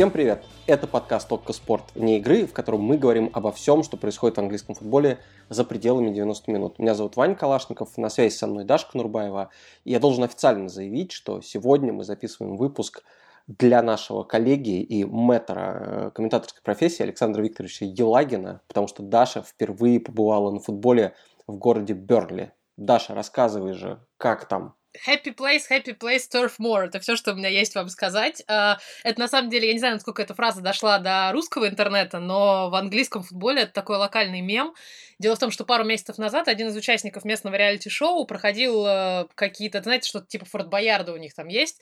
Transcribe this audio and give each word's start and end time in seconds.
Всем 0.00 0.10
привет! 0.10 0.42
Это 0.66 0.86
подкаст 0.86 1.28
«Только 1.28 1.52
спорт 1.52 1.84
вне 1.94 2.16
игры», 2.16 2.46
в 2.46 2.54
котором 2.54 2.80
мы 2.80 2.96
говорим 2.96 3.28
обо 3.34 3.52
всем, 3.52 3.82
что 3.82 3.98
происходит 3.98 4.38
в 4.38 4.40
английском 4.40 4.74
футболе 4.74 5.18
за 5.50 5.62
пределами 5.62 6.10
90 6.10 6.50
минут. 6.50 6.78
Меня 6.78 6.94
зовут 6.94 7.16
Ваня 7.16 7.34
Калашников, 7.34 7.98
на 7.98 8.08
связи 8.08 8.32
со 8.34 8.46
мной 8.46 8.64
Дашка 8.64 8.96
Нурбаева. 8.96 9.50
И 9.84 9.90
я 9.90 10.00
должен 10.00 10.24
официально 10.24 10.70
заявить, 10.70 11.12
что 11.12 11.42
сегодня 11.42 11.92
мы 11.92 12.04
записываем 12.04 12.56
выпуск 12.56 13.02
для 13.46 13.82
нашего 13.82 14.22
коллеги 14.22 14.80
и 14.80 15.04
мэтра 15.04 15.58
э, 15.58 16.10
комментаторской 16.14 16.62
профессии 16.62 17.02
Александра 17.02 17.42
Викторовича 17.42 17.84
Елагина, 17.84 18.62
потому 18.68 18.88
что 18.88 19.02
Даша 19.02 19.42
впервые 19.42 20.00
побывала 20.00 20.50
на 20.50 20.60
футболе 20.60 21.12
в 21.46 21.56
городе 21.56 21.92
Берли. 21.92 22.52
Даша, 22.78 23.14
рассказывай 23.14 23.74
же, 23.74 24.00
как 24.16 24.48
там? 24.48 24.76
Happy 25.06 25.32
place, 25.32 25.68
happy 25.70 25.96
place, 25.96 26.28
turf 26.28 26.58
more. 26.58 26.86
Это 26.86 26.98
все, 26.98 27.14
что 27.14 27.32
у 27.32 27.36
меня 27.36 27.48
есть 27.48 27.76
вам 27.76 27.88
сказать. 27.88 28.42
А, 28.48 28.78
это 29.04 29.20
на 29.20 29.28
самом 29.28 29.48
деле, 29.48 29.68
я 29.68 29.72
не 29.72 29.78
знаю, 29.78 29.94
насколько 29.94 30.20
эта 30.20 30.34
фраза 30.34 30.62
дошла 30.62 30.98
до 30.98 31.30
русского 31.32 31.68
интернета, 31.68 32.18
но 32.18 32.70
в 32.70 32.74
английском 32.74 33.22
футболе 33.22 33.62
это 33.62 33.72
такой 33.72 33.98
локальный 33.98 34.40
мем. 34.40 34.74
Дело 35.20 35.36
в 35.36 35.38
том, 35.38 35.52
что 35.52 35.64
пару 35.64 35.84
месяцев 35.84 36.18
назад 36.18 36.48
один 36.48 36.68
из 36.68 36.76
участников 36.76 37.24
местного 37.24 37.54
реалити-шоу 37.54 38.24
проходил 38.24 38.84
э, 38.84 39.26
какие-то, 39.36 39.80
знаете, 39.80 40.08
что-то 40.08 40.26
типа 40.26 40.44
Форт 40.46 40.68
Боярда 40.68 41.12
у 41.12 41.16
них 41.16 41.34
там 41.34 41.46
есть 41.46 41.80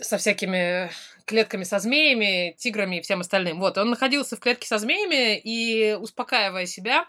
со 0.00 0.18
всякими 0.18 0.90
клетками 1.24 1.64
со 1.64 1.78
змеями, 1.78 2.54
тиграми 2.58 2.96
и 2.96 3.00
всем 3.00 3.20
остальным. 3.20 3.58
Вот, 3.58 3.78
он 3.78 3.88
находился 3.88 4.36
в 4.36 4.40
клетке 4.40 4.68
со 4.68 4.78
змеями 4.78 5.38
и, 5.38 5.94
успокаивая 5.94 6.66
себя, 6.66 7.06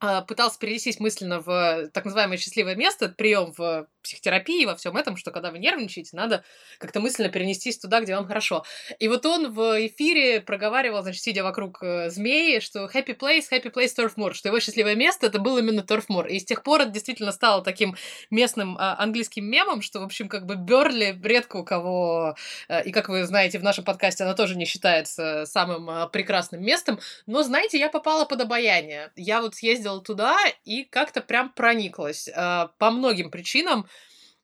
а, 0.00 0.22
пытался 0.22 0.58
перенестись 0.58 0.98
мысленно 0.98 1.40
в 1.40 1.88
так 1.92 2.04
называемое 2.04 2.36
счастливое 2.36 2.74
место, 2.74 3.08
прием 3.08 3.52
в 3.56 3.86
психотерапии, 4.04 4.64
во 4.64 4.76
всем 4.76 4.96
этом, 4.96 5.16
что 5.16 5.30
когда 5.30 5.50
вы 5.50 5.58
нервничаете, 5.58 6.16
надо 6.16 6.44
как-то 6.78 7.00
мысленно 7.00 7.28
перенестись 7.28 7.78
туда, 7.78 8.00
где 8.00 8.14
вам 8.14 8.26
хорошо. 8.26 8.64
И 8.98 9.08
вот 9.08 9.26
он 9.26 9.52
в 9.52 9.86
эфире 9.86 10.40
проговаривал, 10.40 11.02
значит, 11.02 11.22
сидя 11.22 11.42
вокруг 11.42 11.82
э, 11.82 12.10
змеи, 12.10 12.60
что 12.60 12.84
happy 12.84 13.18
place, 13.18 13.44
happy 13.50 13.72
place 13.72 13.90
Turfmoor, 13.96 14.34
что 14.34 14.48
его 14.48 14.60
счастливое 14.60 14.94
место 14.94 15.26
это 15.26 15.38
был 15.38 15.58
именно 15.58 15.80
Turfmoor. 15.80 16.28
И 16.28 16.38
с 16.38 16.44
тех 16.44 16.62
пор 16.62 16.82
это 16.82 16.90
действительно 16.90 17.32
стало 17.32 17.62
таким 17.62 17.96
местным 18.30 18.76
а, 18.78 18.96
английским 18.98 19.44
мемом, 19.44 19.82
что, 19.82 20.00
в 20.00 20.04
общем, 20.04 20.28
как 20.28 20.46
бы 20.46 20.56
Берли 20.56 21.18
редко 21.22 21.56
у 21.56 21.64
кого, 21.64 22.36
а, 22.68 22.80
и 22.80 22.92
как 22.92 23.08
вы 23.08 23.24
знаете, 23.24 23.58
в 23.58 23.62
нашем 23.62 23.84
подкасте 23.84 24.24
она 24.24 24.34
тоже 24.34 24.56
не 24.56 24.64
считается 24.64 25.44
самым 25.46 25.90
а, 25.90 26.06
прекрасным 26.08 26.62
местом, 26.62 26.98
но, 27.26 27.42
знаете, 27.42 27.78
я 27.78 27.88
попала 27.88 28.24
под 28.24 28.42
обаяние. 28.42 29.10
Я 29.16 29.40
вот 29.40 29.54
съездила 29.54 30.00
туда 30.00 30.36
и 30.64 30.84
как-то 30.84 31.20
прям 31.20 31.50
прониклась 31.50 32.28
а, 32.34 32.70
по 32.78 32.90
многим 32.90 33.30
причинам. 33.30 33.86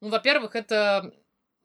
Ну, 0.00 0.08
во-первых, 0.08 0.56
это 0.56 1.12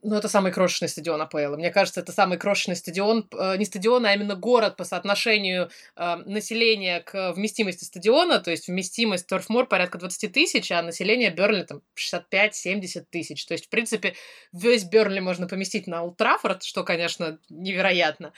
ну, 0.08 0.16
это 0.16 0.30
самый 0.30 0.52
крошечный 0.52 0.88
стадион 0.88 1.19
АПЛ. 1.22 1.55
Мне 1.55 1.72
кажется, 1.72 2.00
это 2.00 2.11
самый 2.11 2.38
крошечный 2.38 2.75
стадион, 2.75 3.27
э, 3.36 3.58
не 3.58 3.66
стадион, 3.66 4.05
а 4.05 4.14
именно 4.14 4.36
город 4.36 4.77
по 4.77 4.83
соотношению 4.83 5.72
э, 5.95 6.16
населения 6.27 7.00
к 7.00 7.33
вместимости 7.33 7.86
стадиона. 7.86 8.39
То 8.39 8.52
есть 8.52 8.67
вместимость 8.67 9.25
Торфмор 9.25 9.67
порядка 9.67 9.97
20 9.97 10.31
тысяч, 10.31 10.72
а 10.72 10.83
население 10.83 11.31
Берли 11.31 11.64
там 11.64 11.81
65-70 11.97 13.05
тысяч. 13.09 13.45
То 13.47 13.55
есть, 13.55 13.66
в 13.66 13.69
принципе, 13.69 14.14
весь 14.53 14.83
Берли 14.83 15.22
можно 15.22 15.47
поместить 15.47 15.88
на 15.88 16.03
Ултрафорд, 16.03 16.61
что, 16.61 16.83
конечно, 16.83 17.39
невероятно. 17.49 18.31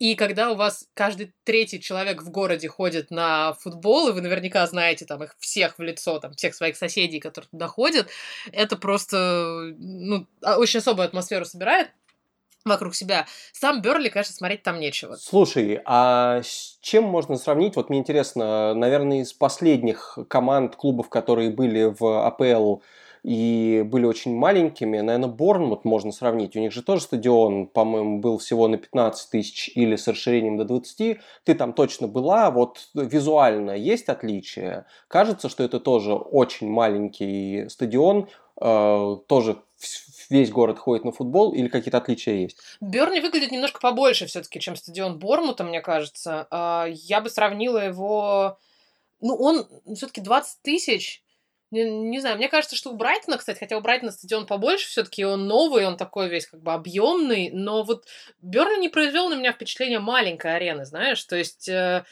И 0.00 0.14
когда 0.14 0.50
у 0.50 0.54
вас 0.56 0.88
каждый 0.94 1.34
третий 1.44 1.78
человек 1.78 2.22
в 2.22 2.30
городе 2.30 2.68
ходит 2.68 3.10
на 3.10 3.52
футбол, 3.52 4.08
и 4.08 4.12
вы 4.12 4.22
наверняка 4.22 4.66
знаете 4.66 5.04
там 5.04 5.22
их 5.22 5.36
всех 5.38 5.78
в 5.78 5.82
лицо, 5.82 6.18
там 6.18 6.32
всех 6.32 6.54
своих 6.54 6.78
соседей, 6.78 7.20
которые 7.20 7.50
туда 7.50 7.68
ходят, 7.68 8.08
это 8.50 8.76
просто 8.76 9.74
ну, 9.78 10.26
а, 10.42 10.56
очень 10.56 10.78
особую 10.78 11.04
атмосферу 11.04 11.44
собирает 11.44 11.90
вокруг 12.64 12.94
себя. 12.94 13.26
Сам 13.52 13.82
Берли, 13.82 14.08
конечно, 14.08 14.34
смотреть 14.34 14.62
там 14.62 14.80
нечего. 14.80 15.16
Слушай, 15.16 15.82
а 15.84 16.40
с 16.42 16.78
чем 16.80 17.04
можно 17.04 17.36
сравнить? 17.36 17.76
Вот 17.76 17.90
мне 17.90 17.98
интересно, 17.98 18.72
наверное, 18.72 19.20
из 19.20 19.34
последних 19.34 20.18
команд, 20.28 20.76
клубов, 20.76 21.10
которые 21.10 21.50
были 21.50 21.94
в 21.98 22.26
АПЛ 22.26 22.80
и 23.22 23.82
были 23.86 24.04
очень 24.04 24.34
маленькими. 24.34 25.00
Наверное, 25.00 25.28
Борнмут 25.28 25.84
можно 25.84 26.12
сравнить. 26.12 26.56
У 26.56 26.60
них 26.60 26.72
же 26.72 26.82
тоже 26.82 27.02
стадион, 27.02 27.66
по-моему, 27.66 28.18
был 28.20 28.38
всего 28.38 28.68
на 28.68 28.76
15 28.76 29.30
тысяч 29.30 29.70
или 29.74 29.96
с 29.96 30.08
расширением 30.08 30.56
до 30.56 30.64
20. 30.64 31.18
Ты 31.44 31.54
там 31.54 31.72
точно 31.72 32.08
была. 32.08 32.50
Вот 32.50 32.88
визуально 32.94 33.72
есть 33.72 34.08
отличия. 34.08 34.86
Кажется, 35.08 35.48
что 35.48 35.62
это 35.62 35.80
тоже 35.80 36.14
очень 36.14 36.68
маленький 36.68 37.68
стадион, 37.68 38.28
э, 38.60 39.16
тоже 39.26 39.62
весь 40.30 40.50
город 40.50 40.78
ходит 40.78 41.04
на 41.04 41.12
футбол 41.12 41.52
или 41.52 41.68
какие-то 41.68 41.98
отличия 41.98 42.34
есть? 42.34 42.58
Берни 42.80 43.20
выглядит 43.20 43.50
немножко 43.50 43.80
побольше 43.80 44.26
все-таки, 44.26 44.60
чем 44.60 44.76
стадион 44.76 45.18
Бормута, 45.18 45.64
мне 45.64 45.80
кажется. 45.80 46.46
А, 46.50 46.86
я 46.88 47.20
бы 47.20 47.28
сравнила 47.28 47.78
его... 47.78 48.58
Ну, 49.20 49.34
он 49.34 49.66
все-таки 49.96 50.22
20 50.22 50.62
тысяч, 50.62 51.22
не, 51.70 51.84
не 51.84 52.20
знаю, 52.20 52.36
мне 52.36 52.48
кажется, 52.48 52.76
что 52.76 52.90
у 52.90 52.96
Брайтона, 52.96 53.38
кстати, 53.38 53.58
хотя 53.58 53.76
у 53.76 53.80
Брайтона 53.80 54.12
стадион 54.12 54.46
побольше, 54.46 54.88
все-таки 54.88 55.24
он 55.24 55.46
новый, 55.46 55.86
он 55.86 55.96
такой 55.96 56.28
весь 56.28 56.46
как 56.46 56.62
бы 56.62 56.72
объемный, 56.72 57.50
но 57.50 57.82
вот 57.82 58.06
Бернли 58.42 58.78
не 58.78 58.88
произвел 58.88 59.28
на 59.28 59.34
меня 59.34 59.52
впечатление 59.52 60.00
маленькой 60.00 60.56
арены, 60.56 60.84
знаешь, 60.84 61.22
то 61.24 61.36
есть 61.36 61.68
э, 61.68 62.04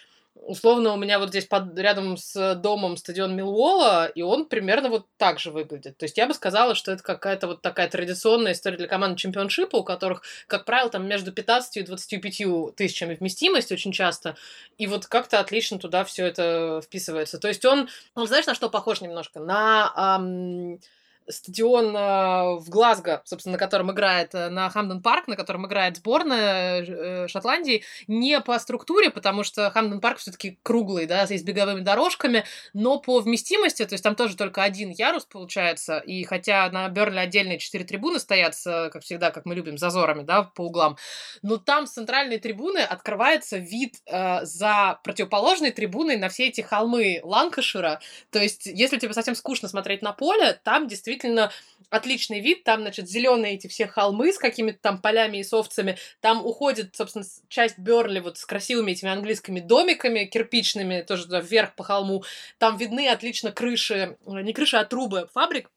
условно 0.43 0.93
у 0.93 0.97
меня 0.97 1.19
вот 1.19 1.31
здесь 1.31 1.47
под, 1.47 1.79
рядом 1.79 2.17
с 2.17 2.55
домом 2.57 2.97
стадион 2.97 3.37
Миллуола, 3.37 4.07
и 4.07 4.23
он 4.23 4.47
примерно 4.47 4.89
вот 4.89 5.07
так 5.17 5.39
же 5.39 5.51
выглядит. 5.51 5.97
То 5.99 6.05
есть 6.05 6.17
я 6.17 6.27
бы 6.27 6.35
сказала, 6.35 6.75
что 6.75 6.93
это 6.93 7.03
какая-то 7.03 7.47
вот 7.47 7.63
такая 7.63 7.89
традиционная 7.89 8.53
история 8.53 8.77
для 8.77 8.89
команд 8.89 9.19
чемпионшипа, 9.19 9.77
у 9.77 9.85
которых, 9.85 10.23
как 10.47 10.65
правило, 10.65 10.91
там 10.91 11.07
между 11.07 11.33
15 11.33 11.77
и 11.77 11.83
25 11.83 12.75
тысячами 12.77 13.15
вместимость 13.15 13.73
очень 13.73 13.93
часто, 13.93 14.37
и 14.79 14.87
вот 14.87 15.07
как-то 15.07 15.41
отлично 15.41 15.79
туда 15.79 16.05
все 16.05 16.27
это 16.27 16.81
вписывается. 16.85 17.39
То 17.39 17.49
есть 17.49 17.65
он, 17.65 17.89
он 18.15 18.27
знаешь, 18.27 18.47
на 18.47 18.55
что 18.55 18.71
похож 18.71 19.01
немножко? 19.01 19.41
На... 19.41 19.93
Ам 19.95 20.79
стадион 21.29 21.97
э, 21.97 22.59
в 22.59 22.69
Глазго, 22.69 23.23
собственно, 23.25 23.53
на 23.53 23.59
котором 23.59 23.93
играет, 23.93 24.35
э, 24.35 24.49
на 24.49 24.71
Хамден 24.71 25.03
Парк, 25.03 25.29
на 25.29 25.37
котором 25.37 25.67
играет 25.67 25.97
сборная 25.97 26.83
э, 26.83 27.29
Шотландии, 27.29 27.85
не 28.07 28.41
по 28.41 28.59
структуре, 28.59 29.11
потому 29.11 29.45
что 29.45 29.71
Хамден 29.71 30.01
Парк 30.01 30.19
все-таки 30.19 30.59
круглый, 30.63 31.07
да, 31.07 31.27
с 31.27 31.43
беговыми 31.43 31.81
дорожками, 31.81 32.45
но 32.73 32.99
по 32.99 33.21
вместимости, 33.21 33.85
то 33.85 33.95
есть 33.95 34.05
там 34.05 34.15
тоже 34.17 34.37
только 34.37 34.63
один 34.63 34.91
ярус 34.91 35.25
получается, 35.25 35.99
и 35.99 36.25
хотя 36.25 36.69
на 36.71 36.89
Берли 36.89 37.19
отдельные 37.19 37.59
четыре 37.59 37.85
трибуны 37.85 38.19
стоят, 38.19 38.55
как 38.65 39.03
всегда, 39.03 39.31
как 39.31 39.45
мы 39.45 39.55
любим, 39.55 39.79
зазорами, 39.79 40.23
да, 40.23 40.43
по 40.43 40.63
углам, 40.63 40.97
но 41.43 41.59
там 41.59 41.87
с 41.87 41.93
центральной 41.93 42.39
трибуны 42.39 42.79
открывается 42.79 43.59
вид 43.59 43.97
э, 44.07 44.45
за 44.45 44.99
противоположной 45.05 45.71
трибуной 45.71 46.17
на 46.17 46.29
все 46.29 46.49
эти 46.49 46.61
холмы 46.61 47.21
Ланкашира, 47.23 48.01
то 48.31 48.41
есть 48.41 48.67
если 48.67 48.99
тебе 48.99 49.13
совсем 49.13 49.35
скучно 49.35 49.69
смотреть 49.69 50.03
на 50.03 50.13
поле, 50.13 50.59
там 50.65 50.89
действительно 50.89 51.18
действительно 51.19 51.51
отличный 51.91 52.41
вид. 52.41 52.65
Там, 52.65 52.81
значит, 52.81 53.09
зеленые 53.09 53.55
эти 53.55 53.67
все 53.67 53.87
холмы 53.87 54.33
с 54.33 54.39
какими-то 54.39 54.79
там 54.81 55.01
полями 55.01 55.39
и 55.39 55.45
с 55.45 55.53
овцами. 55.53 55.97
Там 56.21 56.45
уходит, 56.45 56.95
собственно, 56.95 57.25
часть 57.49 57.79
Берли 57.79 58.21
вот 58.21 58.39
с 58.39 58.45
красивыми 58.45 58.93
этими 58.93 59.11
английскими 59.11 59.61
домиками 59.61 60.25
кирпичными, 60.25 61.03
тоже 61.03 61.25
туда 61.25 61.41
вверх 61.41 61.75
по 61.75 61.85
холму. 61.85 62.25
Там 62.59 62.77
видны 62.77 63.09
отлично 63.09 63.53
крыши, 63.53 64.17
э, 64.27 64.43
не 64.43 64.53
крыши, 64.53 64.77
а 64.77 64.85
трубы 64.85 65.29
фабрик. 65.33 65.71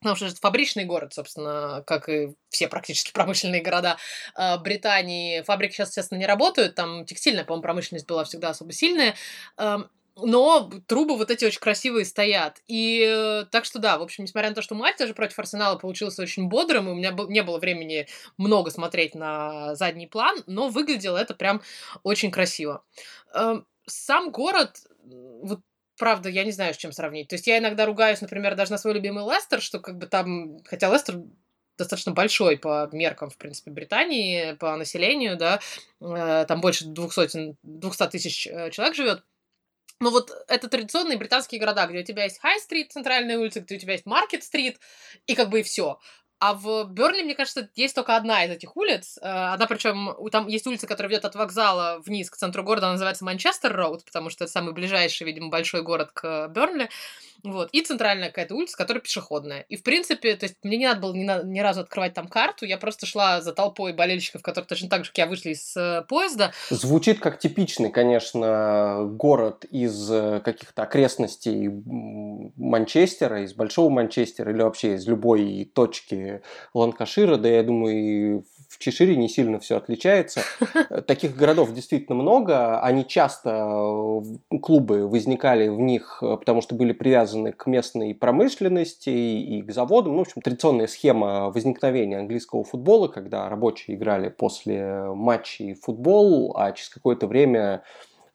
Потому 0.00 0.16
что 0.16 0.26
это 0.26 0.36
фабричный 0.36 0.84
город, 0.84 1.14
собственно, 1.14 1.82
как 1.86 2.08
и 2.08 2.34
все 2.50 2.68
практически 2.68 3.12
промышленные 3.14 3.62
города 3.62 3.98
э, 4.36 4.58
Британии. 4.58 5.42
Фабрики 5.42 5.74
сейчас, 5.74 5.88
естественно, 5.88 6.18
не 6.18 6.26
работают. 6.26 6.74
Там 6.74 7.04
текстильная, 7.06 7.44
по-моему, 7.44 7.62
промышленность 7.62 8.06
была 8.06 8.24
всегда 8.24 8.50
особо 8.50 8.72
сильная. 8.72 9.14
Эм, 10.16 10.30
но 10.30 10.70
трубы 10.86 11.16
вот 11.16 11.30
эти 11.30 11.44
очень 11.44 11.60
красивые 11.60 12.04
стоят. 12.04 12.62
И 12.66 13.04
э, 13.06 13.44
так 13.50 13.64
что 13.64 13.78
да, 13.78 13.98
в 13.98 14.02
общем, 14.02 14.24
несмотря 14.24 14.48
на 14.48 14.54
то, 14.54 14.62
что 14.62 14.74
матч 14.74 14.96
даже 14.98 15.14
против 15.14 15.38
Арсенала 15.38 15.76
получился 15.76 16.22
очень 16.22 16.48
бодрым, 16.48 16.88
и 16.88 16.92
у 16.92 16.94
меня 16.94 17.12
был, 17.12 17.28
не 17.28 17.42
было 17.42 17.58
времени 17.58 18.06
много 18.38 18.70
смотреть 18.70 19.14
на 19.14 19.74
задний 19.74 20.06
план, 20.06 20.42
но 20.46 20.68
выглядело 20.68 21.16
это 21.18 21.34
прям 21.34 21.62
очень 22.02 22.30
красиво. 22.30 22.84
Э, 23.34 23.60
сам 23.86 24.30
город, 24.30 24.78
вот 25.04 25.60
правда, 25.98 26.28
я 26.28 26.44
не 26.44 26.52
знаю, 26.52 26.74
с 26.74 26.76
чем 26.76 26.92
сравнить. 26.92 27.28
То 27.28 27.34
есть 27.36 27.46
я 27.46 27.58
иногда 27.58 27.86
ругаюсь, 27.86 28.20
например, 28.20 28.54
даже 28.54 28.72
на 28.72 28.78
свой 28.78 28.94
любимый 28.94 29.24
Лестер, 29.24 29.60
что 29.60 29.80
как 29.80 29.98
бы 29.98 30.06
там, 30.06 30.58
хотя 30.64 30.92
Лестер 30.92 31.20
достаточно 31.78 32.12
большой 32.12 32.56
по 32.56 32.88
меркам, 32.92 33.30
в 33.30 33.36
принципе, 33.36 33.70
Британии, 33.70 34.54
по 34.54 34.74
населению, 34.76 35.36
да, 35.36 35.60
э, 36.00 36.44
там 36.48 36.60
больше 36.60 36.86
200, 36.86 37.56
200 37.62 38.08
тысяч 38.08 38.46
э, 38.46 38.70
человек 38.70 38.94
живет, 38.94 39.24
но 40.00 40.10
вот 40.10 40.30
это 40.48 40.68
традиционные 40.68 41.18
британские 41.18 41.60
города, 41.60 41.86
где 41.86 42.00
у 42.00 42.04
тебя 42.04 42.24
есть 42.24 42.38
Хай-стрит, 42.40 42.92
центральная 42.92 43.38
улица, 43.38 43.60
где 43.60 43.76
у 43.76 43.78
тебя 43.78 43.94
есть 43.94 44.06
Маркет-стрит, 44.06 44.78
и 45.26 45.34
как 45.34 45.48
бы 45.50 45.60
и 45.60 45.62
все. 45.62 45.98
А 46.38 46.54
в 46.54 46.84
Берли, 46.90 47.22
мне 47.22 47.34
кажется, 47.34 47.68
есть 47.74 47.94
только 47.94 48.16
одна 48.16 48.44
из 48.44 48.50
этих 48.50 48.76
улиц. 48.76 49.18
Э, 49.22 49.54
одна, 49.54 49.66
причем, 49.66 50.14
там 50.30 50.46
есть 50.48 50.66
улица, 50.66 50.86
которая 50.86 51.10
ведет 51.10 51.24
от 51.24 51.34
вокзала 51.34 52.00
вниз 52.04 52.30
к 52.30 52.36
центру 52.36 52.62
города, 52.62 52.86
она 52.86 52.94
называется 52.94 53.24
Манчестер 53.24 53.74
Роуд, 53.74 54.04
потому 54.04 54.28
что 54.28 54.44
это 54.44 54.52
самый 54.52 54.74
ближайший, 54.74 55.24
видимо, 55.24 55.48
большой 55.48 55.82
город 55.82 56.10
к 56.12 56.48
Берли. 56.48 56.88
Вот. 57.42 57.68
И 57.72 57.80
центральная 57.82 58.28
какая-то 58.28 58.54
улица, 58.54 58.76
которая 58.76 59.00
пешеходная. 59.00 59.60
И, 59.68 59.76
в 59.76 59.82
принципе, 59.82 60.34
то 60.34 60.46
есть 60.46 60.56
мне 60.62 60.78
не 60.78 60.86
надо 60.86 61.00
было 61.00 61.14
ни, 61.14 61.24
на, 61.24 61.42
ни 61.42 61.60
разу 61.60 61.80
открывать 61.80 62.14
там 62.14 62.28
карту, 62.28 62.64
я 62.64 62.76
просто 62.76 63.06
шла 63.06 63.40
за 63.40 63.52
толпой 63.52 63.92
болельщиков, 63.92 64.42
которые 64.42 64.66
точно 64.68 64.88
так 64.88 65.04
же, 65.04 65.10
как 65.10 65.18
я, 65.18 65.26
вышли 65.26 65.50
из 65.50 65.76
э, 65.76 66.02
поезда. 66.08 66.52
Звучит 66.70 67.20
как 67.20 67.38
типичный, 67.38 67.90
конечно, 67.90 69.04
город 69.04 69.64
из 69.64 70.10
э, 70.10 70.40
каких-то 70.44 70.82
окрестностей 70.82 71.70
Манчестера, 72.56 73.42
из 73.42 73.54
Большого 73.54 73.90
Манчестера 73.90 74.50
или 74.50 74.62
вообще 74.62 74.94
из 74.94 75.06
любой 75.06 75.70
точки 75.74 76.25
Ланкашира, 76.74 77.36
да 77.36 77.48
я 77.48 77.62
думаю, 77.62 77.96
и 77.96 78.42
в 78.68 78.78
Чешире 78.78 79.16
не 79.16 79.28
сильно 79.28 79.58
все 79.58 79.76
отличается. 79.76 80.42
Таких 81.06 81.36
городов 81.36 81.72
действительно 81.72 82.16
много. 82.16 82.80
Они 82.80 83.06
часто, 83.06 84.22
э, 84.50 84.58
клубы 84.58 85.08
возникали 85.08 85.68
в 85.68 85.78
них, 85.78 86.18
э, 86.22 86.36
потому 86.36 86.60
что 86.60 86.74
были 86.74 86.92
привязаны 86.92 87.52
к 87.52 87.66
местной 87.66 88.14
промышленности 88.14 89.10
и 89.10 89.62
к 89.62 89.72
заводам. 89.72 90.12
Ну, 90.12 90.18
в 90.18 90.22
общем, 90.22 90.42
традиционная 90.42 90.88
схема 90.88 91.50
возникновения 91.50 92.18
английского 92.18 92.64
футбола, 92.64 93.08
когда 93.08 93.48
рабочие 93.48 93.96
играли 93.96 94.28
после 94.28 95.06
матчей 95.14 95.74
в 95.74 95.80
футбол, 95.80 96.54
а 96.56 96.72
через 96.72 96.90
какое-то 96.90 97.26
время 97.26 97.82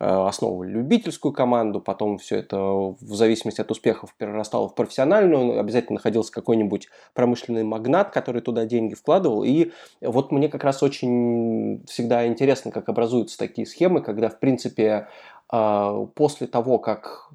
основывали 0.02 0.72
любительскую 0.72 1.32
команду, 1.32 1.80
потом 1.80 2.18
все 2.18 2.38
это 2.38 2.58
в 2.58 3.14
зависимости 3.14 3.62
от 3.62 3.70
успехов 3.70 4.16
перерастало 4.18 4.68
в 4.68 4.74
профессиональную, 4.74 5.60
обязательно 5.60 5.96
находился 5.96 6.32
какой-нибудь 6.32 6.90
промышленный 7.14 7.64
магнат, 7.64 8.10
который 8.10 8.42
туда 8.42 8.66
деньги 8.66 8.96
вкладывал. 8.96 9.44
И 9.44 9.72
вот 10.02 10.32
мне 10.32 10.50
как 10.50 10.64
раз 10.64 10.82
очень 10.82 11.84
всегда 11.86 12.26
интересно, 12.26 12.72
как 12.72 12.90
образуются 12.90 13.38
такие 13.38 13.68
схемы, 13.68 14.02
когда, 14.02 14.30
в 14.30 14.40
принципе, 14.40 15.08
э, 15.54 16.08
после 16.16 16.48
того, 16.48 16.80
как 16.80 17.30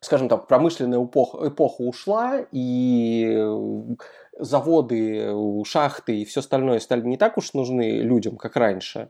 скажем 0.00 0.28
так, 0.28 0.46
промышленная 0.46 1.02
эпоха, 1.02 1.48
эпоха 1.48 1.82
ушла, 1.82 2.40
и 2.52 3.44
заводы, 4.38 5.34
шахты 5.64 6.20
и 6.20 6.24
все 6.24 6.40
остальное 6.40 6.78
стали 6.78 7.02
не 7.02 7.16
так 7.16 7.36
уж 7.38 7.52
нужны 7.54 7.98
людям, 7.98 8.36
как 8.36 8.56
раньше, 8.56 9.08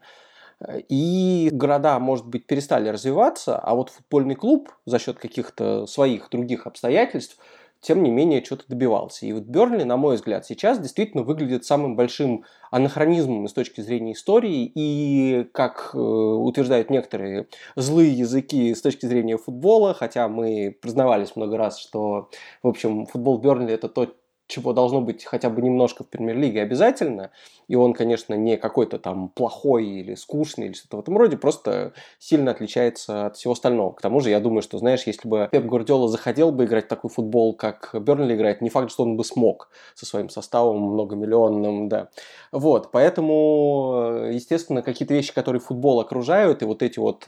и 0.89 1.51
города, 1.53 1.99
может 1.99 2.27
быть, 2.27 2.47
перестали 2.47 2.89
развиваться, 2.89 3.59
а 3.59 3.75
вот 3.75 3.91
футбольный 3.91 4.35
клуб 4.35 4.71
за 4.87 4.99
счет 4.99 5.19
каких-то 5.19 5.87
своих 5.87 6.29
других 6.31 6.67
обстоятельств 6.67 7.39
тем 7.81 8.03
не 8.03 8.11
менее 8.11 8.45
что-то 8.45 8.65
добивался. 8.67 9.27
И 9.27 9.33
вот 9.33 9.45
Бернли, 9.45 9.85
на 9.85 9.97
мой 9.97 10.17
взгляд, 10.17 10.45
сейчас 10.45 10.81
действительно 10.81 11.23
выглядит 11.23 11.65
самым 11.65 11.95
большим 11.95 12.45
анахронизмом 12.71 13.47
с 13.47 13.53
точки 13.53 13.81
зрения 13.81 14.13
истории 14.13 14.71
и, 14.75 15.49
как 15.53 15.91
э, 15.95 15.99
утверждают 15.99 16.91
некоторые 16.91 17.47
злые 17.77 18.13
языки 18.13 18.75
с 18.75 18.83
точки 18.83 19.07
зрения 19.07 19.39
футбола, 19.39 19.95
хотя 19.95 20.29
мы 20.29 20.77
признавались 20.83 21.37
много 21.37 21.57
раз, 21.57 21.79
что, 21.79 22.31
в 22.63 22.69
общем, 22.69 23.07
футбол 23.07 23.39
Бернли 23.39 23.73
это 23.73 23.89
то, 23.89 24.13
чего 24.49 24.73
должно 24.73 25.01
быть 25.01 25.25
хотя 25.25 25.51
бы 25.51 25.63
немножко 25.63 26.03
в 26.03 26.09
премьер-лиге 26.09 26.63
обязательно. 26.63 27.31
И 27.69 27.77
он, 27.77 27.93
конечно, 27.93 28.35
не 28.35 28.57
какой-то 28.57 28.99
там 28.99 29.29
плохой 29.29 29.87
или 29.87 30.15
скучный 30.15 30.67
или 30.67 30.73
что-то 30.73 30.97
в 30.97 31.01
этом 31.01 31.17
роде, 31.19 31.37
просто 31.37 31.93
сильно 32.19 32.51
отличается 32.51 33.27
от 33.27 33.37
всего 33.37 33.53
остального. 33.53 33.93
К 33.93 34.01
тому 34.01 34.21
же, 34.21 34.31
я 34.31 34.41
думаю, 34.41 34.63
что, 34.63 34.79
знаешь, 34.79 35.03
если 35.07 35.29
бы 35.29 35.49
Пеп 35.53 35.67
Гвардиола 35.67 36.09
захотел 36.09 36.51
бы 36.51 36.65
играть 36.65 36.89
такой 36.89 37.11
футбол, 37.11 37.55
как 37.55 37.91
Бернли 37.93 38.35
играет, 38.35 38.63
не 38.63 38.71
факт, 38.71 38.91
что 38.91 39.03
он 39.05 39.17
бы 39.17 39.25
смог 39.25 39.69
со 39.95 40.07
своим 40.07 40.31
составом 40.31 40.81
многомиллионным, 40.81 41.89
да. 41.89 42.09
Вот, 42.51 42.91
поэтому, 42.91 44.29
естественно, 44.31 44.83
какие-то 44.83 45.13
вещи, 45.13 45.35
которые 45.35 45.61
футбол 45.61 46.01
окружают, 46.01 46.63
и 46.63 46.65
вот 46.65 46.83
эти 46.83 46.99
вот 46.99 47.27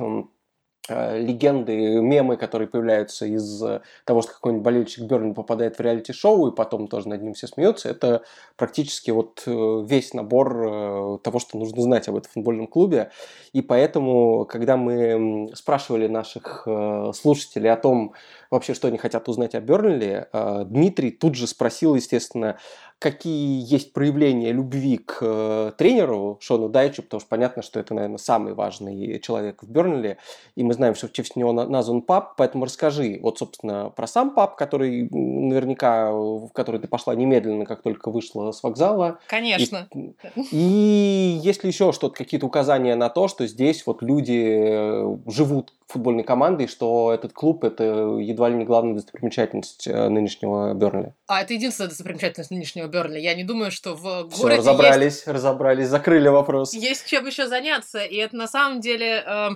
легенды, 0.89 2.01
мемы, 2.01 2.37
которые 2.37 2.67
появляются 2.67 3.27
из 3.27 3.63
того, 4.05 4.23
что 4.23 4.33
какой-нибудь 4.33 4.65
болельщик 4.65 5.05
Берн 5.05 5.35
попадает 5.35 5.77
в 5.77 5.81
реалити-шоу, 5.81 6.49
и 6.49 6.55
потом 6.55 6.89
тоже 6.89 7.09
над 7.09 7.23
ним 7.23 7.35
все 7.35 7.47
смеются, 7.47 7.91
это 7.91 8.23
практически 8.57 9.11
вот 9.11 9.43
э, 9.47 9.85
весь 9.87 10.15
набор 10.15 10.57
э, 10.57 11.19
того, 11.23 11.39
что 11.39 11.59
нужно 11.59 11.83
знать 11.83 12.09
об 12.09 12.17
этом 12.17 12.31
футбольном 12.33 12.67
клубе. 12.67 13.11
И 13.53 13.63
поэтому, 13.63 14.47
когда 14.47 14.77
мы 14.77 15.51
спрашивали 15.55 16.07
наших 16.07 16.67
слушателей 17.15 17.71
о 17.71 17.77
том, 17.77 18.15
вообще, 18.51 18.75
что 18.75 18.89
они 18.89 18.99
хотят 18.99 19.29
узнать 19.29 19.55
о 19.55 19.61
Бернли, 19.61 20.27
Дмитрий 20.65 21.11
тут 21.11 21.35
же 21.35 21.47
спросил, 21.47 21.95
естественно, 21.95 22.57
какие 23.01 23.65
есть 23.67 23.95
проявления 23.95 24.53
любви 24.53 24.99
к 24.99 25.19
э, 25.23 25.73
тренеру 25.79 26.37
Шону 26.41 26.69
Дайчу, 26.69 27.03
потому 27.03 27.21
что 27.21 27.31
понятно, 27.31 27.63
что 27.63 27.81
это, 27.81 27.95
наверное, 27.95 28.19
самый 28.19 28.53
важный 28.53 29.19
человек 29.21 29.63
в 29.63 29.71
Бернли, 29.71 30.19
и 30.55 30.63
мы 30.63 30.75
знаем, 30.75 30.95
что 30.95 31.09
в 31.09 31.13
честь 31.13 31.35
него 31.35 31.53
назван 31.53 32.03
пап, 32.03 32.35
поэтому 32.37 32.67
расскажи 32.67 33.19
вот, 33.23 33.39
собственно, 33.39 33.89
про 33.89 34.07
сам 34.07 34.33
пап, 34.33 34.57
который 34.57 35.09
наверняка, 35.11 36.13
в 36.13 36.51
который 36.53 36.79
ты 36.79 36.89
пошла 36.89 37.15
немедленно, 37.15 37.65
как 37.65 37.81
только 37.81 38.11
вышла 38.11 38.53
с 38.53 38.63
вокзала. 38.63 39.19
Конечно. 39.29 39.89
И, 39.95 40.13
и 40.53 41.41
есть 41.43 41.65
ли 41.65 41.71
еще 41.71 41.93
что-то, 41.93 42.15
какие-то 42.15 42.47
указания 42.47 42.97
на 42.97 43.09
то, 43.09 43.29
что 43.29 43.47
здесь 43.47 43.87
вот 43.87 44.03
люди 44.03 44.59
э, 44.61 45.17
живут 45.27 45.73
футбольной 45.91 46.23
командой, 46.23 46.69
что 46.69 47.13
этот 47.13 47.33
клуб 47.33 47.65
это 47.65 48.19
едва 48.21 48.40
ли 48.49 48.57
не 48.57 48.65
главная 48.65 48.95
достопримечательность 48.95 49.87
э, 49.87 50.09
нынешнего 50.09 50.75
Бернли. 50.75 51.15
А 51.27 51.43
это 51.43 51.55
единственная 51.55 51.89
достопримечательность 51.89 52.51
нынешнего 52.51 52.87
Бернли. 52.87 53.19
Я 53.19 53.35
не 53.35 53.45
думаю, 53.45 53.71
что 53.71 53.95
в 53.95 54.03
городе 54.03 54.35
Все, 54.35 54.49
разобрались, 54.49 55.15
есть... 55.15 55.29
разобрались, 55.29 55.89
закрыли 55.89 56.29
вопрос. 56.29 56.75
Есть 56.75 57.07
чем 57.07 57.27
еще 57.27 57.47
заняться, 57.47 58.03
и 58.03 58.17
это 58.17 58.37
на 58.37 58.47
самом 58.47 58.81
деле... 58.81 59.23
Э, 59.27 59.51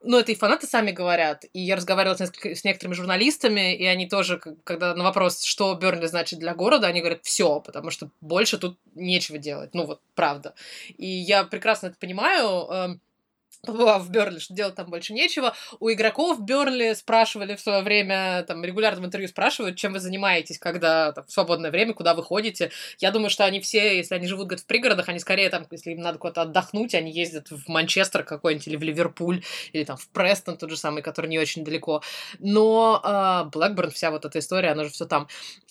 ну, 0.00 0.18
это 0.18 0.30
и 0.30 0.36
фанаты 0.36 0.66
сами 0.66 0.92
говорят. 0.92 1.44
И 1.52 1.60
я 1.60 1.74
разговаривала 1.74 2.16
с, 2.16 2.20
несколько, 2.20 2.54
с 2.54 2.62
некоторыми 2.62 2.94
журналистами, 2.94 3.74
и 3.74 3.84
они 3.84 4.08
тоже, 4.08 4.40
когда 4.62 4.94
на 4.94 5.02
вопрос, 5.02 5.42
что 5.42 5.74
Бернли 5.74 6.06
значит 6.06 6.38
для 6.38 6.54
города, 6.54 6.86
они 6.86 7.00
говорят, 7.00 7.24
все, 7.24 7.60
потому 7.60 7.90
что 7.90 8.10
больше 8.20 8.58
тут 8.58 8.78
нечего 8.94 9.38
делать. 9.38 9.70
Ну, 9.74 9.86
вот, 9.86 10.00
правда. 10.14 10.54
И 10.96 11.06
я 11.06 11.42
прекрасно 11.42 11.88
это 11.88 11.96
понимаю. 11.98 13.00
Э, 13.48 13.66
побывав 13.66 14.02
в 14.02 14.10
Берли, 14.10 14.38
что 14.38 14.54
делать 14.54 14.74
там 14.74 14.88
больше 14.88 15.12
нечего. 15.12 15.54
У 15.80 15.90
игроков 15.90 16.40
Берли 16.44 16.94
спрашивали 16.94 17.56
в 17.56 17.60
свое 17.60 17.82
время, 17.82 18.44
там, 18.46 18.64
регулярно 18.64 19.02
в 19.02 19.06
интервью 19.06 19.28
спрашивают, 19.28 19.76
чем 19.76 19.92
вы 19.92 20.00
занимаетесь, 20.00 20.58
когда 20.58 21.12
там, 21.12 21.26
в 21.26 21.32
свободное 21.32 21.70
время, 21.70 21.94
куда 21.94 22.14
вы 22.14 22.22
ходите. 22.22 22.70
Я 22.98 23.10
думаю, 23.10 23.30
что 23.30 23.44
они 23.44 23.60
все, 23.60 23.96
если 23.96 24.14
они 24.14 24.26
живут 24.26 24.46
где-то 24.46 24.62
в 24.62 24.66
пригородах, 24.66 25.08
они 25.08 25.18
скорее 25.18 25.50
там, 25.50 25.66
если 25.70 25.92
им 25.92 26.00
надо 26.00 26.18
куда-то 26.18 26.42
отдохнуть, 26.42 26.94
они 26.94 27.10
ездят 27.10 27.50
в 27.50 27.68
Манчестер 27.68 28.22
какой-нибудь 28.24 28.68
или 28.68 28.76
в 28.76 28.82
Ливерпуль, 28.82 29.42
или 29.72 29.84
там 29.84 29.96
в 29.96 30.08
Престон 30.08 30.56
тот 30.56 30.70
же 30.70 30.76
самый, 30.76 31.02
который 31.02 31.26
не 31.26 31.38
очень 31.38 31.64
далеко. 31.64 32.02
Но 32.38 33.00
э, 33.04 33.50
Блэкберн, 33.50 33.90
вся 33.90 34.10
вот 34.10 34.24
эта 34.24 34.38
история, 34.38 34.70
она 34.70 34.84
же 34.84 34.90
все 34.90 35.04
там 35.04 35.28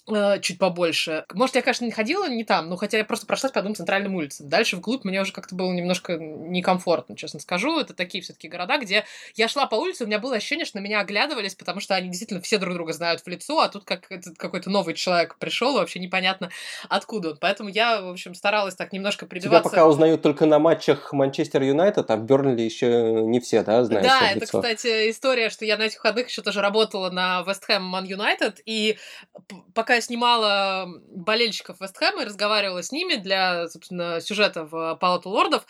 э, 0.07 0.39
чуть 0.41 0.57
побольше. 0.59 1.25
Может, 1.33 1.55
я, 1.55 1.61
конечно, 1.61 1.85
не 1.85 1.91
ходила 1.91 2.27
не 2.27 2.43
там, 2.43 2.69
но 2.69 2.75
хотя 2.77 2.97
я 2.97 3.05
просто 3.05 3.25
прошлась 3.25 3.51
по 3.51 3.61
двум 3.61 3.75
центральным 3.75 4.15
улицам. 4.15 4.49
Дальше 4.49 4.77
вглубь 4.77 5.03
мне 5.03 5.21
уже 5.21 5.31
как-то 5.31 5.55
было 5.55 5.71
немножко 5.71 6.17
некомфортно, 6.17 7.15
честно 7.15 7.39
скажу 7.39 7.79
это 7.79 7.93
такие 7.93 8.23
все-таки 8.23 8.47
города, 8.47 8.77
где 8.77 9.05
я 9.35 9.47
шла 9.47 9.65
по 9.65 9.75
улице, 9.75 10.03
у 10.03 10.07
меня 10.07 10.19
было 10.19 10.35
ощущение, 10.35 10.65
что 10.65 10.77
на 10.77 10.83
меня 10.83 10.99
оглядывались, 10.99 11.55
потому 11.55 11.79
что 11.79 11.95
они 11.95 12.09
действительно 12.09 12.41
все 12.41 12.57
друг 12.57 12.73
друга 12.73 12.93
знают 12.93 13.21
в 13.21 13.27
лицо, 13.27 13.59
а 13.59 13.69
тут 13.69 13.83
как 13.85 14.07
какой-то 14.37 14.69
новый 14.69 14.93
человек 14.93 15.37
пришел, 15.37 15.73
вообще 15.73 15.99
непонятно 15.99 16.49
откуда 16.89 17.31
он. 17.31 17.37
Поэтому 17.37 17.69
я, 17.69 18.01
в 18.01 18.09
общем, 18.09 18.33
старалась 18.33 18.75
так 18.75 18.93
немножко 18.93 19.25
прибиваться. 19.25 19.69
Тебя 19.69 19.69
пока 19.69 19.87
узнают 19.87 20.21
только 20.21 20.45
на 20.45 20.59
матчах 20.59 21.13
Манчестер 21.13 21.61
Юнайтед, 21.63 22.09
а 22.09 22.17
в 22.17 22.23
Бернли 22.23 22.61
еще 22.61 23.23
не 23.23 23.39
все, 23.39 23.63
да, 23.63 23.83
знают? 23.83 24.07
Да, 24.07 24.31
это, 24.31 24.39
лицо. 24.39 24.61
кстати, 24.61 25.09
история, 25.09 25.49
что 25.49 25.65
я 25.65 25.77
на 25.77 25.83
этих 25.83 25.97
выходных 25.97 26.29
еще 26.29 26.41
тоже 26.41 26.61
работала 26.61 27.09
на 27.09 27.43
Вест 27.43 27.65
Хэм 27.65 27.83
Ман 27.83 28.05
Юнайтед, 28.05 28.61
и 28.65 28.97
пока 29.73 29.96
я 29.97 30.01
снимала 30.01 30.87
болельщиков 31.11 31.79
Вест 31.81 31.97
Хэма 31.97 32.23
и 32.23 32.25
разговаривала 32.25 32.81
с 32.81 32.91
ними 32.91 33.15
для, 33.15 33.67
собственно, 33.67 34.21
сюжета 34.21 34.65
в 34.65 34.95
Палату 34.95 35.29
Лордов, 35.29 35.65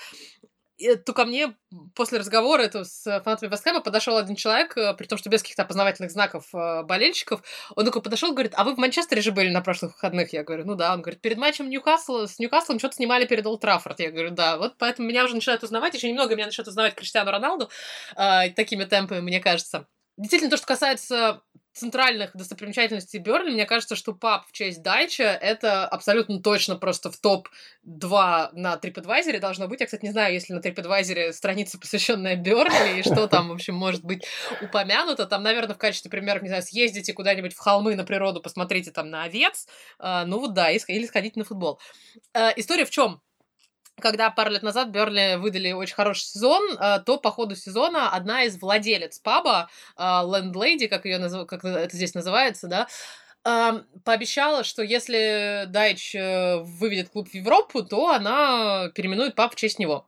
то 1.05 1.13
ко 1.13 1.25
мне 1.25 1.55
после 1.95 2.19
разговора 2.19 2.61
это 2.61 2.83
с 2.83 3.03
фанатами 3.23 3.49
Вестхэма 3.49 3.81
подошел 3.81 4.17
один 4.17 4.35
человек, 4.35 4.77
э, 4.77 4.93
при 4.93 5.07
том, 5.07 5.17
что 5.17 5.29
без 5.29 5.41
каких-то 5.41 5.63
опознавательных 5.63 6.11
знаков 6.11 6.53
э, 6.53 6.83
болельщиков, 6.83 7.41
он 7.75 7.85
такой 7.85 8.01
подошел, 8.01 8.31
говорит, 8.31 8.53
а 8.55 8.63
вы 8.63 8.75
в 8.75 8.77
Манчестере 8.77 9.21
же 9.21 9.31
были 9.31 9.49
на 9.49 9.61
прошлых 9.61 9.93
выходных? 9.93 10.33
Я 10.33 10.43
говорю, 10.43 10.65
ну 10.65 10.75
да. 10.75 10.93
Он 10.93 11.01
говорит, 11.01 11.21
перед 11.21 11.37
матчем 11.37 11.69
Ньюкасла 11.69 12.27
с 12.27 12.37
Ньюкаслом 12.37 12.77
что-то 12.77 12.95
снимали 12.95 13.25
перед 13.25 13.45
Олд 13.47 13.61
Траффорд. 13.61 13.99
Я 13.99 14.11
говорю, 14.11 14.31
да. 14.31 14.57
Вот 14.57 14.75
поэтому 14.77 15.07
меня 15.07 15.25
уже 15.25 15.33
начинают 15.33 15.63
узнавать, 15.63 15.95
еще 15.95 16.09
немного 16.09 16.35
меня 16.35 16.45
начинают 16.45 16.67
узнавать 16.67 16.93
Криштиану 16.93 17.31
Роналду 17.31 17.69
э, 18.15 18.51
такими 18.51 18.85
темпами, 18.85 19.21
мне 19.21 19.39
кажется. 19.39 19.87
Действительно, 20.17 20.51
то, 20.51 20.57
что 20.57 20.67
касается 20.67 21.41
центральных 21.77 22.35
достопримечательностей 22.35 23.19
Берли, 23.19 23.51
мне 23.51 23.65
кажется, 23.65 23.95
что 23.95 24.13
паб 24.13 24.47
в 24.47 24.51
честь 24.51 24.81
Дайча 24.81 25.23
это 25.23 25.87
абсолютно 25.87 26.41
точно 26.41 26.75
просто 26.75 27.11
в 27.11 27.17
топ-2 27.17 28.49
на 28.53 28.75
TripAdvisor 28.75 29.39
должно 29.39 29.67
быть. 29.67 29.79
Я, 29.79 29.85
кстати, 29.85 30.03
не 30.05 30.11
знаю, 30.11 30.33
если 30.33 30.53
на 30.53 30.59
TripAdvisor 30.59 31.31
страница, 31.33 31.79
посвященная 31.79 32.35
Берли, 32.35 32.99
и 32.99 33.03
что 33.03 33.27
там, 33.27 33.49
в 33.49 33.53
общем, 33.53 33.75
может 33.75 34.03
быть 34.03 34.25
упомянуто. 34.61 35.25
Там, 35.25 35.43
наверное, 35.43 35.75
в 35.75 35.77
качестве 35.77 36.09
примеров, 36.09 36.41
не 36.41 36.49
знаю, 36.49 36.63
съездите 36.63 37.13
куда-нибудь 37.13 37.53
в 37.53 37.59
холмы 37.59 37.95
на 37.95 38.03
природу, 38.03 38.41
посмотрите 38.41 38.91
там 38.91 39.09
на 39.09 39.23
овец. 39.23 39.67
А, 39.99 40.25
ну 40.25 40.39
вот 40.39 40.53
да, 40.53 40.71
или 40.71 41.05
сходите 41.05 41.39
на 41.39 41.45
футбол. 41.45 41.79
А, 42.33 42.51
история 42.55 42.85
в 42.85 42.89
чем? 42.89 43.21
Когда 43.99 44.29
пару 44.29 44.51
лет 44.51 44.63
назад 44.63 44.89
Берли 44.89 45.35
выдали 45.37 45.71
очень 45.71 45.95
хороший 45.95 46.23
сезон, 46.23 46.77
э, 46.77 46.99
то 47.05 47.17
по 47.17 47.31
ходу 47.31 47.55
сезона 47.55 48.09
одна 48.11 48.43
из 48.43 48.59
владелец 48.59 49.19
паба, 49.19 49.69
лендлейди, 49.97 50.87
как 50.87 51.05
ее 51.05 51.17
назов... 51.17 51.47
как 51.47 51.65
это 51.65 51.95
здесь 51.95 52.13
называется, 52.13 52.67
да, 52.67 52.87
пообещала, 54.03 54.63
что 54.63 54.81
если 54.81 55.65
Дайч 55.67 56.15
э, 56.15 56.57
выведет 56.57 57.09
клуб 57.09 57.29
в 57.29 57.33
Европу, 57.33 57.83
то 57.83 58.09
она 58.09 58.89
переименует 58.93 59.35
паб 59.35 59.53
в 59.53 59.55
честь 59.55 59.79
него. 59.79 60.05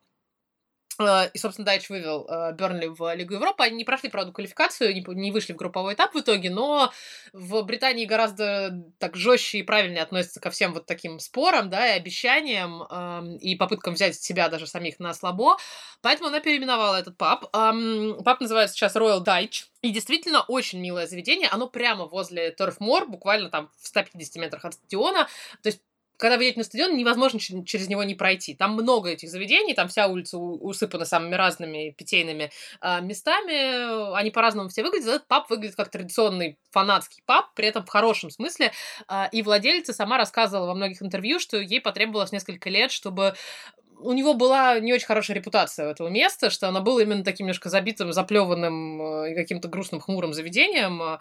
И, 0.99 1.37
собственно, 1.37 1.65
Дайч 1.65 1.89
вывел 1.89 2.27
э, 2.27 2.53
Бернли 2.53 2.87
в 2.87 3.15
Лигу 3.15 3.35
Европы. 3.35 3.63
Они 3.63 3.77
не 3.77 3.83
прошли, 3.85 4.09
правда, 4.09 4.33
квалификацию, 4.33 4.93
не 5.15 5.31
вышли 5.31 5.53
в 5.53 5.55
групповой 5.55 5.93
этап 5.93 6.13
в 6.13 6.19
итоге, 6.19 6.49
но 6.49 6.91
в 7.31 7.61
Британии 7.61 8.05
гораздо 8.05 8.83
так 8.97 9.15
жестче 9.15 9.59
и 9.59 9.63
правильнее 9.63 10.03
относятся 10.03 10.41
ко 10.41 10.49
всем 10.49 10.73
вот 10.73 10.85
таким 10.85 11.19
спорам, 11.19 11.69
да, 11.69 11.87
и 11.87 11.97
обещаниям, 11.97 13.37
и 13.37 13.55
попыткам 13.55 13.93
взять 13.93 14.15
себя 14.15 14.49
даже 14.49 14.67
самих 14.67 14.99
на 14.99 15.13
слабо. 15.13 15.57
Поэтому 16.01 16.27
она 16.27 16.41
переименовала 16.41 16.97
этот 16.97 17.17
паб. 17.17 17.49
Паб 17.51 18.41
называется 18.41 18.75
сейчас 18.75 18.95
Royal 18.95 19.21
Дайч. 19.21 19.67
И 19.81 19.91
действительно 19.91 20.41
очень 20.41 20.81
милое 20.81 21.07
заведение. 21.07 21.47
Оно 21.47 21.67
прямо 21.67 22.05
возле 22.05 22.51
Торфмор, 22.51 23.07
буквально 23.07 23.49
там 23.49 23.69
в 23.81 23.87
150 23.87 24.35
метрах 24.35 24.65
от 24.65 24.73
стадиона. 24.73 25.29
То 25.63 25.69
есть 25.69 25.81
когда 26.19 26.35
вы 26.35 26.43
едете 26.43 26.59
на 26.59 26.63
стадион, 26.65 26.97
невозможно 26.97 27.39
через 27.39 27.87
него 27.87 28.03
не 28.03 28.13
пройти. 28.13 28.53
Там 28.53 28.73
много 28.73 29.09
этих 29.09 29.29
заведений, 29.29 29.73
там 29.73 29.87
вся 29.87 30.07
улица 30.07 30.37
усыпана 30.37 31.05
самыми 31.05 31.35
разными 31.35 31.91
питейными 31.91 32.51
э, 32.81 33.01
местами. 33.01 34.13
Они 34.13 34.29
по-разному 34.29 34.67
все 34.67 34.83
выглядят. 34.83 35.07
Этот 35.07 35.27
паб 35.27 35.49
выглядит 35.49 35.77
как 35.77 35.89
традиционный 35.89 36.59
фанатский 36.71 37.23
паб, 37.25 37.53
при 37.55 37.67
этом 37.67 37.85
в 37.85 37.89
хорошем 37.89 38.31
смысле. 38.31 38.73
Э, 39.07 39.27
и 39.31 39.41
владелица 39.41 39.93
сама 39.93 40.17
рассказывала 40.17 40.67
во 40.67 40.75
многих 40.75 41.01
интервью, 41.01 41.39
что 41.39 41.57
ей 41.57 41.79
потребовалось 41.79 42.33
несколько 42.33 42.69
лет, 42.69 42.91
чтобы 42.91 43.33
у 43.99 44.13
него 44.13 44.33
была 44.33 44.79
не 44.79 44.93
очень 44.93 45.05
хорошая 45.05 45.35
репутация 45.35 45.87
у 45.87 45.91
этого 45.91 46.07
места, 46.07 46.49
что 46.49 46.67
оно 46.67 46.81
было 46.81 46.99
именно 47.01 47.23
таким 47.23 47.45
немножко 47.45 47.69
забитым, 47.69 48.13
заплеванным 48.13 49.01
э, 49.01 49.31
и 49.31 49.35
каким-то 49.35 49.67
грустным, 49.67 49.99
хмурым 49.99 50.33
заведением. 50.33 51.01
Э, 51.01 51.17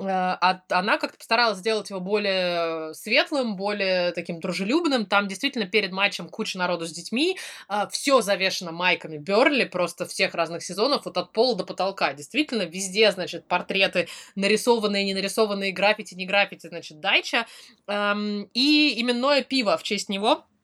а 0.00 0.62
она 0.68 0.98
как-то 0.98 1.18
постаралась 1.18 1.58
сделать 1.58 1.90
его 1.90 2.00
более 2.00 2.94
светлым, 2.94 3.56
более 3.56 4.12
таким 4.12 4.40
дружелюбным. 4.40 5.06
Там 5.06 5.26
действительно 5.26 5.66
перед 5.66 5.92
матчем 5.92 6.28
куча 6.28 6.58
народу 6.58 6.86
с 6.86 6.92
детьми. 6.92 7.38
Э, 7.68 7.88
Все 7.90 8.20
завешено 8.20 8.72
майками 8.72 9.16
Берли, 9.16 9.64
просто 9.64 10.06
всех 10.06 10.34
разных 10.34 10.62
сезонов, 10.62 11.06
вот 11.06 11.16
от 11.16 11.32
пола 11.32 11.56
до 11.56 11.64
потолка. 11.64 12.12
Действительно, 12.12 12.62
везде, 12.62 13.10
значит, 13.10 13.48
портреты, 13.48 14.08
нарисованные, 14.34 15.04
не 15.04 15.14
нарисованные, 15.14 15.72
граффити, 15.72 16.14
не 16.14 16.26
граффити, 16.26 16.68
значит, 16.68 17.00
Дайча. 17.00 17.46
Эм, 17.86 18.48
и 18.52 19.00
именное 19.00 19.42
пиво 19.42 19.76
в 19.78 19.82
честь 19.82 20.08
него– 20.08 20.44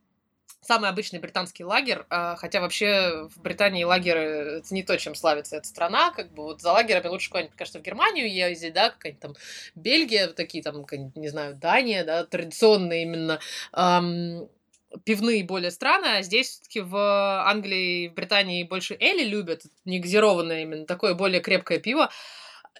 самый 0.65 0.91
обычный 0.91 1.19
британский 1.19 1.65
лагерь, 1.65 2.01
а, 2.11 2.37
хотя 2.37 2.61
вообще 2.61 3.29
в 3.35 3.41
Британии 3.41 3.85
лагеры 3.85 4.59
это 4.59 4.75
не 4.75 4.83
то, 4.83 4.97
чем 4.97 5.15
славится 5.15 5.57
эта 5.57 5.69
страна, 5.69 6.11
как 6.11 6.33
бы 6.33 6.45
вот 6.45 6.61
за 6.61 6.73
лагерями 6.73 7.09
лучше 7.09 7.31
куда-нибудь, 7.31 7.57
кажется, 7.57 7.79
в 7.79 7.83
Германию 7.83 8.33
ездить, 8.33 8.75
да, 8.75 8.91
какая-нибудь 8.91 9.21
там 9.23 9.35
Бельгия, 9.75 10.29
такие 10.29 10.63
там, 10.63 10.85
не 11.15 11.29
знаю, 11.29 11.55
Дания, 11.55 12.05
да, 12.05 12.25
традиционные 12.25 13.03
именно 13.03 13.41
эм, 13.73 14.49
пивные 15.05 15.45
более 15.45 15.71
страны, 15.71 16.07
а 16.19 16.23
здесь 16.23 16.51
все-таки 16.51 16.81
в 16.81 16.97
Англии 16.97 18.09
в 18.09 18.15
Британии 18.15 18.63
больше 18.63 18.97
Эли 18.99 19.25
любят, 19.25 19.63
не 19.85 19.99
газированное 19.99 20.63
именно, 20.63 20.87
такое 20.87 21.15
более 21.15 21.41
крепкое 21.41 21.79
пиво, 21.79 22.11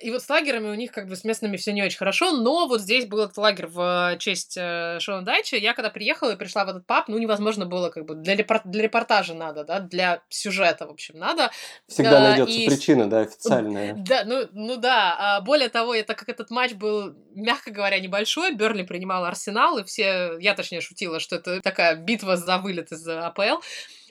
и 0.01 0.11
вот 0.11 0.23
с 0.23 0.29
лагерами 0.29 0.69
у 0.69 0.75
них 0.75 0.91
как 0.91 1.09
бы 1.09 1.15
с 1.15 1.23
местными 1.23 1.57
все 1.57 1.73
не 1.73 1.83
очень 1.83 1.99
хорошо, 1.99 2.33
но 2.33 2.67
вот 2.67 2.81
здесь 2.81 3.07
был 3.07 3.21
этот 3.21 3.37
лагерь 3.37 3.67
в 3.67 4.17
честь 4.19 4.57
э, 4.57 4.99
Шона 4.99 5.23
Дайча. 5.23 5.57
Я 5.57 5.73
когда 5.73 5.89
приехала 5.89 6.33
и 6.33 6.37
пришла 6.37 6.65
в 6.65 6.69
этот 6.69 6.87
паб, 6.87 7.07
ну, 7.09 7.17
невозможно 7.19 7.65
было 7.65 7.91
как 7.91 8.05
бы 8.05 8.15
для, 8.17 8.35
репор- 8.35 8.63
для 8.65 8.83
репортажа 8.83 9.35
надо, 9.35 9.65
да, 9.65 9.79
для 9.79 10.23
сюжета, 10.29 10.87
в 10.87 10.91
общем, 10.91 11.19
надо. 11.19 11.51
Всегда 11.87 12.19
а, 12.19 12.21
найдется 12.31 12.59
и... 12.59 12.67
причина, 12.69 13.09
да, 13.09 13.21
официальная. 13.21 13.95
Да, 14.05 14.25
ну, 14.27 14.49
ну 14.53 14.77
да. 14.77 15.17
А, 15.19 15.41
более 15.41 15.69
того, 15.69 15.95
так 16.03 16.19
как 16.19 16.29
этот 16.29 16.51
матч 16.51 16.73
был, 16.73 17.15
мягко 17.35 17.71
говоря, 17.71 17.99
небольшой, 18.01 18.55
Берли 18.55 18.83
принимал 18.83 19.25
Арсенал, 19.25 19.79
и 19.79 19.85
все, 19.85 20.37
я 20.41 20.55
точнее 20.55 20.81
шутила, 20.81 21.21
что 21.21 21.37
это 21.37 21.61
такая 21.61 21.97
битва 21.97 22.37
за 22.37 22.59
вылет 22.59 22.93
из 22.93 23.07
АПЛ. 23.07 23.63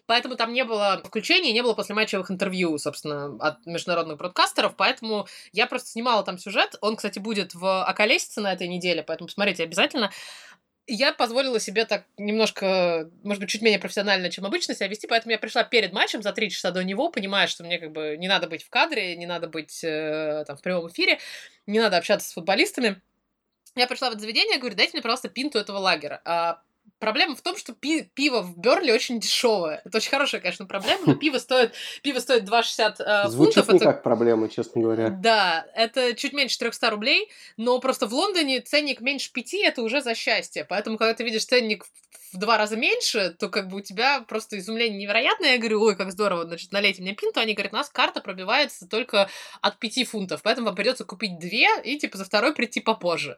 Поэтому 0.05 0.35
там 0.35 0.51
не 0.51 0.65
было 0.65 1.01
включений, 1.05 1.53
не 1.53 1.61
было 1.61 1.73
послематчевых 1.73 2.29
интервью, 2.29 2.77
собственно, 2.77 3.37
от 3.39 3.65
международных 3.65 4.17
бродкастеров, 4.17 4.75
поэтому 4.75 5.27
я 5.53 5.65
просто 5.65 5.89
снимала 5.89 6.23
там 6.23 6.37
сюжет. 6.37 6.75
Он, 6.81 6.95
кстати, 6.97 7.19
будет 7.19 7.55
в 7.55 7.83
Околесице 7.85 8.41
на 8.41 8.51
этой 8.51 8.67
неделе, 8.67 9.03
поэтому 9.03 9.27
посмотрите 9.27 9.63
обязательно. 9.63 10.11
Я 10.85 11.13
позволила 11.13 11.61
себе 11.61 11.85
так 11.85 12.05
немножко, 12.17 13.09
может 13.23 13.39
быть, 13.39 13.49
чуть 13.49 13.61
менее 13.61 13.79
профессионально, 13.79 14.29
чем 14.29 14.45
обычно 14.45 14.75
себя 14.75 14.87
вести, 14.87 15.07
поэтому 15.07 15.31
я 15.31 15.39
пришла 15.39 15.63
перед 15.63 15.93
матчем 15.93 16.21
за 16.21 16.33
три 16.33 16.49
часа 16.49 16.71
до 16.71 16.83
него, 16.83 17.09
понимая, 17.09 17.47
что 17.47 17.63
мне 17.63 17.79
как 17.79 17.93
бы 17.93 18.17
не 18.17 18.27
надо 18.27 18.47
быть 18.47 18.63
в 18.63 18.69
кадре, 18.69 19.15
не 19.15 19.25
надо 19.25 19.47
быть 19.47 19.81
э, 19.81 20.43
там 20.45 20.57
в 20.57 20.61
прямом 20.61 20.89
эфире, 20.89 21.19
не 21.67 21.79
надо 21.79 21.95
общаться 21.95 22.29
с 22.29 22.33
футболистами. 22.33 23.01
Я 23.75 23.87
пришла 23.87 24.09
в 24.09 24.11
это 24.11 24.21
заведение, 24.21 24.59
говорю, 24.59 24.75
дайте 24.75 24.91
мне, 24.91 25.01
пожалуйста, 25.01 25.29
пинту 25.29 25.57
этого 25.57 25.77
лагеря. 25.77 26.21
А 26.25 26.61
Проблема 27.03 27.35
в 27.35 27.41
том, 27.41 27.57
что 27.57 27.73
пи- 27.73 28.03
пиво 28.13 28.41
в 28.41 28.57
Берли 28.57 28.93
очень 28.93 29.19
дешевое. 29.19 29.81
Это 29.83 29.97
очень 29.97 30.09
хорошая, 30.09 30.39
конечно, 30.39 30.65
проблема, 30.65 31.01
но 31.05 31.15
пиво 31.15 31.37
стоит, 31.37 31.73
пиво 32.01 32.19
стоит 32.19 32.43
2,60 32.43 32.95
э, 32.99 33.27
Звучит 33.27 33.55
фунтов. 33.55 33.73
не 33.73 33.77
это... 33.79 33.85
как 33.87 34.03
проблема, 34.03 34.47
честно 34.47 34.81
говоря. 34.81 35.09
Да, 35.09 35.65
это 35.75 36.13
чуть 36.13 36.31
меньше 36.31 36.57
300 36.59 36.89
рублей, 36.91 37.29
но 37.57 37.77
просто 37.79 38.07
в 38.07 38.13
Лондоне 38.13 38.61
ценник 38.61 39.01
меньше 39.01 39.33
5, 39.33 39.53
это 39.55 39.81
уже 39.81 40.01
за 40.01 40.15
счастье. 40.15 40.63
Поэтому, 40.63 40.97
когда 40.97 41.13
ты 41.13 41.25
видишь 41.25 41.43
ценник 41.43 41.85
в 42.31 42.37
два 42.37 42.57
раза 42.57 42.77
меньше, 42.77 43.35
то 43.37 43.49
как 43.49 43.67
бы 43.67 43.79
у 43.79 43.81
тебя 43.81 44.21
просто 44.21 44.57
изумление 44.57 44.97
невероятное. 44.97 45.51
Я 45.51 45.57
говорю, 45.57 45.81
ой, 45.81 45.97
как 45.97 46.13
здорово, 46.13 46.45
значит, 46.45 46.71
налейте 46.71 47.01
мне 47.01 47.13
пинту. 47.13 47.41
Они 47.41 47.53
говорят, 47.53 47.73
у 47.73 47.75
нас 47.75 47.89
карта 47.89 48.21
пробивается 48.21 48.87
только 48.87 49.29
от 49.59 49.77
5 49.77 50.07
фунтов, 50.07 50.41
поэтому 50.41 50.67
вам 50.67 50.75
придется 50.75 51.03
купить 51.03 51.37
две 51.37 51.67
и, 51.83 51.97
типа, 51.97 52.17
за 52.17 52.23
второй 52.23 52.53
прийти 52.53 52.79
попозже. 52.79 53.37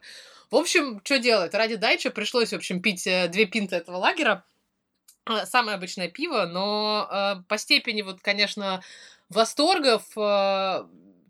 В 0.50 0.54
общем, 0.54 1.00
что 1.02 1.18
делать? 1.18 1.54
Ради 1.54 1.74
дайча 1.74 2.10
пришлось, 2.10 2.50
в 2.50 2.54
общем, 2.54 2.80
пить 2.80 3.06
э, 3.06 3.26
две 3.26 3.46
пинты 3.46 3.55
этого 3.64 3.96
лагера. 3.96 4.44
Э, 5.26 5.46
самое 5.46 5.76
обычное 5.76 6.08
пиво, 6.08 6.46
но 6.46 7.08
э, 7.10 7.42
по 7.48 7.58
степени, 7.58 8.02
вот, 8.02 8.20
конечно, 8.20 8.82
восторгов 9.28 10.04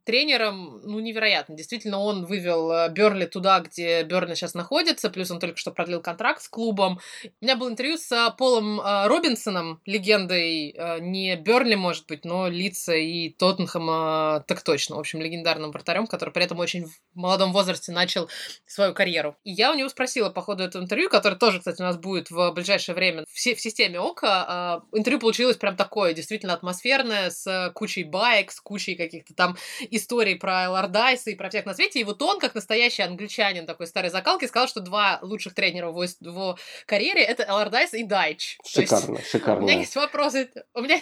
тренером, 0.07 0.81
ну, 0.85 1.01
невероятно. 1.01 1.57
Действительно, 1.57 1.99
он 1.99 2.25
вывел 2.25 2.71
э, 2.71 2.89
Берли 2.91 3.27
туда, 3.27 3.61
где 3.61 4.05
Берли 4.05 4.35
сейчас 4.35 4.55
находится, 4.55 5.11
плюс 5.11 5.31
он 5.33 5.41
только 5.41 5.59
что 5.59 5.73
продлил 5.73 6.01
контракт 6.01 6.41
с 6.41 6.49
клубом. 6.49 7.01
У 7.25 7.45
меня 7.45 7.57
был 7.57 7.69
интервью 7.69 7.99
с 7.99 8.11
э, 8.13 8.31
Полом 8.39 8.81
э, 8.81 9.09
Робинсоном, 9.09 9.83
легендой 9.85 10.77
не 11.01 11.35
Берли, 11.37 11.75
может 11.75 12.07
быть, 12.07 12.25
но 12.25 12.49
Лица 12.49 12.95
и 12.95 13.31
Тоттенхэма 13.31 14.45
так 14.47 14.63
точно. 14.63 14.97
В 14.97 15.01
общем, 15.01 15.21
легендарным 15.21 15.73
вратарем, 15.73 16.07
который 16.07 16.31
при 16.31 16.45
этом 16.45 16.61
очень 16.61 16.87
в 16.87 16.93
молодом 17.15 17.53
возрасте 17.53 17.91
начал 17.91 18.29
свою 18.67 18.95
карьеру. 18.95 19.37
И 19.43 19.51
я 19.51 19.73
у 19.73 19.75
него 19.75 19.89
спросила 19.89 20.31
по 20.31 20.41
ходу 20.41 20.63
этого 20.63 20.83
интервью, 20.83 21.11
которое 21.11 21.37
тоже, 21.37 21.59
кстати, 21.59 21.83
у 21.83 21.85
нас 21.85 21.97
будет 21.97 22.31
в 22.31 22.53
ближайшее 22.53 22.95
время 22.95 23.25
в, 23.29 23.35
в 23.35 23.61
системе 23.61 23.99
ОКО, 23.99 24.85
интервью 24.93 25.19
получилось 25.19 25.57
прям 25.57 25.77
такое, 25.77 26.15
действительно 26.15 26.53
атмосферное, 26.53 27.31
с 27.31 27.73
кучей 27.75 28.05
байк, 28.05 28.53
с 28.53 28.61
кучей 28.61 28.95
каких-то 28.95 29.35
там 29.35 29.57
историй 29.97 30.37
про 30.37 30.71
Лордайса 30.71 31.31
и 31.31 31.35
про 31.35 31.49
всех 31.49 31.67
на 31.67 31.75
свете. 31.75 32.01
И 32.01 32.05
вот 32.05 32.21
он, 32.23 32.39
как 32.39 32.55
настоящий 32.55 33.03
англичанин 33.03 33.67
такой 33.67 33.87
старой 33.87 34.11
закалки, 34.11 34.47
сказал, 34.47 34.69
что 34.69 34.81
два 34.81 35.19
лучших 35.23 35.55
тренера 35.55 35.91
в 35.91 36.03
его, 36.03 36.59
карьере— 36.87 37.23
это 37.25 37.53
Лордайс 37.53 37.95
и 37.95 38.05
Дайч. 38.05 38.59
Шикарно, 38.67 39.19
есть, 39.19 39.31
шикарно. 39.31 39.63
У 39.63 39.67
меня 39.67 39.79
есть 39.79 39.97
вопросы. 39.97 40.51
У 40.75 40.81
меня 40.81 41.01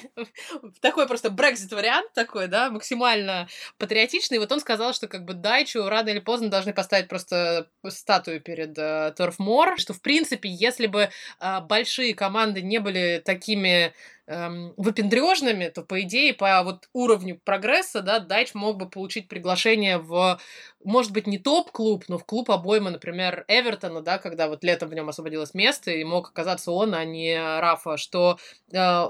такой 0.81 1.07
просто 1.07 1.31
Брекзит-вариант 1.31 2.13
такой, 2.15 2.49
да, 2.49 2.71
максимально 2.71 3.49
патриотичный. 3.79 4.39
Вот 4.39 4.53
он 4.53 4.61
сказал, 4.61 4.93
что 4.95 5.09
как 5.09 5.25
бы 5.25 5.35
Дайчу 5.35 5.89
рано 5.89 6.09
или 6.09 6.21
поздно 6.21 6.49
должны 6.49 6.73
поставить 6.73 7.09
просто 7.09 7.69
статую 7.89 8.41
перед 8.41 8.77
uh, 8.79 9.13
Торфмор, 9.13 9.79
что, 9.79 9.93
в 9.93 10.01
принципе, 10.01 10.49
если 10.49 10.87
бы 10.87 11.11
uh, 11.41 11.61
большие 11.67 12.15
команды 12.15 12.63
не 12.63 12.79
были 12.79 13.23
такими 13.25 13.93
эм, 14.27 14.75
выпендрежными, 14.77 15.69
то, 15.69 15.83
по 15.83 16.01
идее, 16.03 16.35
по 16.35 16.63
вот 16.63 16.89
уровню 16.93 17.41
прогресса, 17.45 18.01
да, 18.01 18.21
Дайч 18.21 18.55
мог 18.55 18.77
бы 18.77 18.89
получить 18.89 19.29
приглашение 19.29 19.99
в, 19.99 20.41
может 20.83 21.13
быть, 21.13 21.27
не 21.27 21.39
топ-клуб, 21.39 22.05
но 22.09 22.19
в 22.19 22.25
клуб 22.25 22.51
обойма, 22.51 22.91
например, 22.91 23.45
Эвертона, 23.49 24.01
да, 24.01 24.19
когда 24.19 24.49
вот 24.49 24.65
летом 24.65 24.89
в 24.89 24.95
нем 24.95 25.09
освободилось 25.09 25.55
место, 25.55 25.91
и 25.91 26.05
мог 26.05 26.31
оказаться 26.31 26.71
он, 26.71 26.95
а 26.95 27.05
не 27.05 27.37
Рафа, 27.61 27.97
что 27.97 28.39
э, 28.73 29.05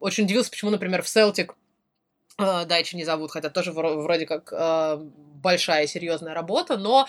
очень 0.00 0.24
удивился, 0.24 0.50
почему, 0.50 0.70
например, 0.70 1.02
в 1.02 1.08
Селтик 1.08 1.54
э, 2.38 2.64
Дайча 2.66 2.96
не 2.96 3.04
зовут, 3.04 3.30
хотя 3.30 3.50
тоже 3.50 3.72
вроде 3.72 4.26
как 4.26 4.52
э, 4.52 4.96
большая 5.42 5.86
серьезная 5.86 6.34
работа, 6.34 6.76
но 6.76 7.06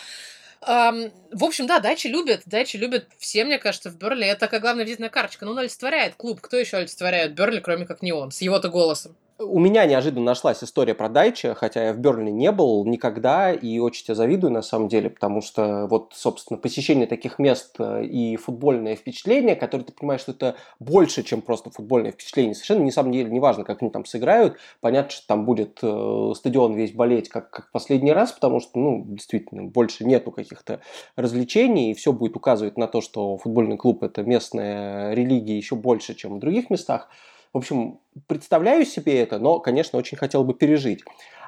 Um, 0.68 1.12
в 1.32 1.44
общем, 1.44 1.68
да, 1.68 1.80
дачи 1.80 2.08
любят, 2.08 2.44
дачи 2.46 2.78
любят 2.78 3.08
все, 3.18 3.44
мне 3.44 3.58
кажется, 3.58 3.90
в 3.90 3.98
Берли. 3.98 4.26
Это 4.26 4.42
такая 4.42 4.60
главная 4.60 4.86
визитная 4.86 5.10
карточка. 5.10 5.46
Но 5.46 5.52
он 5.52 5.60
олицетворяет 5.60 6.16
клуб. 6.16 6.42
Кто 6.42 6.58
еще 6.58 6.78
олицетворяет 6.78 7.34
Берли, 7.34 7.60
кроме 7.60 7.86
как 7.86 8.02
не 8.02 8.14
он, 8.14 8.32
с 8.32 8.42
его-то 8.42 8.70
голосом? 8.70 9.16
У 9.40 9.60
меня 9.60 9.88
неожиданно 9.88 10.26
нашлась 10.26 10.64
история 10.64 10.94
про 10.94 11.10
Дайча, 11.10 11.56
хотя 11.56 11.88
я 11.88 11.94
в 11.94 11.98
Бернли 11.98 12.30
не 12.30 12.52
был 12.52 12.86
никогда 12.86 13.52
и 13.52 13.80
очень 13.80 14.06
тебе 14.06 14.14
завидую 14.14 14.54
на 14.54 14.62
самом 14.62 14.90
деле, 14.90 15.10
потому 15.10 15.42
что 15.42 15.88
вот, 15.88 16.14
собственно, 16.14 16.60
посещение 16.60 17.08
таких 17.08 17.40
мест 17.40 17.76
э, 17.80 18.06
и 18.06 18.36
футбольное 18.36 18.96
впечатление, 18.96 19.56
которое 19.56 19.86
ты 19.86 19.92
понимаешь, 19.92 20.22
что 20.22 20.34
это 20.34 20.56
больше, 20.80 21.24
чем 21.24 21.42
просто 21.42 21.72
футбольное 21.72 22.12
впечатление, 22.12 22.54
совершенно 22.54 22.86
на 22.86 22.92
самом 22.92 23.12
деле 23.12 23.32
не 23.32 23.40
важно, 23.40 23.64
как 23.64 23.82
они 23.82 23.90
там 23.90 24.06
сыграют, 24.06 24.58
понятно, 24.82 25.10
что 25.10 25.26
там 25.26 25.46
будет 25.46 25.80
э, 25.82 26.34
стадион 26.36 26.76
весь 26.76 26.94
болеть 26.94 27.30
как, 27.30 27.50
как 27.50 27.72
последний 27.72 28.14
раз, 28.14 28.34
потому 28.34 28.60
что, 28.60 28.78
ну, 28.78 29.04
действительно, 29.04 29.64
больше 29.64 30.06
нету 30.06 30.32
каких-то 30.32 30.82
развлечений, 31.16 31.90
и 31.90 31.96
все 31.96 32.14
будет 32.14 32.36
указывать 32.36 32.78
на 32.78 32.88
то, 32.88 33.02
что 33.02 33.38
футбольный 33.38 33.78
клуб 33.78 34.04
это 34.04 34.22
местная 34.22 35.16
религия 35.16 35.58
еще 35.58 35.76
больше, 35.76 36.14
чем 36.14 36.36
в 36.36 36.40
других 36.40 36.70
местах. 36.70 37.10
В 37.54 37.58
общем, 37.58 38.00
представляю 38.26 38.84
себе 38.84 39.22
это, 39.22 39.38
но, 39.38 39.60
конечно, 39.60 40.00
очень 40.00 40.18
хотел 40.18 40.44
бы 40.44 40.56
пережить. 40.56 41.04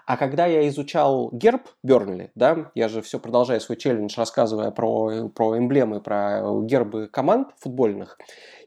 А 0.06 0.18
когда 0.18 0.46
я 0.46 0.68
изучал 0.68 1.32
герб 1.32 1.64
Бернли, 1.82 2.32
да, 2.36 2.70
я 2.76 2.90
же 2.90 3.02
все 3.02 3.20
продолжаю 3.20 3.60
свой 3.60 3.76
челлендж, 3.76 4.14
рассказывая 4.16 4.70
про, 4.70 5.30
про 5.30 5.58
эмблемы, 5.58 6.00
про 6.00 6.62
гербы 6.62 7.08
команд 7.08 7.48
футбольных, 7.58 8.20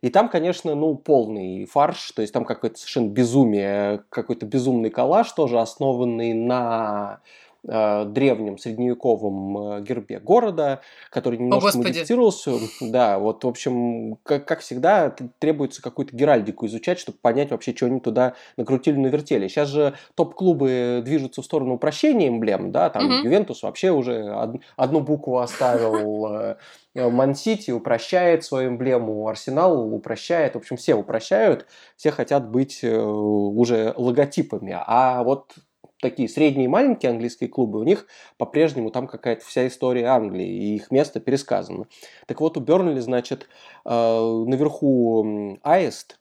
и 0.02 0.10
там, 0.10 0.28
конечно, 0.28 0.74
ну, 0.74 0.96
полный 0.96 1.64
фарш, 1.66 2.10
то 2.10 2.22
есть 2.22 2.34
там 2.34 2.44
какое-то 2.44 2.76
совершенно 2.76 3.10
безумие, 3.10 4.02
какой-то 4.10 4.46
безумный 4.46 4.90
коллаж 4.90 5.30
тоже, 5.30 5.60
основанный 5.60 6.34
на 6.34 7.20
э, 7.68 8.04
древнем 8.06 8.58
средневековом 8.58 9.58
э, 9.58 9.82
гербе 9.82 10.18
города, 10.18 10.80
который 11.10 11.38
немножко 11.38 11.78
О, 11.78 11.78
модифицировался. 11.78 12.52
Да, 12.80 13.18
вот, 13.18 13.44
в 13.44 13.48
общем, 13.48 14.16
как, 14.22 14.46
как 14.46 14.60
всегда, 14.60 15.14
требуется 15.38 15.82
какую-то 15.82 16.16
геральдику 16.16 16.66
изучать, 16.66 16.98
чтобы 16.98 17.18
понять 17.20 17.50
вообще, 17.50 17.74
что 17.74 17.86
они 17.86 18.00
туда 18.00 18.34
накрутили, 18.56 18.96
навертели. 18.96 19.48
Сейчас 19.48 19.68
же 19.68 19.94
топ-клубы 20.14 21.02
движутся 21.04 21.42
в 21.42 21.44
сторону 21.44 21.74
упрощения 21.74 22.28
эмблем, 22.28 22.72
да, 22.72 22.90
там 22.90 23.04
угу. 23.06 23.14
Ювентус 23.24 23.62
вообще 23.62 23.90
уже 23.90 24.32
од, 24.32 24.56
одну 24.76 25.00
букву 25.00 25.38
оставил, 25.38 26.26
э, 26.26 26.56
Ман-Сити 26.94 27.70
упрощает 27.70 28.44
свою 28.44 28.70
эмблему, 28.70 29.28
Арсенал 29.28 29.94
упрощает, 29.94 30.54
в 30.54 30.58
общем, 30.58 30.76
все 30.76 30.94
упрощают, 30.94 31.66
все 31.96 32.10
хотят 32.10 32.50
быть 32.50 32.82
уже 32.82 33.94
логотипами. 33.96 34.76
А 34.84 35.22
вот 35.22 35.54
такие 36.00 36.28
средние 36.28 36.66
и 36.66 36.68
маленькие 36.68 37.10
английские 37.10 37.48
клубы, 37.48 37.80
у 37.80 37.82
них 37.82 38.06
по-прежнему 38.36 38.90
там 38.90 39.06
какая-то 39.06 39.44
вся 39.44 39.66
история 39.66 40.06
Англии, 40.06 40.46
и 40.46 40.76
их 40.76 40.90
место 40.90 41.20
пересказано. 41.20 41.86
Так 42.26 42.40
вот, 42.40 42.56
у 42.56 42.60
Бернли, 42.60 43.00
значит, 43.00 43.48
э, 43.84 43.90
наверху 43.90 45.58
аист, 45.62 46.18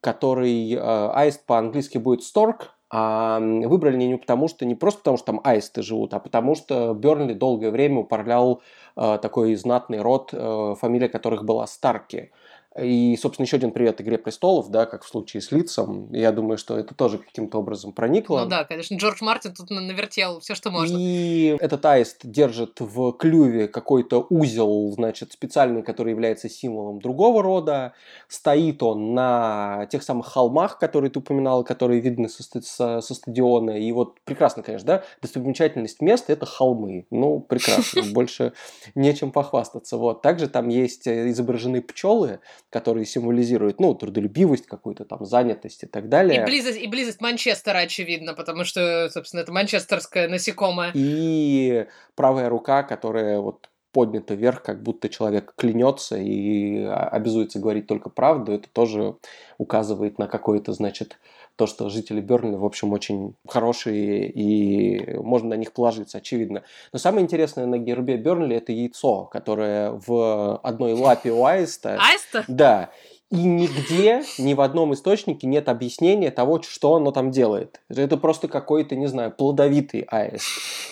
который... 0.00 0.72
Э, 0.74 1.10
аист 1.12 1.44
по-английски 1.46 1.98
будет 1.98 2.20
stork, 2.20 2.68
а 2.88 3.40
выбрали 3.40 3.96
не 3.96 4.16
потому, 4.16 4.48
что 4.48 4.64
не 4.64 4.76
просто 4.76 5.00
потому, 5.00 5.16
что 5.16 5.26
там 5.26 5.40
аисты 5.42 5.82
живут, 5.82 6.14
а 6.14 6.20
потому 6.20 6.54
что 6.54 6.94
Бернли 6.94 7.34
долгое 7.34 7.70
время 7.70 8.00
управлял 8.00 8.62
э, 8.96 9.18
такой 9.20 9.54
знатный 9.56 10.00
род, 10.00 10.30
фамилия 10.30 11.08
которых 11.08 11.44
была 11.44 11.66
Старки. 11.66 12.30
И, 12.78 13.16
собственно, 13.16 13.46
еще 13.46 13.56
один 13.56 13.70
привет 13.70 14.00
«Игре 14.00 14.18
престолов», 14.18 14.70
да, 14.70 14.84
как 14.86 15.02
в 15.04 15.08
случае 15.08 15.40
с 15.40 15.50
Лицом. 15.50 16.12
Я 16.12 16.30
думаю, 16.30 16.58
что 16.58 16.78
это 16.78 16.94
тоже 16.94 17.18
каким-то 17.18 17.58
образом 17.58 17.92
проникло. 17.92 18.40
Ну 18.40 18.48
да, 18.48 18.64
конечно, 18.64 18.96
Джордж 18.96 19.18
Мартин 19.22 19.54
тут 19.54 19.70
навертел 19.70 20.40
все, 20.40 20.54
что 20.54 20.70
можно. 20.70 20.96
И 20.98 21.56
этот 21.58 21.84
аист 21.86 22.20
держит 22.24 22.80
в 22.80 23.12
клюве 23.12 23.68
какой-то 23.68 24.26
узел, 24.28 24.90
значит, 24.92 25.32
специальный, 25.32 25.82
который 25.82 26.10
является 26.10 26.48
символом 26.50 27.00
другого 27.00 27.42
рода. 27.42 27.94
Стоит 28.28 28.82
он 28.82 29.14
на 29.14 29.86
тех 29.90 30.02
самых 30.02 30.26
холмах, 30.26 30.78
которые 30.78 31.10
ты 31.10 31.20
упоминал, 31.20 31.64
которые 31.64 32.00
видны 32.00 32.28
со, 32.28 32.42
со, 32.42 33.00
со 33.00 33.14
стадиона. 33.14 33.78
И 33.78 33.90
вот 33.92 34.20
прекрасно, 34.24 34.62
конечно, 34.62 34.86
да, 34.86 35.04
достопримечательность 35.22 36.02
места– 36.02 36.32
это 36.34 36.44
холмы. 36.44 37.06
Ну, 37.10 37.40
прекрасно, 37.40 38.02
больше 38.12 38.52
нечем 38.94 39.32
похвастаться. 39.32 39.96
Вот. 39.96 40.20
Также 40.20 40.48
там 40.48 40.68
есть 40.68 41.08
изображены 41.08 41.80
пчелы, 41.80 42.40
которые 42.76 43.06
символизируют, 43.06 43.80
ну, 43.80 43.94
трудолюбивость 43.94 44.66
какую-то 44.66 45.06
там, 45.06 45.24
занятость 45.24 45.82
и 45.82 45.86
так 45.86 46.10
далее. 46.10 46.42
И 46.42 46.44
близость, 46.44 46.78
и 46.78 46.86
близость 46.86 47.22
Манчестера, 47.22 47.78
очевидно, 47.78 48.34
потому 48.34 48.64
что, 48.64 49.08
собственно, 49.08 49.40
это 49.40 49.50
манчестерское 49.50 50.28
насекомое. 50.28 50.90
И 50.92 51.86
правая 52.16 52.50
рука, 52.50 52.82
которая 52.82 53.40
вот 53.40 53.70
поднята 53.96 54.34
вверх, 54.34 54.62
как 54.62 54.82
будто 54.82 55.08
человек 55.08 55.54
клянется 55.56 56.18
и 56.18 56.84
обязуется 56.84 57.58
говорить 57.58 57.86
только 57.86 58.10
правду, 58.10 58.52
это 58.52 58.68
тоже 58.70 59.16
указывает 59.56 60.18
на 60.18 60.26
какое-то, 60.26 60.74
значит, 60.74 61.18
то, 61.56 61.66
что 61.66 61.88
жители 61.88 62.20
Бернли, 62.20 62.56
в 62.56 62.64
общем, 62.66 62.92
очень 62.92 63.36
хорошие, 63.48 64.28
и 64.28 65.16
можно 65.16 65.48
на 65.48 65.54
них 65.54 65.72
положиться, 65.72 66.18
очевидно. 66.18 66.62
Но 66.92 66.98
самое 66.98 67.24
интересное 67.24 67.64
на 67.64 67.78
гербе 67.78 68.18
Бернли– 68.18 68.54
это 68.58 68.72
яйцо, 68.72 69.24
которое 69.24 69.98
в 70.06 70.58
одной 70.58 70.92
лапе 70.92 71.32
у 71.32 71.46
аиста. 71.46 71.98
Аиста? 71.98 72.44
Да. 72.48 72.90
И 73.28 73.42
нигде, 73.42 74.22
ни 74.38 74.54
в 74.54 74.60
одном 74.60 74.94
источнике 74.94 75.48
нет 75.48 75.68
объяснения 75.68 76.30
того, 76.30 76.62
что 76.62 76.94
оно 76.94 77.10
там 77.10 77.32
делает. 77.32 77.80
Это 77.88 78.16
просто 78.16 78.46
какой-то, 78.46 78.94
не 78.94 79.08
знаю, 79.08 79.32
плодовитый 79.32 80.02
аист. 80.02 80.46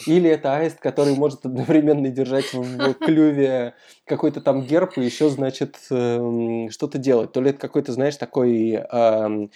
Или 0.09 0.31
это 0.31 0.57
аист, 0.57 0.81
который 0.81 1.15
может 1.15 1.47
одновременно 1.47 2.09
держать 2.09 2.53
в 2.53 2.95
клюве 2.95 3.75
какой-то 4.05 4.41
там 4.41 4.63
герб 4.63 4.99
и 4.99 5.05
еще, 5.05 5.31
значит, 5.31 5.77
эм, 5.91 6.71
что-то 6.71 6.99
делать. 6.99 7.31
То 7.31 7.41
ли 7.41 7.51
это 7.51 7.61
какой-то, 7.61 7.93
знаешь, 7.93 8.17
такой 8.17 8.73
эм, 8.73 9.51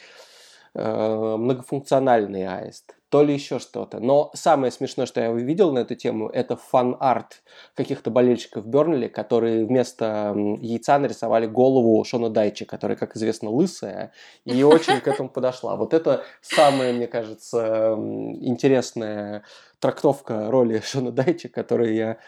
Э, 0.74 1.36
многофункциональный 1.38 2.46
аист, 2.46 2.94
то 3.08 3.22
ли 3.22 3.32
еще 3.32 3.58
что-то. 3.58 4.00
Но 4.00 4.30
самое 4.34 4.70
смешное, 4.70 5.06
что 5.06 5.20
я 5.20 5.30
увидел 5.30 5.72
на 5.72 5.78
эту 5.78 5.94
тему, 5.94 6.28
это 6.28 6.56
фан-арт 6.56 7.42
каких-то 7.74 8.10
болельщиков 8.10 8.66
Бернли, 8.66 9.08
которые 9.08 9.64
вместо 9.64 10.34
яйца 10.60 10.98
нарисовали 10.98 11.46
голову 11.46 12.04
Шона 12.04 12.28
Дайчи, 12.28 12.66
которая, 12.66 12.98
как 12.98 13.16
известно, 13.16 13.50
лысая, 13.50 14.12
и 14.44 14.62
очень 14.62 15.00
к 15.00 15.08
этому 15.08 15.30
подошла. 15.30 15.74
Вот 15.76 15.94
это 15.94 16.24
самая, 16.42 16.92
мне 16.92 17.06
кажется, 17.06 17.94
интересная 17.96 19.44
трактовка 19.78 20.50
роли 20.50 20.80
Шона 20.84 21.12
Дайчи, 21.12 21.48
которую 21.48 21.94
я 21.94 22.18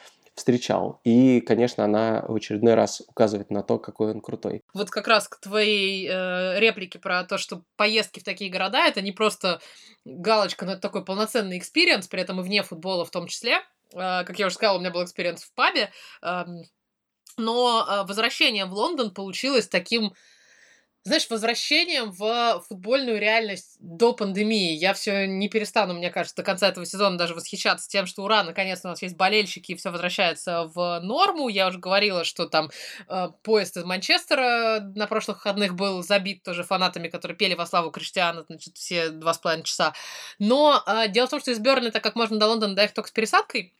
встречал. 0.40 1.00
И, 1.04 1.40
конечно, 1.42 1.84
она 1.84 2.24
в 2.26 2.34
очередной 2.34 2.74
раз 2.74 3.02
указывает 3.06 3.50
на 3.50 3.62
то, 3.62 3.78
какой 3.78 4.12
он 4.12 4.20
крутой. 4.20 4.62
Вот 4.72 4.90
как 4.90 5.06
раз 5.06 5.28
к 5.28 5.38
твоей 5.38 6.08
э, 6.08 6.58
реплике 6.58 6.98
про 6.98 7.24
то, 7.24 7.36
что 7.36 7.62
поездки 7.76 8.20
в 8.20 8.24
такие 8.24 8.50
города 8.50 8.78
это 8.78 9.02
не 9.02 9.12
просто 9.12 9.60
галочка, 10.06 10.64
но 10.64 10.72
это 10.72 10.80
такой 10.80 11.04
полноценный 11.04 11.58
experience, 11.58 12.08
при 12.08 12.22
этом 12.22 12.40
и 12.40 12.42
вне 12.42 12.62
футбола 12.62 13.04
в 13.04 13.10
том 13.10 13.26
числе. 13.26 13.58
Э, 13.92 14.24
как 14.24 14.38
я 14.38 14.46
уже 14.46 14.54
сказала, 14.54 14.78
у 14.78 14.80
меня 14.80 14.90
был 14.90 15.04
experience 15.04 15.44
в 15.44 15.52
пабе. 15.52 15.90
Э, 16.22 16.44
но 17.36 18.04
возвращение 18.08 18.64
в 18.64 18.72
Лондон 18.72 19.14
получилось 19.14 19.68
таким 19.68 20.12
знаешь, 21.02 21.28
возвращением 21.30 22.10
в 22.12 22.62
футбольную 22.68 23.18
реальность 23.18 23.76
до 23.80 24.12
пандемии. 24.12 24.74
Я 24.74 24.92
все 24.92 25.26
не 25.26 25.48
перестану, 25.48 25.94
мне 25.94 26.10
кажется, 26.10 26.36
до 26.36 26.42
конца 26.42 26.68
этого 26.68 26.84
сезона 26.84 27.16
даже 27.16 27.34
восхищаться 27.34 27.88
тем, 27.88 28.06
что 28.06 28.22
ура, 28.22 28.44
наконец-то 28.44 28.88
у 28.88 28.90
нас 28.90 29.00
есть 29.00 29.16
болельщики, 29.16 29.72
и 29.72 29.74
все 29.76 29.90
возвращается 29.90 30.70
в 30.74 31.00
норму. 31.00 31.48
Я 31.48 31.68
уже 31.68 31.78
говорила, 31.78 32.24
что 32.24 32.46
там 32.46 32.70
э, 33.08 33.28
поезд 33.42 33.78
из 33.78 33.84
Манчестера 33.84 34.80
на 34.94 35.06
прошлых 35.06 35.38
выходных 35.38 35.74
был 35.74 36.02
забит 36.02 36.42
тоже 36.42 36.64
фанатами, 36.64 37.08
которые 37.08 37.36
пели 37.36 37.54
во 37.54 37.66
славу 37.66 37.90
Криштиану, 37.90 38.44
значит, 38.46 38.76
все 38.76 39.08
два 39.08 39.32
с 39.32 39.38
половиной 39.38 39.64
часа. 39.64 39.94
Но 40.38 40.82
э, 40.86 41.08
дело 41.08 41.26
в 41.26 41.30
том, 41.30 41.40
что 41.40 41.50
из 41.50 41.58
Берли, 41.58 41.90
так 41.90 42.02
как 42.02 42.14
можно 42.14 42.38
до 42.38 42.46
Лондона 42.46 42.74
доехать 42.74 42.96
только 42.96 43.08
с 43.08 43.12
пересадкой, 43.12 43.74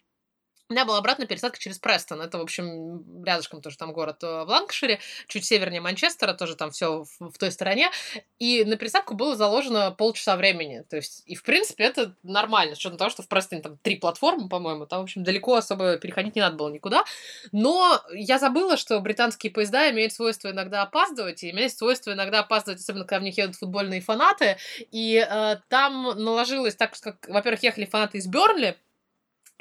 у 0.71 0.73
меня 0.73 0.85
была 0.85 0.99
обратная 0.99 1.27
пересадка 1.27 1.59
через 1.59 1.79
Престон. 1.79 2.23
Это, 2.23 2.39
в 2.39 2.43
общем, 2.43 3.25
рядышком 3.25 3.61
тоже 3.61 3.77
там 3.77 3.93
город 3.93 4.23
э, 4.23 4.45
в 4.45 4.49
Ланкашире, 4.49 5.01
чуть 5.27 5.45
севернее 5.45 5.81
Манчестера, 5.81 6.33
тоже 6.33 6.55
там 6.55 6.71
все 6.71 7.05
в, 7.05 7.31
в 7.33 7.39
той 7.39 7.51
стороне. 7.51 7.91
И 8.39 8.65
на 8.65 8.77
пересадку 8.77 9.15
было 9.15 9.35
заложено 9.35 9.91
полчаса 9.91 10.37
времени. 10.37 10.85
То 10.89 10.97
есть, 10.97 11.25
и 11.27 11.35
в 11.35 11.43
принципе, 11.43 11.85
это 11.85 12.15
нормально, 12.23 12.77
с 12.77 12.79
учетом 12.79 12.99
того, 12.99 13.11
что 13.11 13.23
в 13.23 13.29
Престоне 13.29 13.63
там 13.63 13.79
три 13.79 13.97
платформы, 13.97 14.49
по-моему, 14.49 14.87
там, 14.87 15.01
в 15.01 15.03
общем, 15.03 15.25
далеко 15.25 15.57
особо 15.57 15.97
переходить 15.99 16.37
не 16.37 16.41
надо 16.41 16.57
было 16.57 16.69
никуда. 16.69 17.05
Но 17.51 18.01
я 18.13 18.39
забыла, 18.39 18.77
что 18.77 19.01
британские 19.01 19.53
поезда 19.53 19.91
имеют 19.91 20.13
свойство 20.13 20.51
иногда 20.51 20.83
опаздывать, 20.83 21.43
и 21.43 21.51
имеют 21.51 21.73
свойство 21.73 22.13
иногда 22.13 22.41
опаздывать, 22.41 22.81
особенно 22.81 23.05
когда 23.05 23.19
в 23.19 23.25
них 23.25 23.37
едут 23.37 23.57
футбольные 23.57 24.01
фанаты. 24.01 24.57
И 24.93 25.17
э, 25.17 25.57
там 25.69 26.15
наложилось 26.17 26.77
так, 26.77 26.97
как, 27.01 27.27
во-первых, 27.29 27.65
ехали 27.65 27.87
фанаты 27.87 28.19
из 28.19 28.29
Бернли, 28.29 28.77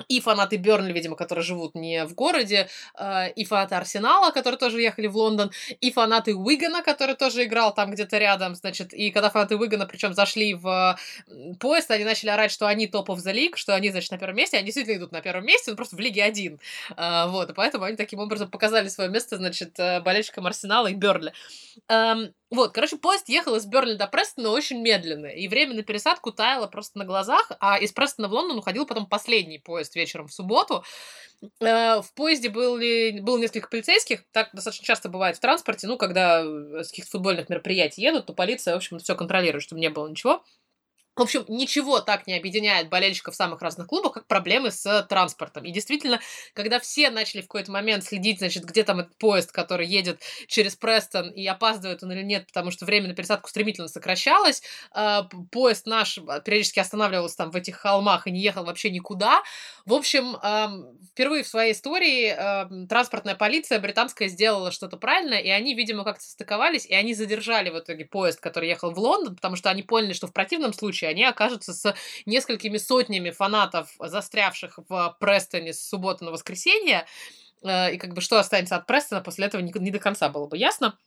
и 0.08 0.20
фанаты 0.22 0.58
Бернли, 0.58 0.94
видимо, 0.94 1.16
которые 1.16 1.44
живут 1.44 1.76
не 1.76 2.06
в 2.06 2.14
городе, 2.16 2.70
э, 2.98 3.32
и 3.32 3.46
фанаты 3.46 3.76
Арсенала, 3.76 4.32
которые 4.32 4.58
тоже 4.58 4.82
ехали 4.82 5.08
в 5.08 5.18
Лондон, 5.18 5.52
и 5.82 5.92
фанаты 5.92 6.36
Уигана, 6.36 6.82
который 6.82 7.16
тоже 7.16 7.44
играл 7.44 7.74
там 7.74 7.92
где-то 7.92 8.18
рядом, 8.18 8.56
значит, 8.56 8.94
и 8.94 9.12
когда 9.12 9.30
фанаты 9.30 9.58
Уигана, 9.58 9.86
причем 9.86 10.14
зашли 10.14 10.54
в 10.54 10.98
поезд, 11.60 11.92
они 11.92 12.06
начали 12.06 12.30
орать, 12.30 12.52
что 12.52 12.68
они 12.68 12.88
топ 12.88 13.10
of 13.10 13.18
the 13.18 13.34
league, 13.34 13.56
что 13.56 13.76
они, 13.76 13.90
значит, 13.90 14.12
на 14.12 14.18
первом 14.18 14.36
месте, 14.36 14.58
они 14.58 14.66
действительно 14.66 14.98
идут 14.98 15.12
на 15.12 15.22
первом 15.22 15.46
месте, 15.46 15.72
но 15.72 15.78
просто 15.78 15.96
в 15.96 16.00
Лиге 16.00 16.24
1, 16.24 16.60
э, 16.96 17.28
вот, 17.28 17.50
и 17.50 17.54
поэтому 17.54 17.86
они 17.86 17.98
таким 17.98 18.20
образом 18.20 18.50
показали 18.50 18.88
свое 18.88 19.10
место, 19.10 19.38
значит, 19.38 19.80
э, 19.80 20.02
болельщикам 20.02 20.46
Арсенала 20.46 20.88
и 20.88 20.94
Бернли. 20.94 21.34
Вот, 22.52 22.74
короче, 22.74 22.98
поезд 22.98 23.30
ехал 23.30 23.56
из 23.56 23.66
Берли 23.68 23.96
до 23.96 24.08
Престона 24.08 24.50
очень 24.50 24.82
медленно, 24.82 25.28
и 25.28 25.48
время 25.48 25.76
на 25.76 25.84
пересадку 25.84 26.32
таяло 26.32 26.66
просто 26.66 26.98
на 26.98 27.06
глазах, 27.06 27.52
а 27.60 27.78
из 27.78 27.92
Престона 27.92 28.28
в 28.28 28.34
Лондон 28.34 28.58
уходил 28.58 28.88
потом 28.88 29.06
последний 29.06 29.60
поезд 29.60 29.96
вечером 29.96 30.28
в 30.28 30.34
субботу. 30.34 30.84
Э, 31.62 32.02
в 32.02 32.12
поезде 32.16 32.50
были, 32.50 33.20
было 33.20 33.38
несколько 33.38 33.70
полицейских, 33.70 34.24
так 34.32 34.50
достаточно 34.54 34.84
часто 34.84 35.10
бывает 35.10 35.38
в 35.38 35.40
транспорте, 35.40 35.86
ну, 35.86 35.98
когда 35.98 36.44
с 36.44 36.90
каких-то 36.90 37.12
футбольных 37.12 37.50
мероприятий 37.50 38.02
едут, 38.02 38.26
то 38.26 38.34
полиция, 38.34 38.74
в 38.74 38.78
общем, 38.78 38.98
все 38.98 39.16
контролирует, 39.16 39.64
чтобы 39.64 39.80
не 39.80 39.90
было 39.90 40.08
ничего. 40.08 40.44
В 41.20 41.22
общем, 41.22 41.44
ничего 41.50 42.00
так 42.00 42.28
не 42.28 42.38
объединяет 42.38 42.88
болельщиков 42.88 43.36
самых 43.36 43.62
разных 43.62 43.88
клубов, 43.88 44.14
как 44.14 44.26
проблемы 44.26 44.72
с 44.72 45.06
транспортом. 45.10 45.66
И 45.66 45.72
действительно, 45.72 46.22
когда 46.54 46.80
все 46.80 47.10
начали 47.10 47.42
в 47.42 47.48
какой-то 47.48 47.74
момент 47.74 48.06
следить, 48.06 48.40
значит, 48.40 48.64
где 48.64 48.86
там 48.86 49.02
этот 49.02 49.18
поезд, 49.18 49.52
который 49.52 49.86
едет 49.86 50.22
через 50.48 50.78
Престон, 50.78 51.30
и 51.30 51.46
опаздывает 51.46 52.04
он 52.04 52.14
или 52.14 52.24
нет, 52.24 52.48
потому 52.48 52.72
что 52.72 52.86
время 52.86 53.10
на 53.10 53.16
пересадку 53.16 53.50
стремительно 53.50 53.90
сокращалось, 53.90 54.64
э, 54.96 55.24
поезд 55.52 55.88
наш 55.88 56.16
периодически 56.46 56.80
останавливался 56.80 57.36
там 57.36 57.52
в 57.52 57.56
этих 57.58 57.76
холмах 57.76 58.26
и 58.26 58.32
не 58.32 58.40
ехал 58.40 58.64
вообще 58.64 58.90
никуда. 58.90 59.44
В 59.86 59.94
общем, 59.94 60.38
впервые 61.12 61.44
в 61.44 61.48
своей 61.50 61.74
истории 61.74 62.88
транспортная 62.88 63.36
полиция 63.36 63.80
британская 63.80 64.30
сделала 64.30 64.72
что-то 64.72 64.96
правильно, 64.96 65.34
и 65.34 65.50
они, 65.50 65.76
видимо, 65.76 66.06
как-то 66.06 66.24
состыковались, 66.24 66.86
и 66.86 66.94
они 66.94 67.14
задержали 67.14 67.70
в 67.72 67.78
итоге 67.78 68.06
поезд, 68.06 68.40
который 68.40 68.70
ехал 68.70 68.92
в 68.92 69.00
Лондон, 69.00 69.36
потому 69.36 69.58
что 69.58 69.70
они 69.70 69.84
поняли, 69.84 70.14
что 70.14 70.28
в 70.28 70.34
противном 70.34 70.72
случае 70.72 71.09
они 71.10 71.24
окажутся 71.24 71.74
с 71.74 71.96
несколькими 72.26 72.78
сотнями 72.78 73.32
фанатов, 73.32 73.94
застрявших 74.00 74.80
в 74.88 75.18
Престоне 75.20 75.74
с 75.74 75.88
субботы 75.88 76.26
на 76.26 76.32
воскресенье, 76.32 77.06
э, 77.64 77.96
и 77.96 77.98
как 77.98 78.14
бы 78.14 78.22
что 78.22 78.40
останется 78.40 78.76
от 78.76 78.88
Престона 78.88 79.22
после 79.22 79.46
этого 79.46 79.62
не, 79.62 79.72
не 79.76 79.92
до 79.92 80.00
конца 80.00 80.30
было 80.30 80.48
бы 80.48 80.58
ясно. 80.58 80.98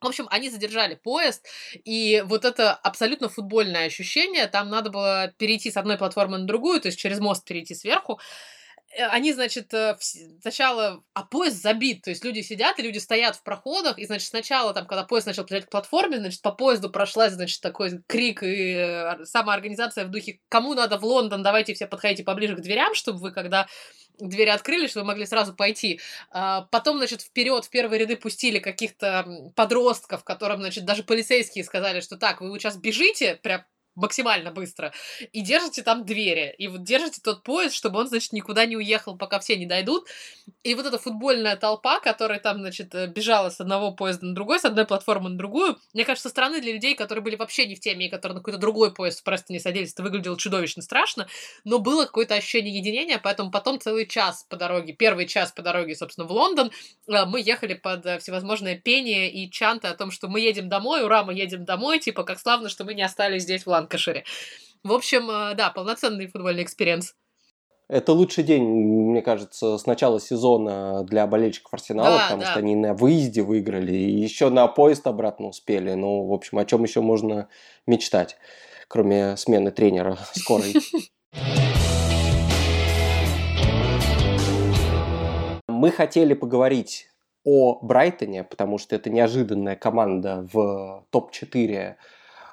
В 0.00 0.06
общем, 0.06 0.26
они 0.30 0.48
задержали 0.48 0.94
поезд, 0.94 1.46
и 1.84 2.22
вот 2.26 2.46
это 2.46 2.72
абсолютно 2.72 3.28
футбольное 3.28 3.84
ощущение, 3.84 4.46
там 4.46 4.70
надо 4.70 4.88
было 4.88 5.32
перейти 5.36 5.70
с 5.70 5.76
одной 5.76 5.98
платформы 5.98 6.38
на 6.38 6.46
другую, 6.46 6.80
то 6.80 6.88
есть 6.88 6.98
через 6.98 7.18
мост 7.20 7.44
перейти 7.44 7.74
сверху, 7.74 8.18
они, 8.98 9.32
значит, 9.32 9.72
э, 9.72 9.96
сначала, 10.40 11.02
а 11.14 11.24
поезд 11.24 11.62
забит, 11.62 12.02
то 12.02 12.10
есть 12.10 12.24
люди 12.24 12.40
сидят, 12.40 12.78
и 12.78 12.82
люди 12.82 12.98
стоят 12.98 13.36
в 13.36 13.42
проходах, 13.42 13.98
и, 13.98 14.06
значит, 14.06 14.28
сначала, 14.28 14.74
там, 14.74 14.86
когда 14.86 15.04
поезд 15.04 15.26
начал 15.26 15.44
приезжать 15.44 15.68
к 15.68 15.70
платформе, 15.70 16.18
значит, 16.18 16.42
по 16.42 16.50
поезду 16.52 16.90
прошла, 16.90 17.28
значит, 17.30 17.60
такой 17.60 18.02
крик 18.06 18.42
и 18.42 18.74
э, 18.74 19.24
самоорганизация 19.24 20.04
в 20.04 20.10
духе 20.10 20.40
«Кому 20.48 20.74
надо 20.74 20.98
в 20.98 21.04
Лондон? 21.04 21.42
Давайте 21.42 21.74
все 21.74 21.86
подходите 21.86 22.24
поближе 22.24 22.56
к 22.56 22.60
дверям, 22.60 22.94
чтобы 22.94 23.20
вы, 23.20 23.32
когда 23.32 23.68
двери 24.18 24.50
открыли, 24.50 24.86
чтобы 24.86 25.04
вы 25.04 25.12
могли 25.12 25.26
сразу 25.26 25.54
пойти. 25.54 26.00
А, 26.30 26.62
потом, 26.70 26.98
значит, 26.98 27.22
вперед 27.22 27.64
в 27.64 27.70
первые 27.70 28.00
ряды 28.00 28.16
пустили 28.16 28.58
каких-то 28.58 29.52
подростков, 29.56 30.24
которым, 30.24 30.60
значит, 30.60 30.84
даже 30.84 31.02
полицейские 31.02 31.64
сказали, 31.64 32.00
что 32.00 32.16
так, 32.16 32.40
вы 32.40 32.58
сейчас 32.58 32.76
бежите, 32.76 33.36
прям 33.36 33.64
максимально 33.94 34.50
быстро, 34.50 34.92
и 35.32 35.40
держите 35.40 35.82
там 35.82 36.04
двери, 36.04 36.54
и 36.58 36.68
вот 36.68 36.82
держите 36.84 37.20
тот 37.22 37.42
поезд, 37.42 37.74
чтобы 37.74 37.98
он, 37.98 38.08
значит, 38.08 38.32
никуда 38.32 38.66
не 38.66 38.76
уехал, 38.76 39.16
пока 39.16 39.38
все 39.40 39.56
не 39.56 39.66
дойдут. 39.66 40.06
И 40.62 40.74
вот 40.74 40.86
эта 40.86 40.98
футбольная 40.98 41.56
толпа, 41.56 42.00
которая 42.00 42.40
там, 42.40 42.58
значит, 42.58 42.94
э, 42.94 43.06
бежала 43.06 43.50
с 43.50 43.60
одного 43.60 43.92
поезда 43.92 44.26
на 44.26 44.34
другой, 44.34 44.58
с 44.60 44.64
одной 44.64 44.86
платформы 44.86 45.30
на 45.30 45.38
другую, 45.38 45.78
мне 45.94 46.04
кажется, 46.04 46.28
со 46.28 46.30
стороны 46.30 46.60
для 46.60 46.72
людей, 46.72 46.94
которые 46.94 47.22
были 47.22 47.36
вообще 47.36 47.66
не 47.66 47.74
в 47.74 47.80
теме, 47.80 48.06
и 48.06 48.10
которые 48.10 48.34
на 48.34 48.40
какой-то 48.40 48.58
другой 48.58 48.92
поезд 48.92 49.22
просто 49.24 49.52
не 49.52 49.58
садились, 49.58 49.92
это 49.92 50.02
выглядело 50.02 50.36
чудовищно 50.36 50.82
страшно, 50.82 51.28
но 51.64 51.78
было 51.78 52.04
какое-то 52.04 52.34
ощущение 52.34 52.76
единения, 52.76 53.20
поэтому 53.22 53.50
потом 53.50 53.80
целый 53.80 54.06
час 54.06 54.44
по 54.48 54.56
дороге, 54.56 54.92
первый 54.92 55.26
час 55.26 55.52
по 55.52 55.62
дороге, 55.62 55.94
собственно, 55.94 56.26
в 56.26 56.32
Лондон, 56.32 56.70
э, 57.06 57.24
мы 57.26 57.40
ехали 57.40 57.74
под 57.74 58.06
э, 58.06 58.18
всевозможные 58.18 58.76
пение 58.76 59.30
и 59.30 59.50
чанты 59.50 59.88
о 59.88 59.94
том, 59.94 60.10
что 60.10 60.28
мы 60.28 60.40
едем 60.40 60.68
домой, 60.68 61.02
ура, 61.04 61.22
мы 61.22 61.34
едем 61.34 61.64
домой, 61.64 61.98
типа, 61.98 62.24
как 62.24 62.38
славно, 62.38 62.68
что 62.68 62.84
мы 62.84 62.94
не 62.94 63.02
остались 63.02 63.42
здесь 63.42 63.64
в 63.64 63.68
Лан 63.68 63.79
Ланкашире. 63.80 64.24
В 64.82 64.92
общем, 64.92 65.30
э, 65.30 65.54
да, 65.54 65.70
полноценный 65.70 66.26
футбольный 66.26 66.62
experience. 66.62 67.14
Это 67.88 68.12
лучший 68.12 68.44
день, 68.44 68.62
мне 68.62 69.20
кажется, 69.20 69.76
с 69.76 69.84
начала 69.84 70.20
сезона 70.20 71.02
для 71.02 71.26
болельщиков 71.26 71.74
Арсенала, 71.74 72.18
да, 72.18 72.22
потому 72.22 72.42
да. 72.42 72.50
что 72.50 72.60
они 72.60 72.76
на 72.76 72.94
выезде 72.94 73.42
выиграли 73.42 73.92
и 73.92 74.20
еще 74.20 74.48
на 74.48 74.68
поезд 74.68 75.08
обратно 75.08 75.48
успели. 75.48 75.94
Ну, 75.94 76.26
в 76.26 76.32
общем, 76.32 76.58
о 76.58 76.64
чем 76.64 76.84
еще 76.84 77.00
можно 77.00 77.48
мечтать, 77.88 78.36
кроме 78.86 79.36
смены 79.36 79.72
тренера 79.72 80.16
скорой. 80.34 80.72
Мы 85.66 85.90
хотели 85.90 86.34
поговорить 86.34 87.08
о 87.42 87.80
Брайтоне, 87.82 88.44
потому 88.44 88.78
что 88.78 88.94
это 88.94 89.10
неожиданная 89.10 89.74
команда 89.74 90.46
в 90.52 91.06
топ-4 91.10 91.96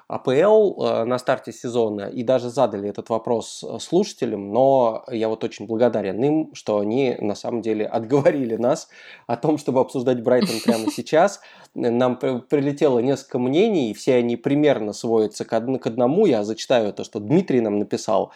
АПЛ 0.08 0.82
э, 0.82 1.04
на 1.04 1.18
старте 1.18 1.52
сезона 1.52 2.08
и 2.08 2.22
даже 2.22 2.48
задали 2.48 2.88
этот 2.88 3.10
вопрос 3.10 3.62
э, 3.62 3.78
слушателям, 3.78 4.52
но 4.52 5.04
я 5.10 5.28
вот 5.28 5.44
очень 5.44 5.66
благодарен 5.66 6.24
им, 6.24 6.54
что 6.54 6.78
они 6.78 7.14
на 7.20 7.34
самом 7.34 7.60
деле 7.60 7.86
отговорили 7.98 8.56
нас 8.56 8.88
о 9.26 9.36
том, 9.36 9.58
чтобы 9.58 9.80
обсуждать 9.80 10.22
Брайтон 10.22 10.60
прямо 10.64 10.86
сейчас. 10.90 11.40
Нам 11.74 12.16
прилетело 12.16 13.00
несколько 13.00 13.38
мнений, 13.38 13.92
все 13.92 14.16
они 14.16 14.36
примерно 14.36 14.94
сводятся 14.94 15.44
к 15.44 15.52
одному. 15.52 16.24
Я 16.24 16.42
зачитаю 16.42 16.94
то, 16.94 17.04
что 17.04 17.20
Дмитрий 17.20 17.60
нам 17.60 17.78
написал. 17.78 18.32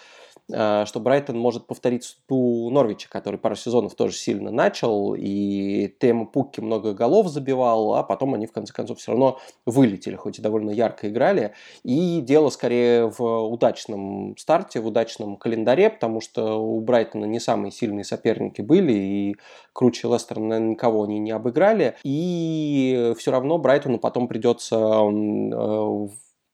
Э, 0.53 0.85
что 0.87 1.01
Брайтон 1.01 1.39
может 1.39 1.67
повторить 1.67 2.05
судьбу 2.05 2.69
Норвича, 2.71 3.09
который 3.09 3.39
пару 3.39 3.57
сезонов 3.57 3.95
тоже 3.95 4.15
сильно 4.15 4.51
начал, 4.51 5.15
и 5.15 5.95
Тема 6.01 6.27
Пукки 6.27 6.61
много 6.61 6.93
голов 6.93 7.29
забивал, 7.29 7.95
а 7.95 8.03
потом 8.03 8.35
они 8.35 8.47
в 8.47 8.53
конце 8.53 8.73
концов 8.73 8.99
все 8.99 9.13
равно 9.13 9.39
вылетели, 9.67 10.17
хоть 10.17 10.39
и 10.39 10.43
довольно 10.43 10.71
ярко 10.71 11.09
играли. 11.09 11.55
И 11.85 12.21
дело 12.21 12.51
скорее 12.51 13.07
в 13.07 13.23
удачном 13.23 14.37
старте, 14.37 14.81
в 14.81 14.87
удачном 14.87 15.37
календаре, 15.37 15.91
потому 15.91 16.21
что 16.21 16.57
у 16.57 16.81
Брайтона 16.81 17.25
не 17.25 17.41
самые 17.41 17.71
сильные 17.71 18.05
соперники 18.05 18.61
были, 18.61 18.93
и 18.93 19.37
круче 19.73 20.09
Лестера, 20.09 20.41
никого 20.41 21.05
они 21.05 21.19
не 21.19 21.31
обыграли. 21.31 21.97
И 22.05 23.15
все 23.19 23.31
равно 23.31 23.59
Брайтону 23.59 23.99
потом 23.99 24.29
придется 24.29 24.79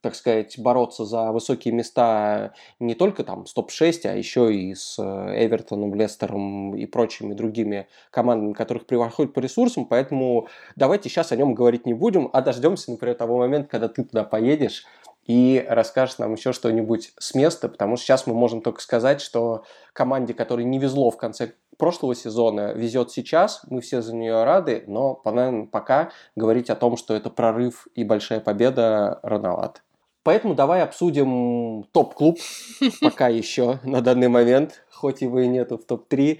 так 0.00 0.14
сказать, 0.14 0.58
бороться 0.58 1.04
за 1.04 1.32
высокие 1.32 1.74
места 1.74 2.52
не 2.78 2.94
только 2.94 3.24
там 3.24 3.46
с 3.46 3.52
топ-6, 3.52 4.06
а 4.06 4.14
еще 4.14 4.54
и 4.54 4.74
с 4.74 4.98
э, 4.98 5.46
Эвертоном, 5.46 5.94
Лестером 5.94 6.76
и 6.76 6.86
прочими 6.86 7.34
другими 7.34 7.88
командами, 8.10 8.52
которых 8.52 8.86
превосходят 8.86 9.34
по 9.34 9.40
ресурсам, 9.40 9.86
поэтому 9.86 10.48
давайте 10.76 11.08
сейчас 11.08 11.32
о 11.32 11.36
нем 11.36 11.54
говорить 11.54 11.86
не 11.86 11.94
будем, 11.94 12.30
а 12.32 12.42
дождемся, 12.42 12.90
например, 12.90 13.16
того 13.16 13.38
момента, 13.38 13.68
когда 13.68 13.88
ты 13.88 14.04
туда 14.04 14.24
поедешь 14.24 14.84
и 15.28 15.64
расскажешь 15.68 16.18
нам 16.18 16.34
еще 16.34 16.52
что-нибудь 16.52 17.12
с 17.18 17.34
места, 17.34 17.68
потому 17.68 17.96
что 17.96 18.06
сейчас 18.06 18.26
мы 18.26 18.34
можем 18.34 18.62
только 18.62 18.80
сказать, 18.80 19.20
что 19.20 19.64
команде, 19.92 20.32
которой 20.32 20.64
не 20.64 20.78
везло 20.78 21.10
в 21.10 21.18
конце 21.18 21.52
прошлого 21.76 22.14
сезона, 22.14 22.72
везет 22.72 23.10
сейчас, 23.10 23.60
мы 23.68 23.82
все 23.82 24.00
за 24.00 24.14
нее 24.14 24.42
рады, 24.44 24.84
но, 24.86 25.20
наверное, 25.24 25.66
пока 25.66 26.10
говорить 26.34 26.70
о 26.70 26.76
том, 26.76 26.96
что 26.96 27.14
это 27.14 27.30
прорыв 27.30 27.86
и 27.94 28.04
большая 28.04 28.40
победа, 28.40 29.20
рановато. 29.22 29.80
Поэтому 30.28 30.54
давай 30.54 30.82
обсудим 30.82 31.84
топ-клуб, 31.92 32.38
пока 33.00 33.28
еще 33.28 33.80
на 33.82 34.02
данный 34.02 34.28
момент, 34.28 34.84
хоть 34.92 35.22
его 35.22 35.40
и 35.40 35.48
нету 35.48 35.78
в 35.78 35.84
топ-3. 35.84 36.38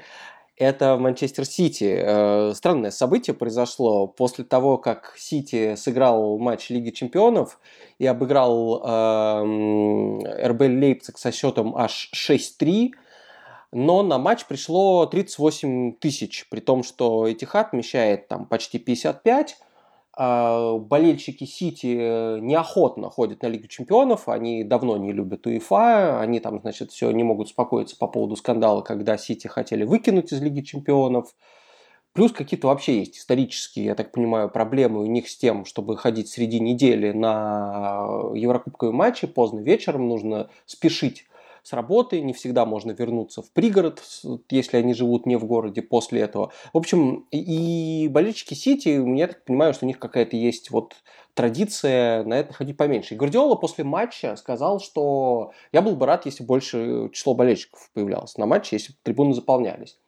Это 0.58 0.98
Манчестер 0.98 1.46
Сити. 1.46 1.96
Э, 1.98 2.52
странное 2.54 2.90
событие 2.90 3.32
произошло 3.32 4.06
после 4.06 4.44
того, 4.44 4.76
как 4.76 5.14
Сити 5.16 5.74
сыграл 5.74 6.36
матч 6.36 6.68
Лиги 6.68 6.90
Чемпионов 6.90 7.58
и 7.98 8.04
обыграл 8.04 8.82
э, 8.84 10.46
РБ 10.48 10.60
Лейпциг 10.60 11.16
со 11.16 11.32
счетом 11.32 11.74
аж 11.74 12.10
6-3. 12.14 12.90
Но 13.72 14.02
на 14.02 14.18
матч 14.18 14.44
пришло 14.44 15.06
38 15.06 15.92
тысяч, 15.94 16.46
при 16.50 16.60
том, 16.60 16.82
что 16.82 17.26
Этихад 17.26 17.72
вмещает 17.72 18.28
там 18.28 18.44
почти 18.44 18.78
55, 18.78 19.56
а, 19.60 19.67
болельщики 20.18 21.44
Сити 21.44 21.96
э, 21.96 22.38
неохотно 22.40 23.08
ходят 23.08 23.42
на 23.42 23.46
Лигу 23.46 23.68
Чемпионов, 23.68 24.28
они 24.28 24.64
давно 24.64 24.96
не 24.96 25.12
любят 25.12 25.46
УЕФА, 25.46 26.20
они 26.20 26.40
там, 26.40 26.60
значит, 26.60 26.90
все 26.90 27.10
не 27.12 27.22
могут 27.22 27.46
успокоиться 27.46 27.96
по 27.96 28.08
поводу 28.08 28.34
скандала, 28.34 28.82
когда 28.82 29.16
Сити 29.16 29.46
хотели 29.46 29.84
выкинуть 29.84 30.32
из 30.32 30.42
Лиги 30.42 30.62
Чемпионов. 30.62 31.36
Плюс 32.14 32.32
какие-то 32.32 32.66
вообще 32.66 32.98
есть 32.98 33.16
исторические, 33.18 33.84
я 33.84 33.94
так 33.94 34.10
понимаю, 34.10 34.48
проблемы 34.48 35.02
у 35.02 35.06
них 35.06 35.28
с 35.28 35.36
тем, 35.36 35.64
чтобы 35.64 35.96
ходить 35.96 36.28
среди 36.28 36.58
недели 36.58 37.12
на 37.12 38.32
Еврокубковые 38.34 38.92
матчи 38.92 39.28
поздно 39.28 39.60
вечером, 39.60 40.08
нужно 40.08 40.50
спешить 40.66 41.26
с 41.62 41.72
работы, 41.72 42.20
не 42.20 42.32
всегда 42.32 42.64
можно 42.64 42.92
вернуться 42.92 43.42
в 43.42 43.50
пригород, 43.52 44.02
если 44.50 44.76
они 44.76 44.94
живут 44.94 45.26
не 45.26 45.36
в 45.36 45.44
городе 45.44 45.82
после 45.82 46.22
этого. 46.22 46.52
В 46.72 46.78
общем, 46.78 47.26
и 47.30 48.08
болельщики 48.08 48.54
Сити, 48.54 49.00
я 49.16 49.28
так 49.28 49.44
понимаю, 49.44 49.74
что 49.74 49.84
у 49.84 49.88
них 49.88 49.98
какая-то 49.98 50.36
есть 50.36 50.70
вот 50.70 50.94
традиция 51.34 52.24
на 52.24 52.34
это 52.34 52.52
ходить 52.52 52.76
поменьше. 52.76 53.14
И 53.14 53.16
Гвардиола 53.16 53.54
после 53.54 53.84
матча 53.84 54.34
сказал, 54.36 54.80
что 54.80 55.52
я 55.72 55.82
был 55.82 55.94
бы 55.94 56.04
рад, 56.06 56.26
если 56.26 56.42
больше 56.42 57.10
число 57.12 57.34
болельщиков 57.34 57.90
появлялось 57.94 58.36
на 58.36 58.46
матче, 58.46 58.76
если 58.76 58.94
трибуны 59.02 59.34
заполнялись. 59.34 59.98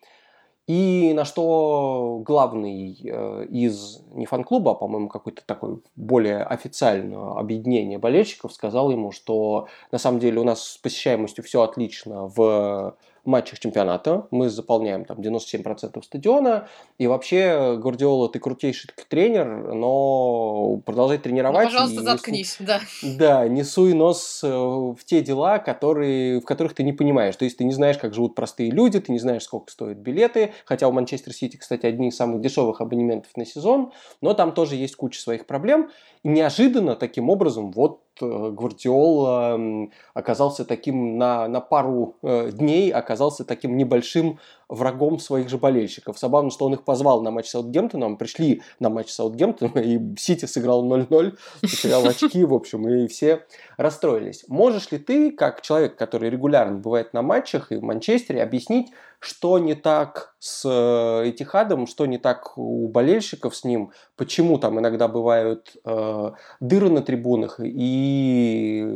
И 0.66 1.12
на 1.14 1.24
что 1.24 2.22
главный 2.24 2.96
э, 3.02 3.46
из 3.46 4.02
не 4.12 4.26
фан-клуба, 4.26 4.72
а, 4.72 4.74
по-моему, 4.74 5.08
какой-то 5.08 5.42
такой 5.44 5.82
более 5.96 6.44
официальное 6.44 7.32
объединение 7.38 7.98
болельщиков 7.98 8.52
сказал 8.52 8.90
ему, 8.90 9.10
что 9.10 9.66
на 9.90 9.98
самом 9.98 10.20
деле 10.20 10.38
у 10.40 10.44
нас 10.44 10.62
с 10.62 10.78
посещаемостью 10.78 11.42
все 11.42 11.62
отлично 11.62 12.26
в 12.28 12.96
матчах 13.24 13.58
чемпионата. 13.58 14.26
Мы 14.30 14.48
заполняем 14.48 15.04
там 15.04 15.18
97% 15.20 16.02
стадиона. 16.02 16.68
И 16.98 17.06
вообще, 17.06 17.76
Гвардиола, 17.78 18.28
ты 18.28 18.38
крутейший 18.38 18.90
тренер, 19.08 19.74
но 19.74 20.80
продолжай 20.84 21.18
тренировать. 21.18 21.66
Ну, 21.66 21.72
пожалуйста, 21.72 22.02
заткнись, 22.02 22.56
да. 22.60 22.80
Да, 23.02 23.48
не 23.48 23.64
суй 23.64 23.94
нос 23.94 24.40
э, 24.42 24.48
в 24.48 24.98
те 25.04 25.20
дела, 25.22 25.58
которые, 25.58 26.40
в 26.40 26.44
которых 26.44 26.74
ты 26.74 26.82
не 26.82 26.92
понимаешь. 26.92 27.36
То 27.36 27.44
есть 27.44 27.58
ты 27.58 27.64
не 27.64 27.72
знаешь, 27.72 27.98
как 27.98 28.14
живут 28.14 28.34
простые 28.34 28.70
люди, 28.70 29.00
ты 29.00 29.12
не 29.12 29.18
знаешь, 29.18 29.42
сколько 29.44 29.70
стоят 29.70 29.98
билеты. 29.98 30.52
Хотя 30.64 30.88
у 30.88 30.92
Манчестер 30.92 31.32
Сити, 31.32 31.56
кстати, 31.56 31.86
одни 31.86 32.08
из 32.08 32.16
самых 32.16 32.40
дешевых 32.40 32.80
абонементов 32.80 33.30
на 33.36 33.44
сезон. 33.44 33.92
Но 34.20 34.34
там 34.34 34.52
тоже 34.52 34.76
есть 34.76 34.96
куча 34.96 35.20
своих 35.20 35.46
проблем. 35.46 35.90
И 36.22 36.28
неожиданно 36.28 36.96
таким 36.96 37.30
образом 37.30 37.70
вот 37.72 38.02
э, 38.20 38.50
Гвардиола 38.50 39.90
оказался 40.12 40.64
таким 40.64 41.16
на, 41.16 41.48
на 41.48 41.60
пару 41.60 42.16
э, 42.22 42.50
дней, 42.52 42.92
оказался 42.92 43.44
таким 43.44 43.76
небольшим 43.76 44.38
врагом 44.70 45.18
своих 45.18 45.48
же 45.48 45.58
болельщиков. 45.58 46.18
Забавно, 46.18 46.50
что 46.50 46.64
он 46.64 46.74
их 46.74 46.84
позвал 46.84 47.22
на 47.22 47.30
матч 47.30 47.48
с 47.48 47.50
Саутгемптоном, 47.50 48.16
пришли 48.16 48.62
на 48.78 48.88
матч 48.88 49.10
с 49.10 49.16
Саутгемптоном, 49.16 49.78
и 49.82 50.16
Сити 50.16 50.46
сыграл 50.46 50.86
0-0, 50.86 51.36
потерял 51.60 52.06
очки, 52.06 52.44
в 52.44 52.54
общем, 52.54 52.88
и 52.88 53.08
все 53.08 53.44
расстроились. 53.76 54.44
Можешь 54.48 54.90
ли 54.92 54.98
ты, 54.98 55.32
как 55.32 55.60
человек, 55.60 55.96
который 55.96 56.30
регулярно 56.30 56.78
бывает 56.78 57.12
на 57.12 57.22
матчах 57.22 57.72
и 57.72 57.76
в 57.76 57.82
Манчестере, 57.82 58.42
объяснить, 58.42 58.92
что 59.18 59.58
не 59.58 59.74
так 59.74 60.34
с 60.38 60.64
э, 60.64 61.28
Этихадом, 61.28 61.86
что 61.86 62.06
не 62.06 62.16
так 62.16 62.56
у 62.56 62.88
болельщиков 62.88 63.54
с 63.54 63.64
ним, 63.64 63.92
почему 64.16 64.56
там 64.58 64.78
иногда 64.78 65.08
бывают 65.08 65.76
э, 65.84 66.30
дыры 66.60 66.90
на 66.90 67.02
трибунах, 67.02 67.60
и 67.62 68.88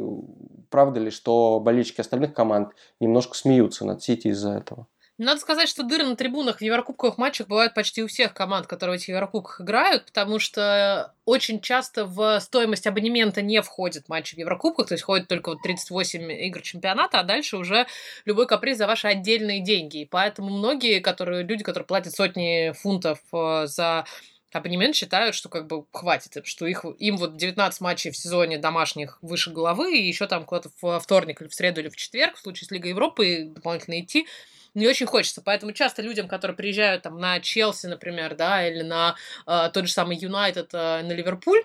правда 0.71 1.01
ли, 1.01 1.11
что 1.11 1.61
болельщики 1.61 2.01
остальных 2.01 2.33
команд 2.33 2.71
немножко 3.01 3.37
смеются 3.37 3.85
над 3.85 4.03
Сити 4.03 4.29
из-за 4.29 4.53
этого? 4.53 4.87
Надо 5.17 5.41
сказать, 5.41 5.69
что 5.69 5.85
дыры 5.85 6.05
на 6.05 6.17
трибунах 6.17 6.59
в 6.59 6.61
еврокубковых 6.61 7.19
матчах 7.19 7.47
бывают 7.47 7.73
почти 7.73 8.03
у 8.03 8.09
всех 8.09 8.35
команд, 8.35 8.67
которые 8.67 8.99
в 8.99 9.01
этих 9.01 9.11
еврокубках 9.11 9.61
играют, 9.61 10.07
потому 10.07 10.41
что 10.41 11.15
очень 11.25 11.61
часто 11.61 12.05
в 12.05 12.41
стоимость 12.41 12.89
абонемента 12.89 13.41
не 13.41 13.63
входит 13.63 14.09
матчи 14.09 14.35
в 14.35 14.39
еврокубках, 14.39 14.89
то 14.89 14.95
есть 14.95 15.05
ходит 15.05 15.29
только 15.29 15.51
вот 15.51 15.63
38 15.63 16.33
игр 16.33 16.61
чемпионата, 16.63 17.21
а 17.21 17.23
дальше 17.23 17.57
уже 17.59 17.87
любой 18.25 18.49
каприз 18.49 18.77
за 18.77 18.89
ваши 18.89 19.07
отдельные 19.07 19.61
деньги. 19.61 19.99
И 19.99 20.05
поэтому 20.05 20.51
многие, 20.51 20.99
которые, 20.99 21.45
люди, 21.45 21.63
которые 21.63 21.87
платят 21.87 22.13
сотни 22.13 22.73
фунтов 22.73 23.21
э, 23.33 23.67
за 23.67 24.07
абонемент 24.51 24.97
считают, 24.97 25.37
что 25.37 25.49
как 25.49 25.69
бы 25.69 25.85
хватит, 25.93 26.45
что 26.45 26.67
их, 26.67 26.85
им 26.99 27.19
вот 27.19 27.37
19 27.37 27.81
матчей 27.81 28.11
в 28.11 28.17
сезоне 28.17 28.59
домашних 28.59 29.19
выше 29.23 29.53
головы, 29.53 29.97
и 29.97 30.09
еще 30.09 30.27
там 30.27 30.45
куда-то 30.45 30.71
в 30.81 30.99
вторник 30.99 31.41
или 31.41 31.49
в 31.49 31.55
среду 31.55 31.81
или 31.81 31.89
в 31.89 31.97
четверг, 31.97 32.35
в 32.35 32.41
случае 32.41 32.67
с 32.67 32.71
Лигой 32.73 32.91
Европы, 32.91 33.45
дополнительно 33.55 34.01
идти, 34.01 34.27
не 34.75 34.87
очень 34.87 35.07
хочется. 35.07 35.43
Поэтому 35.43 35.73
часто 35.73 36.03
людям, 36.03 36.29
которые 36.29 36.57
приезжают 36.57 37.03
там 37.03 37.19
на 37.19 37.41
Челси, 37.41 37.87
например, 37.87 38.35
да, 38.35 38.67
или 38.67 38.83
на 38.83 39.17
э, 39.47 39.71
тот 39.73 39.87
же 39.87 39.93
самый 39.93 40.17
Юнайтед, 40.17 40.71
э, 40.75 41.03
на 41.03 41.13
Ливерпуль, 41.13 41.63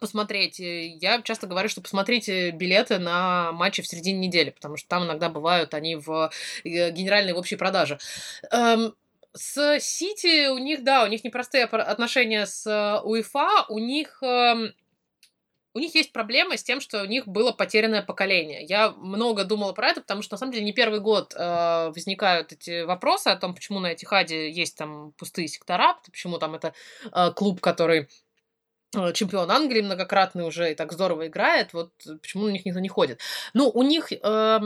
посмотреть. 0.00 0.58
Я 0.58 1.22
часто 1.22 1.46
говорю, 1.46 1.68
что 1.68 1.80
посмотрите 1.80 2.50
билеты 2.50 2.98
на 2.98 3.52
матчи 3.52 3.82
в 3.82 3.86
середине 3.86 4.26
недели, 4.26 4.50
потому 4.50 4.76
что 4.76 4.88
там 4.88 5.04
иногда 5.04 5.28
бывают 5.28 5.74
они 5.74 5.96
в 5.96 6.30
э, 6.64 6.90
генеральной 6.90 7.32
в 7.32 7.38
общей 7.38 7.56
продаже. 7.56 7.98
Эм, 8.50 8.94
с 9.32 9.78
Сити 9.80 10.48
у 10.48 10.58
них, 10.58 10.82
да, 10.82 11.04
у 11.04 11.06
них 11.06 11.24
непростые 11.24 11.64
отношения 11.64 12.46
с 12.46 12.66
э, 12.66 13.00
УЕФА, 13.06 13.66
у 13.68 13.78
них 13.78 14.22
эм, 14.22 14.72
у 15.76 15.78
них 15.78 15.94
есть 15.94 16.10
проблема 16.10 16.56
с 16.56 16.62
тем, 16.62 16.80
что 16.80 17.02
у 17.02 17.04
них 17.04 17.28
было 17.28 17.52
потерянное 17.52 18.00
поколение. 18.00 18.64
Я 18.64 18.92
много 18.92 19.44
думала 19.44 19.74
про 19.74 19.88
это, 19.88 20.00
потому 20.00 20.22
что 20.22 20.32
на 20.32 20.38
самом 20.38 20.52
деле 20.52 20.64
не 20.64 20.72
первый 20.72 21.00
год 21.00 21.34
э, 21.36 21.92
возникают 21.94 22.52
эти 22.52 22.84
вопросы 22.84 23.28
о 23.28 23.36
том, 23.36 23.54
почему 23.54 23.78
на 23.78 23.92
Этихаде 23.92 24.50
есть 24.50 24.78
там 24.78 25.12
пустые 25.18 25.48
сектора, 25.48 25.98
почему 26.06 26.38
там 26.38 26.54
это 26.54 26.72
э, 27.12 27.30
клуб, 27.32 27.60
который 27.60 28.08
э, 28.96 29.12
чемпион 29.12 29.50
Англии 29.50 29.82
многократный 29.82 30.46
уже 30.46 30.72
и 30.72 30.74
так 30.74 30.94
здорово 30.94 31.26
играет, 31.26 31.74
вот 31.74 31.92
почему 32.22 32.46
на 32.46 32.52
них 32.52 32.64
никто 32.64 32.80
не 32.80 32.88
ходит. 32.88 33.20
Ну, 33.52 33.68
у 33.68 33.82
них 33.82 34.10
э, 34.12 34.60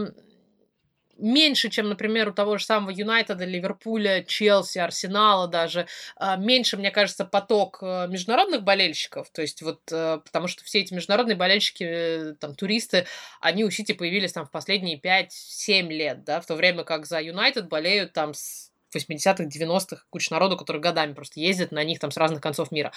меньше, 1.20 1.68
чем, 1.68 1.88
например, 1.88 2.28
у 2.28 2.32
того 2.32 2.58
же 2.58 2.64
самого 2.64 2.90
Юнайтеда, 2.90 3.44
Ливерпуля, 3.44 4.24
Челси, 4.24 4.78
Арсенала 4.78 5.46
даже, 5.48 5.86
а, 6.16 6.36
меньше, 6.36 6.76
мне 6.76 6.90
кажется, 6.90 7.24
поток 7.24 7.78
э, 7.82 8.06
международных 8.08 8.62
болельщиков, 8.62 9.30
то 9.30 9.42
есть 9.42 9.62
вот 9.62 9.80
э, 9.92 10.20
потому 10.24 10.48
что 10.48 10.64
все 10.64 10.80
эти 10.80 10.94
международные 10.94 11.36
болельщики, 11.36 11.84
э, 11.84 12.34
там, 12.40 12.54
туристы, 12.54 13.06
они 13.40 13.64
у 13.64 13.70
Сити 13.70 13.92
появились 13.92 14.32
там 14.32 14.46
в 14.46 14.50
последние 14.50 14.98
5-7 14.98 15.88
лет, 15.88 16.24
да, 16.24 16.40
в 16.40 16.46
то 16.46 16.54
время 16.54 16.84
как 16.84 17.06
за 17.06 17.20
Юнайтед 17.20 17.68
болеют 17.68 18.12
там 18.12 18.34
с 18.34 18.70
80-х, 18.94 19.44
90-х 19.44 20.04
куча 20.10 20.32
народу, 20.32 20.56
который 20.56 20.80
годами 20.80 21.12
просто 21.12 21.40
ездит 21.40 21.72
на 21.72 21.84
них 21.84 21.98
там 21.98 22.10
с 22.10 22.16
разных 22.16 22.40
концов 22.40 22.72
мира. 22.72 22.92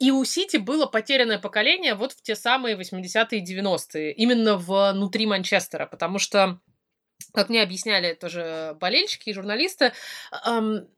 И 0.00 0.10
у 0.10 0.24
Сити 0.24 0.56
было 0.56 0.86
потерянное 0.86 1.38
поколение 1.38 1.94
вот 1.94 2.12
в 2.12 2.22
те 2.22 2.34
самые 2.34 2.76
80-е 2.76 3.38
и 3.38 3.44
90-е, 3.44 4.12
именно 4.12 4.56
внутри 4.56 5.26
Манчестера, 5.26 5.86
потому 5.86 6.18
что 6.18 6.58
как 7.32 7.48
мне 7.48 7.62
объясняли 7.62 8.14
тоже 8.14 8.76
болельщики 8.80 9.30
и 9.30 9.34
журналисты, 9.34 9.92
эм, 10.46 10.88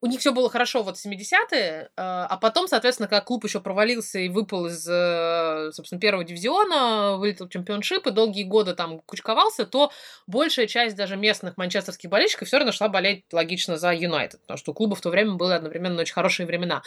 у 0.00 0.06
них 0.06 0.20
все 0.20 0.32
было 0.32 0.48
хорошо 0.48 0.82
вот 0.82 0.96
в 0.96 1.04
70-е, 1.04 1.58
э, 1.58 1.88
а 1.96 2.36
потом, 2.36 2.68
соответственно, 2.68 3.08
когда 3.08 3.20
клуб 3.20 3.44
еще 3.44 3.60
провалился 3.60 4.18
и 4.18 4.28
выпал 4.28 4.66
из, 4.66 4.86
э, 4.88 5.70
собственно, 5.72 6.00
первого 6.00 6.24
дивизиона, 6.24 7.16
вылетел 7.16 7.46
в 7.46 7.50
чемпионшип 7.50 8.06
и 8.06 8.10
долгие 8.10 8.44
годы 8.44 8.74
там 8.74 9.00
кучковался, 9.00 9.66
то 9.66 9.90
большая 10.26 10.66
часть 10.66 10.96
даже 10.96 11.16
местных 11.16 11.56
манчестерских 11.56 12.10
болельщиков 12.10 12.46
все 12.46 12.58
равно 12.58 12.72
шла 12.72 12.88
болеть 12.88 13.24
логично 13.32 13.76
за 13.76 13.92
Юнайтед, 13.92 14.40
потому 14.42 14.56
что 14.56 14.70
у 14.70 14.74
клуба 14.74 14.94
в 14.94 15.00
то 15.00 15.10
время 15.10 15.32
были 15.32 15.54
одновременно 15.54 16.00
очень 16.00 16.14
хорошие 16.14 16.46
времена. 16.46 16.82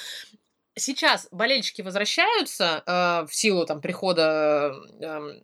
Сейчас 0.75 1.27
болельщики 1.31 1.81
возвращаются 1.81 2.83
э, 2.85 3.27
в 3.27 3.35
силу 3.35 3.65
там 3.65 3.81
прихода 3.81 4.73
э, 5.01 5.41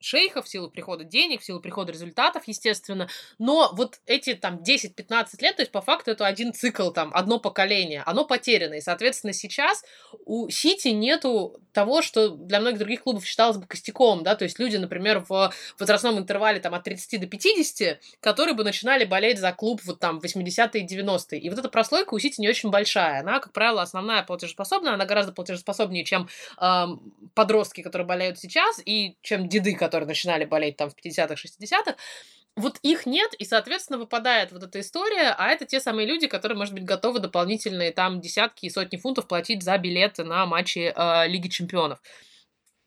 шейхов, 0.00 0.46
в 0.46 0.48
силу 0.48 0.70
прихода 0.70 1.04
денег, 1.04 1.42
в 1.42 1.44
силу 1.44 1.60
прихода 1.60 1.92
результатов, 1.92 2.44
естественно. 2.46 3.08
Но 3.38 3.70
вот 3.74 4.00
эти 4.06 4.34
там 4.34 4.56
10-15 4.56 5.26
лет, 5.40 5.56
то 5.56 5.62
есть 5.62 5.72
по 5.72 5.80
факту 5.80 6.10
это 6.10 6.26
один 6.26 6.52
цикл, 6.52 6.90
там, 6.90 7.10
одно 7.14 7.38
поколение, 7.38 8.02
оно 8.06 8.24
потеряно. 8.24 8.74
И, 8.74 8.80
соответственно, 8.80 9.32
сейчас 9.32 9.84
у 10.24 10.48
Сити 10.48 10.88
нету 10.88 11.60
того, 11.72 12.02
что 12.02 12.30
для 12.30 12.60
многих 12.60 12.78
других 12.78 13.02
клубов 13.02 13.24
считалось 13.24 13.56
бы 13.56 13.66
костяком, 13.66 14.22
да, 14.22 14.34
то 14.34 14.44
есть 14.44 14.58
люди, 14.58 14.76
например, 14.76 15.24
в 15.28 15.52
возрастном 15.78 16.18
интервале 16.18 16.60
там 16.60 16.74
от 16.74 16.84
30 16.84 17.20
до 17.20 17.26
50, 17.26 18.00
которые 18.20 18.54
бы 18.54 18.64
начинали 18.64 19.04
болеть 19.04 19.38
за 19.38 19.52
клуб 19.52 19.80
вот 19.84 20.00
там 20.00 20.18
80-е 20.18 20.82
и 20.82 20.86
90-е. 20.86 21.40
И 21.40 21.50
вот 21.50 21.58
эта 21.58 21.68
прослойка 21.68 22.14
у 22.14 22.18
Сити 22.18 22.40
не 22.40 22.48
очень 22.48 22.70
большая. 22.70 23.20
Она, 23.20 23.38
как 23.40 23.52
правило, 23.52 23.82
основная 23.82 24.22
платежеспособная, 24.22 24.94
она 24.94 25.04
гораздо 25.04 25.32
платежеспособнее, 25.32 26.04
чем 26.04 26.28
э, 26.60 26.84
подростки, 27.34 27.82
которые 27.82 28.06
болеют 28.06 28.38
сейчас, 28.38 28.80
и 28.84 29.16
чем 29.22 29.48
деды, 29.48 29.74
которые 29.74 29.89
которые 29.90 30.06
начинали 30.06 30.44
болеть 30.44 30.76
там 30.76 30.90
в 30.90 30.94
50-х, 30.94 31.34
60-х, 31.34 31.96
вот 32.56 32.78
их 32.82 33.06
нет, 33.06 33.32
и, 33.34 33.44
соответственно, 33.44 33.98
выпадает 33.98 34.52
вот 34.52 34.62
эта 34.62 34.80
история, 34.80 35.34
а 35.36 35.48
это 35.48 35.64
те 35.64 35.80
самые 35.80 36.06
люди, 36.06 36.26
которые, 36.26 36.56
может 36.56 36.74
быть, 36.74 36.84
готовы 36.84 37.18
дополнительные 37.18 37.92
там 37.92 38.20
десятки 38.20 38.66
и 38.66 38.70
сотни 38.70 38.96
фунтов 38.96 39.26
платить 39.28 39.62
за 39.62 39.78
билеты 39.78 40.24
на 40.24 40.46
матчи 40.46 40.92
э, 40.94 41.28
Лиги 41.28 41.48
Чемпионов 41.48 42.00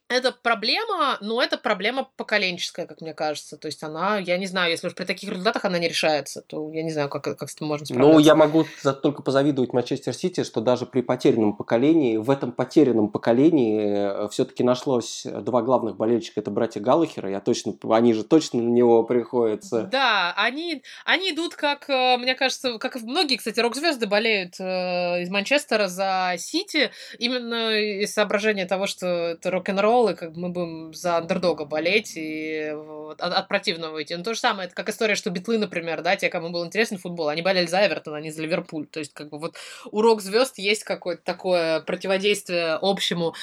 это 0.08 0.32
проблема, 0.32 1.16
но 1.20 1.42
это 1.42 1.56
проблема 1.56 2.08
поколенческая, 2.16 2.86
как 2.86 3.00
мне 3.00 3.14
кажется. 3.14 3.56
То 3.56 3.66
есть 3.66 3.82
она, 3.82 4.18
я 4.18 4.36
не 4.36 4.46
знаю, 4.46 4.70
если 4.70 4.86
уж 4.86 4.94
при 4.94 5.04
таких 5.04 5.30
результатах 5.30 5.64
она 5.64 5.78
не 5.78 5.88
решается, 5.88 6.42
то 6.42 6.70
я 6.72 6.82
не 6.82 6.90
знаю, 6.90 7.08
как, 7.08 7.24
как 7.24 7.48
с 7.48 7.54
этим 7.54 7.66
можно 7.66 7.86
справиться. 7.86 8.12
Ну, 8.12 8.18
я 8.18 8.34
могу 8.34 8.66
только 9.02 9.22
позавидовать 9.22 9.72
Манчестер 9.72 10.12
Сити, 10.14 10.44
что 10.44 10.60
даже 10.60 10.84
при 10.84 11.00
потерянном 11.00 11.56
поколении, 11.56 12.18
в 12.18 12.30
этом 12.30 12.52
потерянном 12.52 13.08
поколении 13.08 14.24
э, 14.26 14.28
все-таки 14.28 14.62
нашлось 14.62 15.24
два 15.24 15.62
главных 15.62 15.96
болельщика, 15.96 16.40
это 16.40 16.50
братья 16.50 16.80
Галлахера, 16.80 17.30
я 17.30 17.40
точно, 17.40 17.74
они 17.90 18.12
же 18.12 18.24
точно 18.24 18.62
на 18.62 18.68
него 18.68 19.04
приходятся. 19.04 19.84
Да, 19.84 20.34
они, 20.36 20.82
они 21.06 21.30
идут 21.30 21.54
как, 21.54 21.88
э, 21.88 22.18
мне 22.18 22.34
кажется, 22.34 22.78
как 22.78 22.96
и 22.96 22.98
многие, 23.00 23.36
кстати, 23.36 23.58
рок-звезды 23.60 24.06
болеют 24.06 24.60
э, 24.60 25.22
из 25.22 25.30
Манчестера 25.30 25.88
за 25.88 26.34
Сити, 26.36 26.90
именно 27.18 27.74
из 27.74 28.12
соображения 28.12 28.66
того, 28.66 28.86
что 28.86 29.06
это 29.06 29.50
рок-н-ролл, 29.50 29.93
ролл, 29.94 30.08
и 30.08 30.14
как 30.14 30.36
мы 30.36 30.48
будем 30.48 30.92
за 30.92 31.16
андердога 31.16 31.64
болеть 31.64 32.12
и 32.16 32.72
вот, 32.74 33.20
от, 33.20 33.32
от 33.32 33.48
противного 33.48 33.92
выйти. 33.92 34.14
Ну, 34.14 34.22
то 34.22 34.34
же 34.34 34.40
самое, 34.40 34.66
это 34.66 34.74
как 34.74 34.88
история, 34.88 35.14
что 35.14 35.30
битлы, 35.30 35.58
например, 35.58 36.02
да, 36.02 36.16
те, 36.16 36.28
кому 36.28 36.50
был 36.50 36.64
интересен 36.66 36.98
футбол, 36.98 37.28
они 37.28 37.42
болели 37.42 37.66
за 37.66 37.86
Эвертон, 37.86 38.14
а 38.14 38.20
не 38.20 38.30
за 38.30 38.42
Ливерпуль. 38.42 38.86
То 38.86 38.98
есть, 39.00 39.14
как 39.14 39.30
бы 39.30 39.38
вот 39.38 39.56
урок 39.90 40.20
звезд 40.20 40.58
есть 40.58 40.84
какое-то 40.84 41.22
такое 41.22 41.80
противодействие 41.80 42.78
общему 42.80 43.34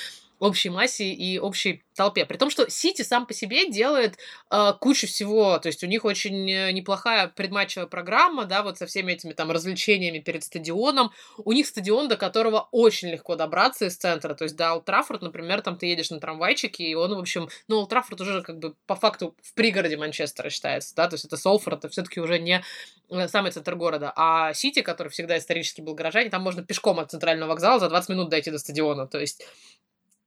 общей 0.41 0.69
массе 0.69 1.05
и 1.05 1.37
общей 1.37 1.83
толпе. 1.95 2.25
При 2.25 2.37
том, 2.37 2.49
что 2.49 2.67
Сити 2.69 3.03
сам 3.03 3.27
по 3.27 3.33
себе 3.33 3.69
делает 3.69 4.17
э, 4.49 4.73
кучу 4.79 5.05
всего. 5.05 5.59
То 5.59 5.67
есть 5.67 5.83
у 5.83 5.87
них 5.87 6.03
очень 6.03 6.49
э, 6.49 6.71
неплохая 6.71 7.27
предматчевая 7.27 7.87
программа, 7.87 8.45
да, 8.45 8.63
вот 8.63 8.79
со 8.79 8.87
всеми 8.87 9.13
этими 9.13 9.33
там 9.33 9.51
развлечениями 9.51 10.17
перед 10.17 10.43
стадионом. 10.43 11.11
У 11.37 11.53
них 11.53 11.67
стадион, 11.67 12.07
до 12.07 12.17
которого 12.17 12.67
очень 12.71 13.09
легко 13.09 13.35
добраться 13.35 13.85
из 13.85 13.97
центра. 13.97 14.33
То 14.33 14.45
есть 14.45 14.55
до 14.55 14.71
Олтрафорд, 14.71 15.21
например, 15.21 15.61
там 15.61 15.77
ты 15.77 15.85
едешь 15.85 16.09
на 16.09 16.19
трамвайчике, 16.19 16.85
и 16.85 16.95
он, 16.95 17.13
в 17.13 17.19
общем, 17.19 17.47
ну, 17.67 17.77
Олтрафорд 17.77 18.19
уже 18.21 18.41
как 18.41 18.57
бы 18.57 18.73
по 18.87 18.95
факту 18.95 19.35
в 19.43 19.53
пригороде 19.53 19.95
Манчестера 19.95 20.49
считается, 20.49 20.95
да, 20.95 21.07
то 21.07 21.13
есть 21.13 21.25
это 21.25 21.37
Солфорд, 21.37 21.79
это 21.79 21.89
все-таки 21.89 22.19
уже 22.19 22.39
не 22.39 22.63
э, 23.09 23.27
самый 23.27 23.51
центр 23.51 23.75
города, 23.75 24.11
а 24.15 24.53
Сити, 24.53 24.81
который 24.81 25.09
всегда 25.09 25.37
исторически 25.37 25.81
был 25.81 25.93
горожане, 25.93 26.31
там 26.31 26.41
можно 26.41 26.63
пешком 26.63 26.99
от 26.99 27.11
центрального 27.11 27.49
вокзала 27.49 27.79
за 27.79 27.89
20 27.89 28.09
минут 28.09 28.29
дойти 28.29 28.49
до 28.49 28.57
стадиона. 28.57 29.05
То 29.05 29.19
есть 29.19 29.45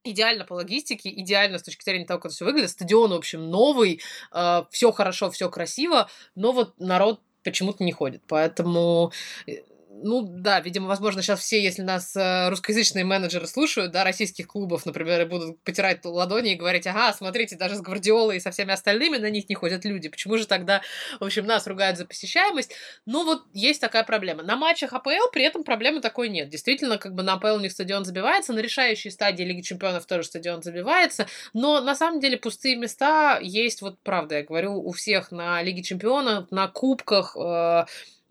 идеально 0.05 0.45
по 0.45 0.55
логистике, 0.55 1.11
идеально 1.11 1.59
с 1.59 1.63
точки 1.63 1.83
зрения 1.83 2.05
того, 2.05 2.21
как 2.21 2.27
это 2.27 2.35
все 2.35 2.45
выглядит. 2.45 2.71
Стадион, 2.71 3.11
в 3.11 3.15
общем, 3.15 3.51
новый, 3.51 4.01
э, 4.33 4.63
все 4.71 4.93
хорошо, 4.93 5.31
все 5.31 5.51
красиво, 5.51 6.09
но 6.35 6.53
вот 6.53 6.79
народ 6.79 7.21
почему-то 7.43 7.83
не 7.85 7.93
ходит. 7.93 8.23
Поэтому 8.27 9.13
э, 9.47 9.63
ну 10.05 10.23
да, 10.23 10.61
видимо, 10.61 10.87
возможно, 10.87 11.23
сейчас 11.23 11.41
все, 11.41 11.63
если 11.63 11.81
нас 11.81 12.15
э, 12.15 12.51
русскоязычные 12.51 13.05
менеджеры 13.05 13.47
слушают, 13.47 13.91
да, 13.91 14.05
российских 14.05 14.47
клубов, 14.47 14.85
например, 14.85 15.27
будут 15.27 15.63
потирать 15.63 16.05
ладони 16.05 16.53
и 16.53 16.57
говорить, 16.57 16.87
ага, 16.87 17.11
смотрите, 17.15 17.57
даже 17.57 17.77
с 17.77 17.81
Гвардиолой 17.81 18.37
и 18.37 18.41
со 18.41 18.51
всеми 18.51 18.73
остальными 18.73 19.17
на 19.17 19.31
них 19.31 19.49
не 19.49 19.55
ходят 19.55 19.87
люди. 19.87 20.11
Почему 20.11 20.37
же 20.37 20.47
тогда, 20.47 20.83
в 21.21 21.25
общем, 21.25 21.47
нас 21.47 21.67
ругают 21.67 21.97
за 21.97 22.05
посещаемость? 22.05 22.75
Ну 23.07 23.25
вот 23.25 23.45
есть 23.55 23.81
такая 23.81 24.05
проблема. 24.05 24.43
На 24.43 24.57
матчах 24.57 24.93
АПЛ 24.93 25.31
при 25.33 25.45
этом 25.45 25.65
проблемы 25.65 26.03
такой 26.03 26.29
нет. 26.29 26.51
Действительно, 26.51 26.99
как 26.99 27.15
бы 27.15 27.23
на 27.23 27.33
АПЛ 27.35 27.57
у 27.57 27.61
них 27.61 27.73
стадион 27.73 28.05
забивается, 28.05 28.53
на 28.53 28.59
решающей 28.59 29.11
стадии 29.11 29.45
Лиги 29.45 29.63
Чемпионов 29.63 30.05
тоже 30.05 30.25
стадион 30.25 30.63
забивается, 30.63 31.27
но 31.55 31.81
на 31.81 31.95
самом 31.95 32.21
деле 32.21 32.37
пустые 32.37 32.77
места 32.77 33.39
есть, 33.41 33.81
вот 33.81 33.99
правда, 34.03 34.37
я 34.37 34.43
говорю, 34.43 34.75
у 34.75 34.93
всех 34.93 35.33
на 35.33 35.63
Лиге 35.63 35.83
Чемпионов, 35.83 36.51
на 36.51 36.69
кубках, 36.69 37.35
э, 37.37 37.87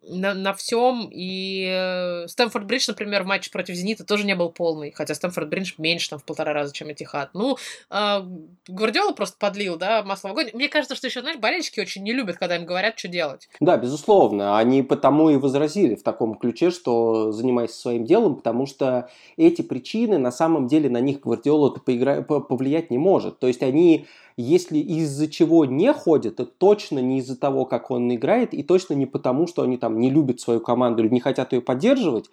на, 0.08 0.34
на 0.34 0.54
всем. 0.54 1.10
И 1.12 1.66
э, 1.70 2.28
Стэнфорд 2.28 2.66
Бридж, 2.66 2.86
например, 2.88 3.24
в 3.24 3.26
матче 3.26 3.52
против 3.52 3.76
Зенита 3.76 4.06
тоже 4.06 4.26
не 4.26 4.36
был 4.36 4.50
полный, 4.50 4.92
хотя 4.92 5.16
Стэнфорд 5.16 5.50
Бридж 5.50 5.74
меньше 5.78 6.10
там 6.10 6.20
в 6.20 6.24
полтора 6.24 6.54
раза, 6.54 6.74
чем 6.74 6.92
Этихад. 6.92 7.30
Ну, 7.34 7.58
э, 7.90 8.22
Гвардиола 8.68 9.14
просто 9.14 9.38
подлил, 9.40 9.78
да, 9.78 10.04
масло 10.04 10.30
в 10.30 10.32
огонь. 10.32 10.50
Мне 10.54 10.70
кажется, 10.70 10.96
что 10.96 11.08
еще, 11.08 11.22
знаешь, 11.22 11.40
болельщики 11.40 11.80
очень 11.80 12.04
не 12.04 12.14
любят, 12.14 12.38
когда 12.38 12.56
им 12.56 12.66
говорят, 12.66 12.98
что 12.98 13.08
делать. 13.08 13.50
Да, 13.60 13.78
безусловно. 13.78 14.58
Они 14.58 14.84
потому 14.84 15.30
и 15.30 15.38
возразили 15.38 15.96
в 15.96 16.04
таком 16.04 16.36
ключе, 16.36 16.72
что 16.72 17.32
занимайся 17.32 17.76
своим 17.76 18.06
делом, 18.06 18.36
потому 18.36 18.66
что 18.66 19.10
эти 19.38 19.62
причины, 19.62 20.18
на 20.18 20.32
самом 20.32 20.68
деле, 20.68 20.90
на 20.90 21.00
них 21.00 21.22
Гвардиола 21.22 21.70
повлиять 21.70 22.92
не 22.92 22.98
может. 22.98 23.40
То 23.40 23.48
есть 23.48 23.64
они 23.64 24.06
если 24.38 24.78
из-за 24.78 25.28
чего 25.28 25.66
не 25.66 25.94
ходят, 25.94 26.38
то 26.38 26.46
точно 26.46 27.00
не 27.00 27.20
из-за 27.20 27.38
того, 27.38 27.66
как 27.66 27.92
он 27.92 28.14
играет, 28.14 28.54
и 28.54 28.64
точно 28.64 28.94
не 28.94 29.06
потому, 29.06 29.48
что 29.48 29.62
они 29.62 29.78
там 29.78 30.00
не 30.00 30.10
любят 30.10 30.40
свою 30.40 30.60
команду 30.60 31.04
или 31.04 31.14
не 31.14 31.20
хотят 31.20 31.54
ее 31.54 31.62
поддерживать, 31.62 32.30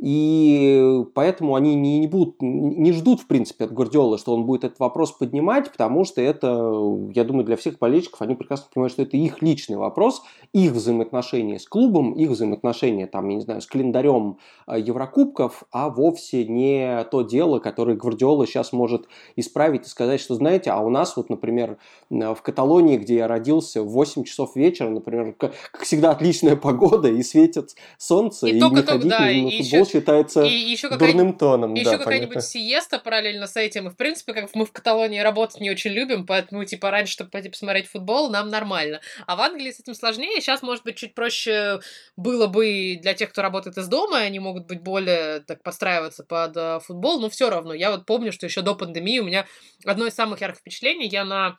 и 0.00 1.04
поэтому 1.14 1.56
они 1.56 1.74
не, 1.74 1.98
не, 1.98 2.06
будут, 2.06 2.40
не 2.40 2.90
ждут, 2.92 3.20
в 3.20 3.26
принципе, 3.26 3.66
от 3.66 3.74
Гвардиолы, 3.74 4.16
что 4.16 4.32
он 4.34 4.44
будет 4.46 4.64
этот 4.64 4.78
вопрос 4.78 5.12
поднимать, 5.12 5.70
потому 5.70 6.04
что 6.04 6.22
это, 6.22 6.48
я 7.14 7.22
думаю, 7.22 7.44
для 7.44 7.56
всех 7.56 7.78
болельщиков, 7.78 8.22
они 8.22 8.34
прекрасно 8.34 8.68
понимают, 8.72 8.94
что 8.94 9.02
это 9.02 9.18
их 9.18 9.42
личный 9.42 9.76
вопрос, 9.76 10.22
их 10.54 10.72
взаимоотношения 10.72 11.58
с 11.58 11.66
клубом, 11.68 12.14
их 12.14 12.30
взаимоотношения, 12.30 13.06
там, 13.06 13.28
я 13.28 13.34
не 13.34 13.42
знаю, 13.42 13.60
с 13.60 13.66
календарем 13.66 14.38
э, 14.66 14.80
Еврокубков, 14.80 15.64
а 15.70 15.90
вовсе 15.90 16.46
не 16.46 17.04
то 17.10 17.20
дело, 17.20 17.58
которое 17.58 17.94
Гвардиола 17.94 18.46
сейчас 18.46 18.72
может 18.72 19.06
исправить 19.36 19.86
и 19.86 19.90
сказать, 19.90 20.20
что, 20.20 20.34
знаете, 20.34 20.70
а 20.70 20.80
у 20.80 20.88
нас 20.88 21.14
вот, 21.18 21.28
например, 21.28 21.76
в 22.08 22.38
Каталонии, 22.42 22.96
где 22.96 23.16
я 23.16 23.28
родился, 23.28 23.82
в 23.82 23.90
8 23.90 24.24
часов 24.24 24.56
вечера, 24.56 24.88
например, 24.88 25.34
как, 25.36 25.52
всегда 25.82 26.12
отличная 26.12 26.56
погода, 26.56 27.08
и 27.08 27.22
светит 27.22 27.74
солнце, 27.98 28.46
и, 28.46 28.52
и 28.52 28.54
не 28.54 28.82
ходить 28.82 29.10
да, 29.10 29.18
на 29.20 29.50
футбол 29.50 29.89
считается 29.90 30.44
и 30.44 30.50
еще 30.50 30.88
дурным 30.88 31.36
тоном. 31.36 31.74
Еще 31.74 31.90
да, 31.90 31.98
какая-нибудь 31.98 32.42
сиеста 32.42 32.98
параллельно 32.98 33.46
с 33.46 33.56
этим. 33.56 33.88
И, 33.88 33.90
в 33.90 33.96
принципе, 33.96 34.32
как 34.32 34.54
мы 34.54 34.64
в 34.64 34.72
Каталонии 34.72 35.20
работать 35.20 35.60
не 35.60 35.70
очень 35.70 35.92
любим, 35.92 36.26
поэтому, 36.26 36.64
типа, 36.64 36.90
раньше, 36.90 37.12
чтобы 37.12 37.30
пойти 37.30 37.48
посмотреть 37.48 37.88
футбол, 37.88 38.30
нам 38.30 38.48
нормально. 38.48 39.00
А 39.26 39.36
в 39.36 39.40
Англии 39.40 39.70
с 39.70 39.80
этим 39.80 39.94
сложнее. 39.94 40.40
Сейчас, 40.40 40.62
может 40.62 40.84
быть, 40.84 40.96
чуть 40.96 41.14
проще 41.14 41.80
было 42.16 42.46
бы 42.46 42.98
для 43.00 43.14
тех, 43.14 43.30
кто 43.30 43.42
работает 43.42 43.78
из 43.78 43.88
дома, 43.88 44.22
и 44.22 44.26
они 44.26 44.38
могут 44.38 44.66
быть 44.66 44.80
более 44.80 45.40
так 45.40 45.62
подстраиваться 45.62 46.24
под 46.24 46.56
э, 46.56 46.80
футбол, 46.80 47.20
но 47.20 47.28
все 47.28 47.50
равно. 47.50 47.74
Я 47.74 47.90
вот 47.90 48.06
помню, 48.06 48.32
что 48.32 48.46
еще 48.46 48.62
до 48.62 48.74
пандемии 48.74 49.18
у 49.18 49.24
меня 49.24 49.46
одно 49.84 50.06
из 50.06 50.14
самых 50.14 50.40
ярких 50.40 50.60
впечатлений, 50.60 51.08
я 51.08 51.24
на 51.24 51.56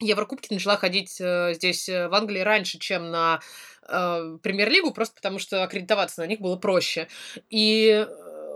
Еврокубки 0.00 0.52
начала 0.52 0.76
ходить 0.76 1.20
э, 1.20 1.54
здесь, 1.54 1.88
э, 1.88 2.08
в 2.08 2.14
Англии, 2.14 2.40
раньше, 2.40 2.78
чем 2.78 3.10
на 3.10 3.40
э, 3.88 4.38
премьер-лигу, 4.42 4.92
просто 4.92 5.14
потому 5.14 5.38
что 5.38 5.62
аккредитоваться 5.62 6.20
на 6.20 6.26
них 6.26 6.40
было 6.40 6.56
проще. 6.56 7.08
И 7.48 8.06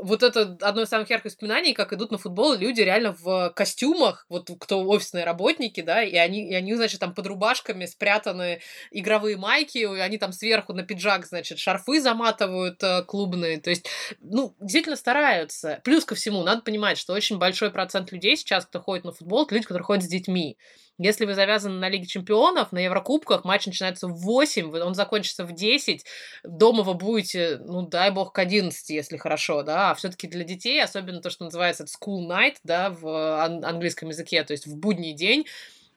вот 0.02 0.22
это 0.22 0.56
одно 0.60 0.82
из 0.82 0.88
самых 0.88 1.10
ярких 1.10 1.26
воспоминаний, 1.26 1.74
как 1.74 1.92
идут 1.92 2.10
на 2.10 2.18
футбол 2.18 2.54
люди 2.54 2.80
реально 2.80 3.16
в 3.18 3.50
костюмах, 3.54 4.26
вот 4.28 4.50
кто 4.60 4.82
офисные 4.84 5.24
работники, 5.24 5.80
да, 5.80 6.02
и 6.02 6.16
они, 6.16 6.48
и 6.48 6.54
они, 6.54 6.74
значит, 6.74 7.00
там 7.00 7.14
под 7.14 7.26
рубашками 7.26 7.86
спрятаны 7.86 8.60
игровые 8.90 9.36
майки, 9.36 9.78
и 9.78 9.84
они 9.84 10.18
там 10.18 10.32
сверху 10.32 10.72
на 10.72 10.82
пиджак, 10.82 11.26
значит, 11.26 11.58
шарфы 11.58 12.00
заматывают 12.00 12.82
э, 12.82 13.02
клубные, 13.04 13.60
то 13.60 13.70
есть, 13.70 13.88
ну, 14.20 14.54
действительно 14.60 14.96
стараются. 14.96 15.80
Плюс 15.84 16.04
ко 16.04 16.14
всему, 16.14 16.42
надо 16.42 16.62
понимать, 16.62 16.98
что 16.98 17.12
очень 17.12 17.38
большой 17.38 17.70
процент 17.70 18.12
людей 18.12 18.36
сейчас, 18.36 18.66
кто 18.66 18.80
ходит 18.80 19.04
на 19.04 19.12
футбол, 19.12 19.44
это 19.44 19.54
люди, 19.54 19.66
которые 19.66 19.84
ходят 19.84 20.04
с 20.04 20.08
детьми. 20.08 20.56
Если 20.98 21.26
вы 21.26 21.34
завязаны 21.34 21.78
на 21.78 21.88
Лиге 21.88 22.06
Чемпионов, 22.06 22.72
на 22.72 22.80
Еврокубках, 22.80 23.44
матч 23.44 23.66
начинается 23.66 24.08
в 24.08 24.20
8, 24.20 24.76
он 24.80 24.94
закончится 24.94 25.44
в 25.44 25.52
10, 25.52 26.04
дома 26.42 26.82
вы 26.82 26.94
будете, 26.94 27.58
ну, 27.58 27.82
дай 27.82 28.10
бог, 28.10 28.32
к 28.32 28.38
11, 28.40 28.90
если 28.90 29.16
хорошо, 29.16 29.62
да, 29.62 29.92
а 29.92 29.94
все 29.94 30.08
таки 30.08 30.26
для 30.26 30.42
детей, 30.42 30.82
особенно 30.82 31.20
то, 31.20 31.30
что 31.30 31.44
называется 31.44 31.84
school 31.84 32.28
night, 32.28 32.56
да, 32.64 32.90
в 32.90 33.44
английском 33.44 34.08
языке, 34.08 34.42
то 34.42 34.52
есть 34.52 34.66
в 34.66 34.76
будний 34.76 35.12
день, 35.12 35.46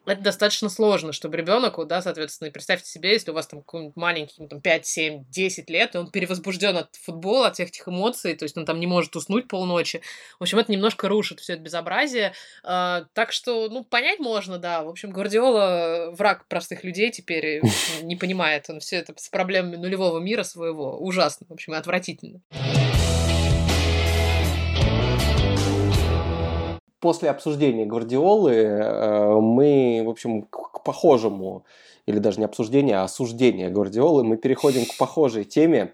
это 0.06 0.22
достаточно 0.22 0.70
сложно, 0.70 1.14
чтобы 1.14 1.38
ребенок, 1.38 1.78
да, 1.88 2.02
соответственно, 2.02 2.50
представьте 2.52 2.90
себе, 2.90 3.12
если 3.12 3.32
у 3.32 3.34
вас 3.34 3.48
там 3.48 3.62
какой-нибудь 3.62 3.96
маленький, 3.96 4.48
там, 4.48 4.60
5, 4.60 4.86
7, 4.86 5.26
10 5.30 5.70
лет, 5.70 5.96
и 5.96 5.98
он 5.98 6.10
перевозбужден 6.10 6.78
от 6.78 6.96
футбола, 6.96 7.48
от 7.48 7.56
всех 7.56 7.70
этих 7.70 7.88
эмоций, 7.88 8.36
то 8.36 8.44
есть 8.44 8.58
он 8.58 8.66
там 8.66 8.80
не 8.80 8.88
может 8.88 9.16
уснуть 9.16 9.48
полночи. 9.48 10.02
В 10.40 10.44
общем, 10.44 10.60
это 10.60 10.72
немножко 10.72 11.08
рушит 11.08 11.40
все 11.40 11.54
это 11.54 11.62
безобразие. 11.62 12.34
А, 12.64 13.06
так 13.14 13.32
что, 13.32 13.70
ну, 13.70 13.84
понять 13.84 14.20
можно, 14.20 14.58
да. 14.58 14.84
В 14.84 14.90
общем, 14.90 15.12
Гвардиола 15.12 16.12
враг 16.12 16.48
простых 16.48 16.84
людей 16.84 17.12
теперь 17.12 17.62
не 18.02 18.16
понимает. 18.16 18.70
Он 18.70 18.80
все 18.80 18.98
это 18.98 19.14
с 19.18 19.30
проблемами 19.30 19.76
нулевого 19.76 20.20
мира 20.20 20.44
своего. 20.44 20.98
Ужасно, 20.98 21.46
в 21.48 21.54
общем, 21.54 21.74
отвратительно. 21.74 22.42
После 27.02 27.30
обсуждения 27.30 27.86
Гвардиолы 27.86 28.54
э, 28.54 29.40
мы, 29.42 30.04
в 30.06 30.10
общем, 30.10 30.44
к 30.44 30.84
похожему, 30.84 31.66
или 32.06 32.20
даже 32.20 32.40
не 32.40 32.46
обсуждения, 32.46 32.98
а 32.98 33.04
осуждения 33.04 33.70
Гвардиолы, 33.70 34.24
мы 34.24 34.38
переходим 34.38 34.86
к 34.86 34.98
похожей 34.98 35.44
теме. 35.44 35.94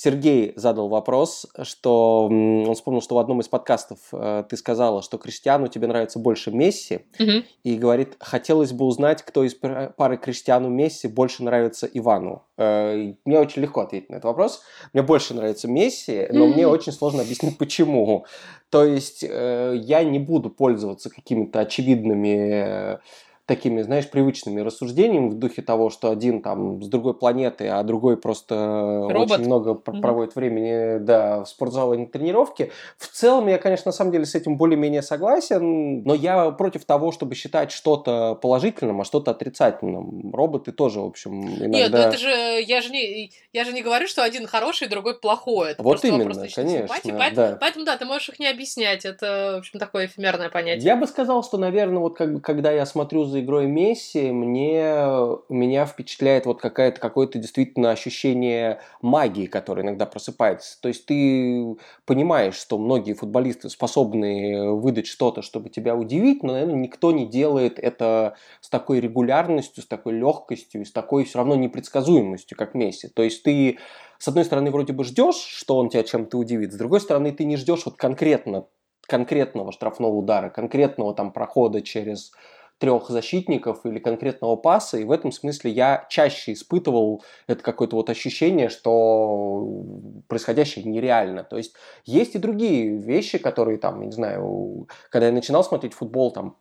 Сергей 0.00 0.52
задал 0.54 0.88
вопрос, 0.88 1.44
что 1.62 2.26
он 2.26 2.72
вспомнил, 2.72 3.02
что 3.02 3.16
в 3.16 3.18
одном 3.18 3.40
из 3.40 3.48
подкастов 3.48 3.98
э, 4.12 4.44
ты 4.48 4.56
сказала, 4.56 5.02
что 5.02 5.18
Криштиану 5.18 5.66
тебе 5.66 5.88
нравится 5.88 6.20
больше 6.20 6.52
Месси, 6.52 7.00
угу. 7.18 7.42
и 7.64 7.74
говорит, 7.76 8.14
хотелось 8.20 8.70
бы 8.70 8.84
узнать, 8.84 9.24
кто 9.24 9.42
из 9.42 9.56
пары 9.56 10.16
Криштиану 10.16 10.68
Месси 10.68 11.08
больше 11.08 11.42
нравится 11.42 11.88
Ивану. 11.92 12.44
Э, 12.56 13.12
мне 13.24 13.40
очень 13.40 13.60
легко 13.60 13.80
ответить 13.80 14.08
на 14.08 14.14
этот 14.14 14.26
вопрос. 14.26 14.62
Мне 14.92 15.02
больше 15.02 15.34
нравится 15.34 15.66
Месси, 15.66 16.28
но 16.30 16.44
угу. 16.44 16.54
мне 16.54 16.68
очень 16.68 16.92
сложно 16.92 17.22
объяснить, 17.22 17.58
почему. 17.58 18.24
То 18.70 18.84
есть 18.84 19.24
э, 19.28 19.74
я 19.82 20.04
не 20.04 20.20
буду 20.20 20.48
пользоваться 20.48 21.10
какими-то 21.10 21.58
очевидными 21.58 23.00
такими, 23.48 23.80
знаешь, 23.80 24.08
привычными 24.08 24.60
рассуждениями 24.60 25.30
в 25.30 25.34
духе 25.34 25.62
того, 25.62 25.88
что 25.88 26.10
один 26.10 26.42
там 26.42 26.82
с 26.82 26.88
другой 26.88 27.14
планеты, 27.14 27.66
а 27.68 27.82
другой 27.82 28.18
просто 28.18 29.06
Робот. 29.08 29.30
очень 29.32 29.46
много 29.46 29.70
mm-hmm. 29.70 30.00
проводит 30.02 30.36
времени, 30.36 30.98
да, 30.98 31.44
в 31.44 31.48
спортзале 31.48 31.98
на 31.98 32.06
тренировке. 32.06 32.70
В 32.98 33.08
целом 33.08 33.48
я, 33.48 33.56
конечно, 33.56 33.88
на 33.88 33.92
самом 33.92 34.12
деле 34.12 34.26
с 34.26 34.34
этим 34.34 34.58
более-менее 34.58 35.00
согласен, 35.00 36.02
но 36.02 36.14
я 36.14 36.50
против 36.50 36.84
того, 36.84 37.10
чтобы 37.10 37.34
считать 37.34 37.72
что-то 37.72 38.34
положительным, 38.34 39.00
а 39.00 39.04
что-то 39.04 39.30
отрицательным. 39.30 40.30
Роботы 40.34 40.70
тоже, 40.72 41.00
в 41.00 41.06
общем, 41.06 41.40
иногда... 41.40 41.66
Нет, 41.66 41.90
ну 41.90 41.98
это 41.98 42.18
же, 42.18 42.28
я 42.28 42.82
же 42.82 42.90
не, 42.90 43.32
я 43.54 43.64
же 43.64 43.72
не 43.72 43.80
говорю, 43.80 44.06
что 44.08 44.22
один 44.22 44.46
хороший, 44.46 44.88
другой 44.88 45.18
плохой. 45.18 45.70
Это 45.70 45.82
вот 45.82 46.04
именно, 46.04 46.34
конечно. 46.54 46.86
Поэтому, 46.86 47.18
да. 47.34 47.56
поэтому, 47.58 47.86
да, 47.86 47.96
ты 47.96 48.04
можешь 48.04 48.28
их 48.28 48.38
не 48.40 48.46
объяснять. 48.46 49.06
Это, 49.06 49.54
в 49.54 49.58
общем, 49.60 49.78
такое 49.78 50.04
эфемерное 50.04 50.50
понятие. 50.50 50.84
Я 50.84 50.96
бы 50.96 51.06
сказал, 51.06 51.42
что, 51.42 51.56
наверное, 51.56 52.00
вот 52.00 52.14
как, 52.14 52.42
когда 52.42 52.70
я 52.72 52.84
смотрю 52.84 53.24
за 53.24 53.37
за 53.38 53.44
игрой 53.44 53.66
Месси, 53.66 54.30
мне, 54.30 55.08
меня 55.48 55.86
впечатляет 55.86 56.46
вот 56.46 56.60
какая-то, 56.60 57.00
какое-то 57.00 57.38
действительно 57.38 57.90
ощущение 57.90 58.80
магии, 59.00 59.46
которое 59.46 59.82
иногда 59.82 60.06
просыпается. 60.06 60.80
То 60.80 60.88
есть 60.88 61.06
ты 61.06 61.76
понимаешь, 62.04 62.54
что 62.54 62.78
многие 62.78 63.14
футболисты 63.14 63.70
способны 63.70 64.72
выдать 64.72 65.06
что-то, 65.06 65.42
чтобы 65.42 65.68
тебя 65.70 65.94
удивить, 65.94 66.42
но, 66.42 66.52
наверное, 66.52 66.76
никто 66.76 67.12
не 67.12 67.26
делает 67.26 67.78
это 67.78 68.36
с 68.60 68.68
такой 68.68 69.00
регулярностью, 69.00 69.82
с 69.82 69.86
такой 69.86 70.14
легкостью 70.14 70.82
и 70.82 70.84
с 70.84 70.92
такой 70.92 71.24
все 71.24 71.38
равно 71.38 71.54
непредсказуемостью, 71.54 72.56
как 72.56 72.74
Месси. 72.74 73.08
То 73.08 73.22
есть 73.22 73.42
ты 73.42 73.78
с 74.18 74.26
одной 74.26 74.44
стороны, 74.44 74.72
вроде 74.72 74.92
бы 74.92 75.04
ждешь, 75.04 75.36
что 75.36 75.76
он 75.76 75.90
тебя 75.90 76.02
чем-то 76.02 76.38
удивит, 76.38 76.72
с 76.72 76.76
другой 76.76 77.00
стороны, 77.00 77.30
ты 77.30 77.44
не 77.44 77.56
ждешь 77.56 77.84
вот 77.86 77.96
конкретно 77.96 78.66
конкретного 79.08 79.72
штрафного 79.72 80.12
удара, 80.12 80.50
конкретного 80.50 81.14
там 81.14 81.32
прохода 81.32 81.80
через 81.80 82.32
трех 82.78 83.08
защитников 83.08 83.84
или 83.84 83.98
конкретного 83.98 84.56
паса, 84.56 84.98
и 84.98 85.04
в 85.04 85.10
этом 85.10 85.32
смысле 85.32 85.70
я 85.70 86.06
чаще 86.08 86.52
испытывал 86.52 87.22
это 87.46 87.62
какое-то 87.62 87.96
вот 87.96 88.08
ощущение, 88.08 88.68
что 88.68 89.84
происходящее 90.28 90.84
нереально. 90.84 91.44
То 91.44 91.56
есть 91.56 91.74
есть 92.04 92.34
и 92.34 92.38
другие 92.38 92.96
вещи, 92.96 93.38
которые 93.38 93.78
там, 93.78 94.02
не 94.02 94.12
знаю, 94.12 94.88
когда 95.10 95.26
я 95.26 95.32
начинал 95.32 95.64
смотреть 95.64 95.94
футбол, 95.94 96.32
там 96.32 96.56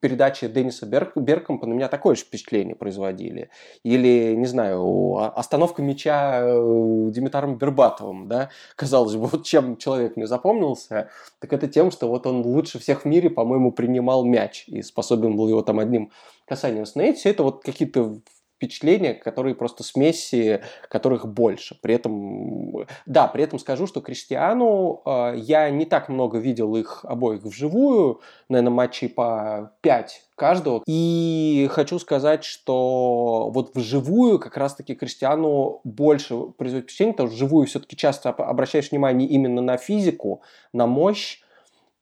передачи 0.00 0.46
Денниса 0.46 0.86
Берк, 0.86 1.16
Беркомпа 1.16 1.66
на 1.66 1.72
меня 1.72 1.88
такое 1.88 2.14
же 2.14 2.22
впечатление 2.22 2.76
производили. 2.76 3.50
Или, 3.82 4.34
не 4.36 4.46
знаю, 4.46 5.16
остановка 5.36 5.82
мяча 5.82 6.40
э, 6.40 7.10
Димитром 7.10 7.56
Бербатовым, 7.56 8.28
да, 8.28 8.50
казалось 8.76 9.16
бы, 9.16 9.26
вот 9.26 9.44
чем 9.44 9.76
человек 9.76 10.16
мне 10.16 10.26
запомнился, 10.26 11.10
так 11.40 11.52
это 11.52 11.66
тем, 11.66 11.90
что 11.90 12.08
вот 12.08 12.26
он 12.26 12.42
лучше 12.42 12.78
всех 12.78 13.02
в 13.02 13.04
мире, 13.06 13.28
по-моему, 13.28 13.72
принимал 13.72 14.24
мяч 14.24 14.64
и 14.68 14.82
способен 14.82 15.36
был 15.36 15.48
его 15.48 15.62
там 15.62 15.80
одним 15.80 16.12
касанием 16.46 16.84
остановить. 16.84 17.18
Все 17.18 17.30
это 17.30 17.42
вот 17.42 17.62
какие-то 17.64 18.20
впечатления, 18.56 19.14
которые 19.14 19.54
просто 19.54 19.82
смеси, 19.82 20.62
которых 20.88 21.26
больше. 21.28 21.78
При 21.80 21.94
этом, 21.94 22.86
да, 23.04 23.28
при 23.28 23.44
этом 23.44 23.58
скажу, 23.58 23.86
что 23.86 24.00
Криштиану 24.00 25.02
э, 25.04 25.34
я 25.36 25.70
не 25.70 25.84
так 25.84 26.08
много 26.08 26.38
видел 26.38 26.74
их 26.76 27.04
обоих 27.04 27.42
вживую, 27.42 28.20
наверное, 28.48 28.72
матчей 28.72 29.08
по 29.08 29.72
5 29.82 30.22
каждого. 30.34 30.82
И 30.86 31.68
хочу 31.70 31.98
сказать, 31.98 32.44
что 32.44 33.50
вот 33.52 33.74
вживую 33.74 34.38
как 34.38 34.56
раз-таки 34.56 34.94
Криштиану 34.94 35.80
больше 35.84 36.36
производит 36.56 36.84
впечатление, 36.84 37.12
потому 37.14 37.28
что 37.28 37.36
вживую 37.36 37.66
все-таки 37.66 37.96
часто 37.96 38.30
обращаешь 38.30 38.90
внимание 38.90 39.28
именно 39.28 39.60
на 39.60 39.76
физику, 39.76 40.42
на 40.72 40.86
мощь, 40.86 41.42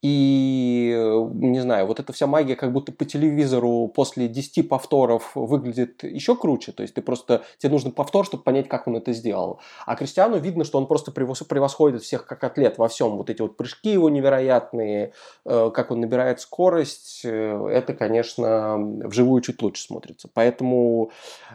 и, 0.05 0.93
э, 0.95 1.29
не 1.33 1.61
знаю, 1.61 1.87
вот 1.87 1.99
эта 1.99 2.13
вся 2.13 2.27
магия 2.27 2.57
как 2.57 2.75
будто 2.75 2.93
по 2.93 3.07
телевизору 3.07 3.89
после 3.89 4.29
10 4.29 4.69
повторов 4.69 5.31
выглядит 5.35 6.05
еще 6.05 6.37
круче. 6.37 6.73
То 6.73 6.83
есть 6.83 6.93
ты 6.93 7.01
просто, 7.01 7.43
тебе 7.57 7.73
нужен 7.73 7.91
повтор, 7.91 8.27
чтобы 8.27 8.43
понять, 8.43 8.69
как 8.69 8.87
он 8.87 8.99
это 8.99 9.15
сделал. 9.15 9.61
А 9.87 9.97
Кристиану 9.97 10.37
видно, 10.37 10.65
что 10.65 10.77
он 10.77 10.89
просто 10.89 11.11
превосходит 11.11 12.03
всех 12.03 12.27
как 12.27 12.45
атлет 12.45 12.77
во 12.77 12.89
всем. 12.89 13.17
Вот 13.17 13.31
эти 13.31 13.41
вот 13.41 13.57
прыжки 13.57 13.93
его 13.93 14.11
невероятные, 14.11 15.15
э, 15.47 15.71
как 15.73 15.91
он 15.91 16.01
набирает 16.01 16.39
скорость, 16.39 17.23
э, 17.25 17.69
это, 17.73 17.95
конечно, 17.95 18.77
вживую 18.77 19.41
чуть 19.41 19.63
лучше 19.63 19.85
смотрится. 19.85 20.29
Поэтому, 20.35 21.13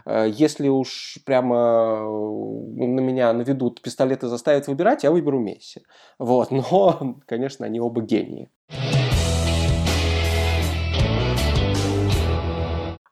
если 0.07 0.69
уж 0.69 1.19
прямо 1.23 1.99
на 1.99 2.99
меня 2.99 3.31
наведут 3.33 3.81
пистолет 3.81 4.23
и 4.23 4.27
заставят 4.27 4.67
выбирать, 4.67 5.03
я 5.03 5.11
выберу 5.11 5.37
Месси. 5.39 5.83
Вот. 6.17 6.49
Но, 6.49 7.17
конечно, 7.27 7.67
они 7.67 7.79
оба 7.79 8.01
гении. 8.01 8.38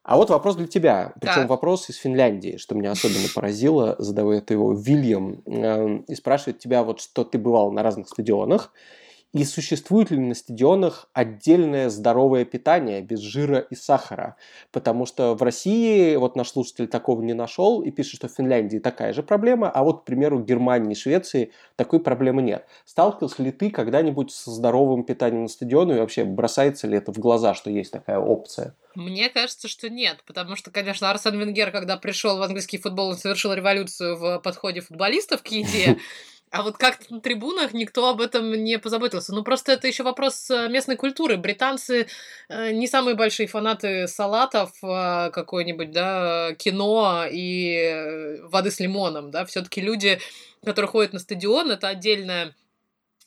А 0.08 0.16
вот 0.16 0.30
вопрос 0.30 0.56
для 0.56 0.68
тебя. 0.68 1.14
Причем 1.20 1.42
да. 1.42 1.48
вопрос 1.48 1.90
из 1.90 1.98
Финляндии, 1.98 2.56
что 2.56 2.76
меня 2.76 2.92
особенно 2.92 3.28
поразило. 3.36 3.98
Задавает 4.00 4.50
его 4.52 4.72
Вильям. 4.72 5.42
Эм, 5.46 5.98
и 6.08 6.16
спрашивает 6.16 6.60
тебя, 6.60 6.84
вот 6.84 7.02
что 7.02 7.26
ты 7.26 7.38
бывал 7.38 7.74
на 7.74 7.84
разных 7.84 8.08
стадионах. 8.08 8.72
И 9.34 9.44
существует 9.44 10.10
ли 10.10 10.18
на 10.18 10.34
стадионах 10.34 11.10
отдельное 11.14 11.90
здоровое 11.90 12.46
питание 12.46 13.02
без 13.02 13.20
жира 13.20 13.60
и 13.60 13.76
сахара? 13.76 14.38
Потому 14.72 15.06
что 15.06 15.36
в 15.36 15.44
России, 15.44 16.16
вот 16.16 16.36
наш 16.38 16.50
слушатель 16.50 16.88
такого 16.88 17.22
не 17.22 17.34
нашел 17.34 17.84
и 17.84 17.92
пишет, 17.92 18.16
что 18.16 18.30
в 18.30 18.32
Финляндии 18.32 18.80
такая 18.80 19.12
же 19.12 19.24
проблема, 19.24 19.70
а 19.70 19.84
вот, 19.84 20.02
к 20.02 20.06
примеру, 20.06 20.40
в 20.40 20.46
Германии 20.46 20.94
и 20.94 20.96
Швеции 20.96 21.52
такой 21.76 22.00
проблемы 22.00 22.42
нет. 22.42 22.66
Сталкивался 22.86 23.44
ли 23.44 23.52
ты 23.52 23.70
когда-нибудь 23.70 24.32
со 24.32 24.50
здоровым 24.50 25.04
питанием 25.04 25.44
на 25.44 25.50
стадионе 25.50 25.98
и 25.98 26.00
вообще 26.00 26.24
бросается 26.24 26.88
ли 26.88 26.98
это 26.98 27.12
в 27.12 27.20
глаза, 27.20 27.54
что 27.54 27.70
есть 27.70 27.92
такая 27.92 28.20
опция? 28.20 28.76
Мне 28.96 29.30
кажется, 29.30 29.68
что 29.68 29.90
нет, 29.90 30.24
потому 30.26 30.56
что, 30.56 30.72
конечно, 30.72 31.12
Арсен 31.12 31.38
Венгер, 31.38 31.72
когда 31.72 31.98
пришел 31.98 32.38
в 32.38 32.42
английский 32.42 32.80
футбол, 32.80 33.10
он 33.10 33.18
совершил 33.18 33.54
революцию 33.54 34.18
в 34.18 34.40
подходе 34.40 34.82
футболистов 34.82 35.44
к 35.44 35.48
еде. 35.48 35.98
А 36.58 36.64
вот 36.64 36.78
как 36.78 37.08
на 37.12 37.22
трибунах 37.22 37.74
никто 37.74 38.10
об 38.10 38.20
этом 38.20 38.52
не 38.52 38.80
позаботился. 38.80 39.32
Ну, 39.32 39.44
просто 39.44 39.74
это 39.74 39.88
еще 39.88 40.02
вопрос 40.02 40.50
э, 40.50 40.68
местной 40.70 40.96
культуры. 40.96 41.38
Британцы 41.38 42.08
э, 42.50 42.72
не 42.72 42.88
самые 42.88 43.16
большие 43.16 43.46
фанаты 43.46 44.08
салатов, 44.08 44.72
э, 44.82 45.30
какой-нибудь, 45.30 45.92
да, 45.92 46.56
кино 46.58 47.26
и 47.30 48.40
воды 48.42 48.72
с 48.72 48.80
лимоном, 48.80 49.30
да. 49.30 49.46
Все-таки 49.46 49.82
люди, 49.82 50.20
которые 50.66 50.90
ходят 50.90 51.14
на 51.14 51.20
стадион, 51.20 51.70
это 51.70 51.90
отдельная 51.90 52.56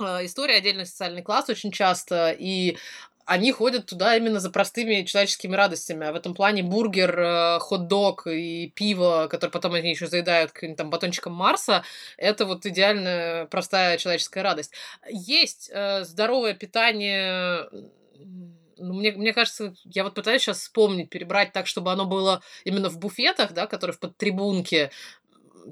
история, 0.00 0.56
отдельный 0.56 0.86
социальный 0.86 1.22
класс 1.22 1.48
очень 1.50 1.70
часто, 1.70 2.34
и 2.36 2.78
они 3.30 3.52
ходят 3.52 3.86
туда 3.86 4.16
именно 4.16 4.40
за 4.40 4.50
простыми 4.50 5.02
человеческими 5.02 5.54
радостями. 5.54 6.04
А 6.04 6.12
в 6.12 6.16
этом 6.16 6.34
плане 6.34 6.64
бургер, 6.64 7.16
э, 7.16 7.58
хот-дог 7.60 8.26
и 8.26 8.72
пиво, 8.74 9.28
которое 9.30 9.52
потом 9.52 9.74
они 9.74 9.90
еще 9.90 10.08
заедают 10.08 10.50
каким-то 10.50 10.78
там 10.78 10.90
батончиком 10.90 11.32
Марса, 11.32 11.84
это 12.16 12.44
вот 12.44 12.66
идеальная 12.66 13.44
простая 13.44 13.98
человеческая 13.98 14.42
радость. 14.42 14.72
Есть 15.08 15.70
э, 15.72 16.02
здоровое 16.02 16.54
питание 16.54 17.68
ну, 18.80 18.94
мне, 18.94 19.12
мне 19.12 19.32
кажется, 19.32 19.74
я 19.84 20.04
вот 20.04 20.14
пытаюсь 20.14 20.42
сейчас 20.42 20.60
вспомнить, 20.60 21.10
перебрать 21.10 21.52
так, 21.52 21.66
чтобы 21.66 21.92
оно 21.92 22.06
было 22.06 22.42
именно 22.64 22.88
в 22.88 22.98
буфетах, 22.98 23.52
да, 23.52 23.66
которые 23.66 23.94
в 23.94 24.00
подтрибунке, 24.00 24.90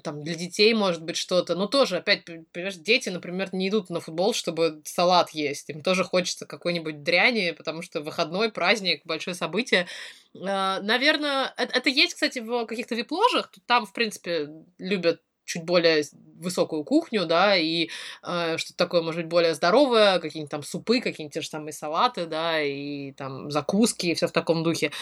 там 0.00 0.22
для 0.22 0.34
детей 0.34 0.72
может 0.74 1.02
быть 1.02 1.16
что-то. 1.16 1.54
Но 1.54 1.66
тоже, 1.66 1.98
опять, 1.98 2.24
понимаешь, 2.24 2.76
дети, 2.76 3.08
например, 3.08 3.48
не 3.52 3.68
идут 3.68 3.90
на 3.90 4.00
футбол, 4.00 4.34
чтобы 4.34 4.82
салат 4.84 5.30
есть. 5.30 5.70
Им 5.70 5.82
тоже 5.82 6.04
хочется 6.04 6.46
какой-нибудь 6.46 7.02
дряни, 7.02 7.52
потому 7.52 7.82
что 7.82 8.00
выходной, 8.00 8.50
праздник, 8.50 9.02
большое 9.04 9.34
событие. 9.34 9.86
А, 10.34 10.80
наверное, 10.80 11.52
это 11.56 11.88
есть, 11.88 12.14
кстати, 12.14 12.38
в 12.38 12.66
каких-то 12.66 12.94
вип-ложах. 12.94 13.52
Там, 13.66 13.86
в 13.86 13.92
принципе, 13.92 14.48
любят 14.78 15.20
чуть 15.48 15.64
более 15.64 16.04
высокую 16.36 16.84
кухню, 16.84 17.24
да, 17.26 17.56
и 17.56 17.88
э, 18.22 18.56
что-то 18.58 18.76
такое, 18.76 19.02
может 19.02 19.22
быть, 19.22 19.30
более 19.30 19.54
здоровое, 19.54 20.20
какие-нибудь 20.20 20.50
там 20.50 20.62
супы, 20.62 21.00
какие-нибудь 21.00 21.34
те 21.34 21.40
же 21.40 21.48
самые 21.48 21.72
салаты, 21.72 22.26
да, 22.26 22.60
и 22.62 23.12
там 23.12 23.50
закуски, 23.50 24.08
и 24.08 24.14
все 24.14 24.26
в 24.28 24.32
таком 24.32 24.62
духе. 24.62 24.92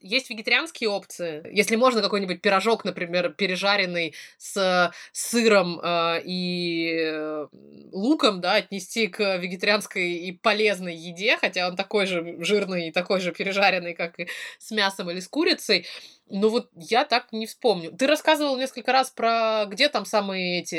Есть 0.00 0.30
вегетарианские 0.30 0.90
опции. 0.90 1.42
Если 1.52 1.74
можно 1.74 2.02
какой-нибудь 2.02 2.40
пирожок, 2.40 2.84
например, 2.84 3.32
пережаренный 3.32 4.14
с 4.36 4.92
сыром 5.12 5.80
э, 5.82 6.22
и 6.24 6.96
э, 7.00 7.46
луком, 7.92 8.40
да, 8.40 8.54
отнести 8.54 9.08
к 9.08 9.38
вегетарианской 9.38 10.12
и 10.12 10.32
полезной 10.32 10.94
еде, 10.94 11.36
хотя 11.36 11.68
он 11.68 11.74
такой 11.74 12.06
же 12.06 12.36
жирный 12.44 12.88
и 12.88 12.92
такой 12.92 13.20
же 13.20 13.32
пережаренный, 13.32 13.94
как 13.94 14.20
и 14.20 14.28
с 14.58 14.70
мясом 14.70 15.10
или 15.10 15.18
с 15.18 15.26
курицей, 15.26 15.84
ну 16.30 16.48
вот 16.48 16.68
я 16.74 17.04
так 17.04 17.32
не 17.32 17.46
вспомню. 17.46 17.92
Ты 17.92 18.06
рассказывал 18.06 18.56
несколько 18.56 18.92
раз 18.92 19.10
про 19.10 19.64
где 19.66 19.88
там 19.88 20.04
самые 20.04 20.60
эти 20.60 20.76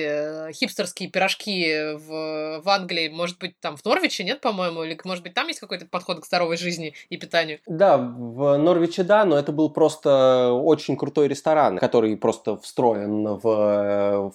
э, 0.50 0.52
хипстерские 0.54 1.10
пирожки 1.10 1.94
в, 1.96 2.62
в 2.62 2.70
Англии. 2.70 3.10
Может 3.10 3.40
быть, 3.40 3.60
там 3.60 3.78
в 3.78 3.86
Норвиче, 3.86 4.24
нет, 4.24 4.42
по-моему? 4.42 4.84
Или, 4.84 5.00
может 5.04 5.24
быть, 5.24 5.34
там 5.34 5.48
есть 5.48 5.60
какой-то 5.60 5.86
подход 5.86 6.22
к 6.22 6.26
здоровой 6.26 6.58
жизни 6.58 6.94
и 7.10 7.18
питанию? 7.18 7.60
Да, 7.68 7.98
в 7.98 8.58
Норвиче 8.58 9.04
да, 9.04 9.26
но 9.26 9.38
это 9.38 9.52
был 9.52 9.70
просто 9.70 10.52
очень 10.52 10.98
крутой 10.98 11.28
ресторан, 11.28 11.78
который 11.78 12.16
просто 12.18 12.58
встроен 12.58 13.26
в, 13.26 13.42
в 13.42 14.34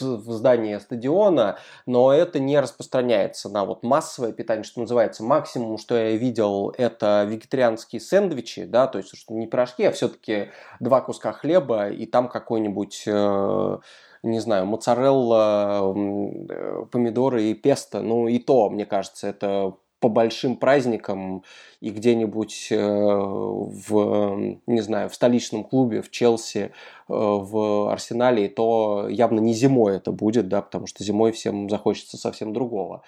в 0.00 0.30
здание 0.32 0.80
стадиона, 0.80 1.58
но 1.86 2.12
это 2.12 2.38
не 2.38 2.58
распространяется 2.60 3.48
на 3.48 3.64
вот 3.64 3.82
массовое 3.82 4.32
питание, 4.32 4.64
что 4.64 4.80
называется. 4.80 5.22
Максимум, 5.22 5.78
что 5.78 5.96
я 5.96 6.16
видел, 6.16 6.74
это 6.76 7.24
вегетарианские 7.28 8.00
сэндвичи, 8.00 8.64
да, 8.64 8.86
то 8.86 8.98
есть 8.98 9.16
что 9.16 9.34
не 9.34 9.46
пирожки, 9.46 9.84
а 9.84 9.92
все-таки 9.92 10.50
два 10.80 11.00
куска 11.00 11.32
хлеба 11.32 11.88
и 11.88 12.06
там 12.06 12.28
какой-нибудь 12.28 13.04
э, 13.06 13.78
не 14.22 14.40
знаю, 14.40 14.66
моцарелла, 14.66 15.94
э, 15.94 16.86
помидоры 16.90 17.44
и 17.44 17.54
песто. 17.54 18.00
Ну 18.00 18.28
и 18.28 18.38
то, 18.38 18.68
мне 18.70 18.86
кажется, 18.86 19.28
это 19.28 19.74
по 20.00 20.08
большим 20.08 20.56
праздникам 20.56 21.42
и 21.80 21.90
где-нибудь 21.90 22.68
э, 22.70 22.76
в, 22.78 24.58
не 24.66 24.80
знаю, 24.80 25.08
в 25.08 25.14
столичном 25.14 25.64
клубе, 25.64 26.02
в 26.02 26.10
Челси, 26.10 26.58
э, 26.58 26.70
в 27.08 27.90
Арсенале, 27.90 28.48
то 28.48 29.08
явно 29.08 29.40
не 29.40 29.54
зимой 29.54 29.96
это 29.96 30.12
будет, 30.12 30.48
да, 30.48 30.62
потому 30.62 30.86
что 30.86 31.02
зимой 31.02 31.32
всем 31.32 31.70
захочется 31.70 32.16
совсем 32.16 32.52
другого. 32.52 33.02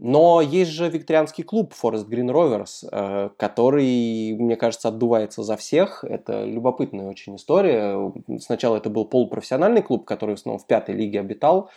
Но 0.00 0.40
есть 0.40 0.70
же 0.70 0.88
викторианский 0.88 1.42
клуб 1.42 1.74
Forest 1.74 2.08
Green 2.08 2.30
Rovers, 2.30 3.32
который, 3.36 4.32
мне 4.38 4.54
кажется, 4.54 4.88
отдувается 4.88 5.42
за 5.42 5.56
всех. 5.56 6.04
Это 6.04 6.44
любопытная 6.44 7.08
очень 7.08 7.34
история. 7.34 8.12
Сначала 8.38 8.76
это 8.76 8.90
был 8.90 9.06
полупрофессиональный 9.06 9.82
клуб, 9.82 10.04
который 10.04 10.36
в 10.36 10.38
основном 10.38 10.60
в 10.60 10.66
пятой 10.68 10.94
лиге 10.94 11.18
обитал. 11.18 11.68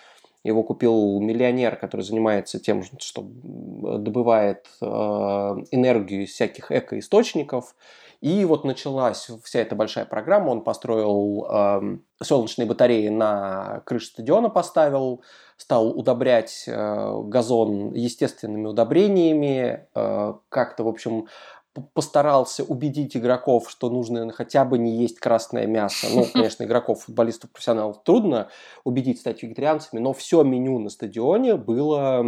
Его 0.43 0.63
купил 0.63 1.19
миллионер, 1.19 1.75
который 1.75 2.01
занимается 2.01 2.59
тем, 2.59 2.83
что 2.99 3.23
добывает 3.23 4.65
э, 4.81 4.85
энергию 4.85 6.23
из 6.23 6.31
всяких 6.31 6.71
экоисточников. 6.71 7.75
И 8.21 8.45
вот 8.45 8.65
началась 8.65 9.29
вся 9.43 9.59
эта 9.59 9.75
большая 9.75 10.05
программа. 10.05 10.49
Он 10.49 10.61
построил 10.63 11.45
э, 11.49 11.97
солнечные 12.23 12.67
батареи 12.67 13.09
на 13.09 13.81
крыше 13.85 14.07
стадиона, 14.07 14.49
поставил, 14.49 15.23
стал 15.57 15.89
удобрять 15.89 16.65
э, 16.67 17.21
газон 17.25 17.93
естественными 17.93 18.67
удобрениями, 18.67 19.87
э, 19.93 20.33
как-то, 20.49 20.83
в 20.83 20.87
общем, 20.87 21.27
постарался 21.93 22.63
убедить 22.63 23.15
игроков, 23.15 23.69
что 23.69 23.89
нужно 23.89 24.31
хотя 24.31 24.65
бы 24.65 24.77
не 24.77 24.97
есть 24.97 25.19
красное 25.19 25.67
мясо. 25.67 26.07
Ну, 26.13 26.25
конечно, 26.33 26.63
игроков, 26.63 27.03
футболистов, 27.03 27.49
профессионалов 27.51 28.03
трудно 28.03 28.49
убедить 28.83 29.19
стать 29.19 29.41
вегетарианцами, 29.43 29.99
но 29.99 30.13
все 30.13 30.43
меню 30.43 30.79
на 30.79 30.89
стадионе 30.89 31.55
было 31.55 32.21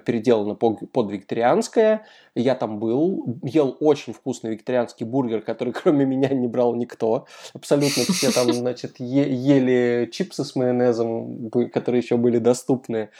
переделано 0.00 0.54
под 0.54 1.10
вегетарианское. 1.10 2.06
Я 2.34 2.54
там 2.54 2.78
был, 2.78 3.38
ел 3.42 3.76
очень 3.80 4.12
вкусный 4.12 4.50
вегетарианский 4.50 5.06
бургер, 5.06 5.40
который 5.40 5.72
кроме 5.82 6.04
меня 6.04 6.28
не 6.28 6.46
брал 6.46 6.74
никто. 6.74 7.26
Абсолютно 7.54 8.04
все 8.04 8.30
там, 8.30 8.52
значит, 8.52 9.00
ели 9.00 10.08
чипсы 10.12 10.44
с 10.44 10.54
майонезом, 10.54 11.50
которые 11.50 12.02
еще 12.02 12.16
были 12.16 12.38
доступны. 12.38 13.10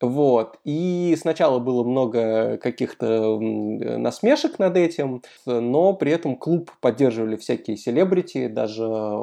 Вот. 0.00 0.58
И 0.64 1.14
сначала 1.20 1.58
было 1.58 1.84
много 1.84 2.56
каких-то 2.56 3.38
насмешек 3.38 4.58
над 4.58 4.76
этим, 4.76 5.22
но 5.44 5.92
при 5.92 6.10
этом 6.12 6.36
клуб 6.36 6.70
поддерживали 6.80 7.36
всякие 7.36 7.76
селебрити, 7.76 8.48
даже 8.48 8.82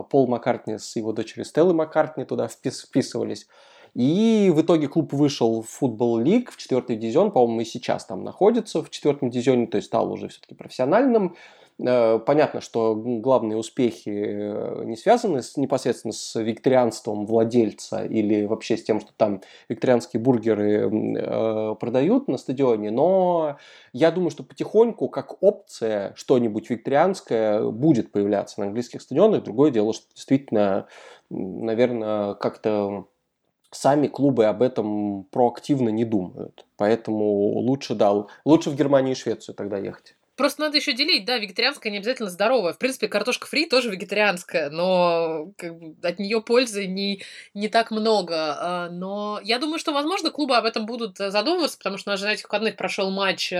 Пол 0.10 0.28
Маккартни 0.28 0.78
с 0.78 0.96
его 0.96 1.14
дочерью 1.14 1.46
Стеллой 1.46 1.74
Маккартни 1.74 2.26
туда 2.26 2.48
вписывались. 2.48 3.48
И 3.96 4.52
в 4.54 4.62
итоге 4.62 4.88
клуб 4.88 5.14
вышел 5.14 5.64
в 5.64 5.70
футбол 5.70 6.20
лиг 6.20 6.52
в 6.52 6.58
четвертый 6.58 6.98
дивизион, 6.98 7.32
по-моему, 7.32 7.62
и 7.62 7.66
сейчас 7.66 8.06
там 8.06 8.24
находится 8.24 8.84
в 8.84 8.92
четвертом 8.92 9.32
дивизионе, 9.32 9.66
то 9.66 9.78
есть 9.78 9.88
стал 9.88 10.12
уже 10.12 10.28
все-таки 10.28 10.54
профессиональным. 10.54 11.36
Э, 11.80 12.20
понятно, 12.20 12.60
что 12.60 12.96
главные 12.96 13.58
успехи 13.58 14.10
э, 14.10 14.84
не 14.86 14.96
связаны 14.96 15.44
с, 15.44 15.58
непосредственно 15.58 16.12
с 16.12 16.40
викторианством 16.40 17.26
владельца 17.28 18.04
или 18.04 18.46
вообще 18.46 18.78
с 18.78 18.84
тем, 18.84 19.00
что 19.00 19.12
там 19.16 19.42
викторианские 19.70 20.22
бургеры 20.22 20.90
э, 20.90 21.76
продают 21.76 22.28
на 22.28 22.38
стадионе, 22.38 22.90
но 22.90 23.58
я 23.94 24.12
думаю, 24.12 24.32
что 24.32 24.44
потихоньку, 24.44 25.08
как 25.10 25.44
опция, 25.44 26.14
что-нибудь 26.16 26.70
викторианское 26.70 27.62
будет 27.70 28.12
появляться 28.12 28.60
на 28.60 28.68
английских 28.68 29.02
стадионах. 29.04 29.44
Другое 29.44 29.70
дело, 29.70 29.94
что 29.94 30.06
действительно, 30.16 30.88
наверное, 31.30 32.34
как-то 32.36 33.08
сами 33.70 34.08
клубы 34.08 34.46
об 34.46 34.64
этом 34.64 35.26
проактивно 35.26 35.90
не 35.90 36.06
думают. 36.06 36.66
Поэтому 36.78 37.26
лучше, 37.60 37.94
да, 37.96 38.26
лучше 38.46 38.72
в 38.72 38.76
Германию 38.76 39.12
и 39.14 39.18
Швецию 39.18 39.54
тогда 39.56 39.78
ехать. 39.78 40.17
Просто 40.38 40.62
надо 40.62 40.78
еще 40.78 40.94
делить, 40.94 41.26
да, 41.26 41.38
вегетарианское 41.40 41.92
не 41.92 41.98
обязательно 41.98 42.30
здоровое. 42.30 42.74
В 42.74 42.78
принципе, 42.78 43.08
картошка 43.08 43.48
фри 43.48 43.66
тоже 43.66 43.90
вегетарианская, 43.90 44.70
но 44.70 45.52
как 45.58 45.78
бы, 45.78 45.96
от 46.08 46.20
нее 46.20 46.42
пользы 46.42 46.86
не, 46.86 47.24
не 47.56 47.70
так 47.70 47.90
много. 47.90 48.36
А, 48.60 48.90
но 48.92 49.40
я 49.44 49.58
думаю, 49.58 49.80
что, 49.80 49.94
возможно, 49.94 50.30
клубы 50.30 50.56
об 50.56 50.66
этом 50.66 50.86
будут 50.86 51.18
задумываться, 51.18 51.80
потому 51.80 51.98
что 51.98 52.16
на 52.16 52.32
этих 52.32 52.44
выходных 52.44 52.78
прошел 52.78 53.10
матч 53.10 53.52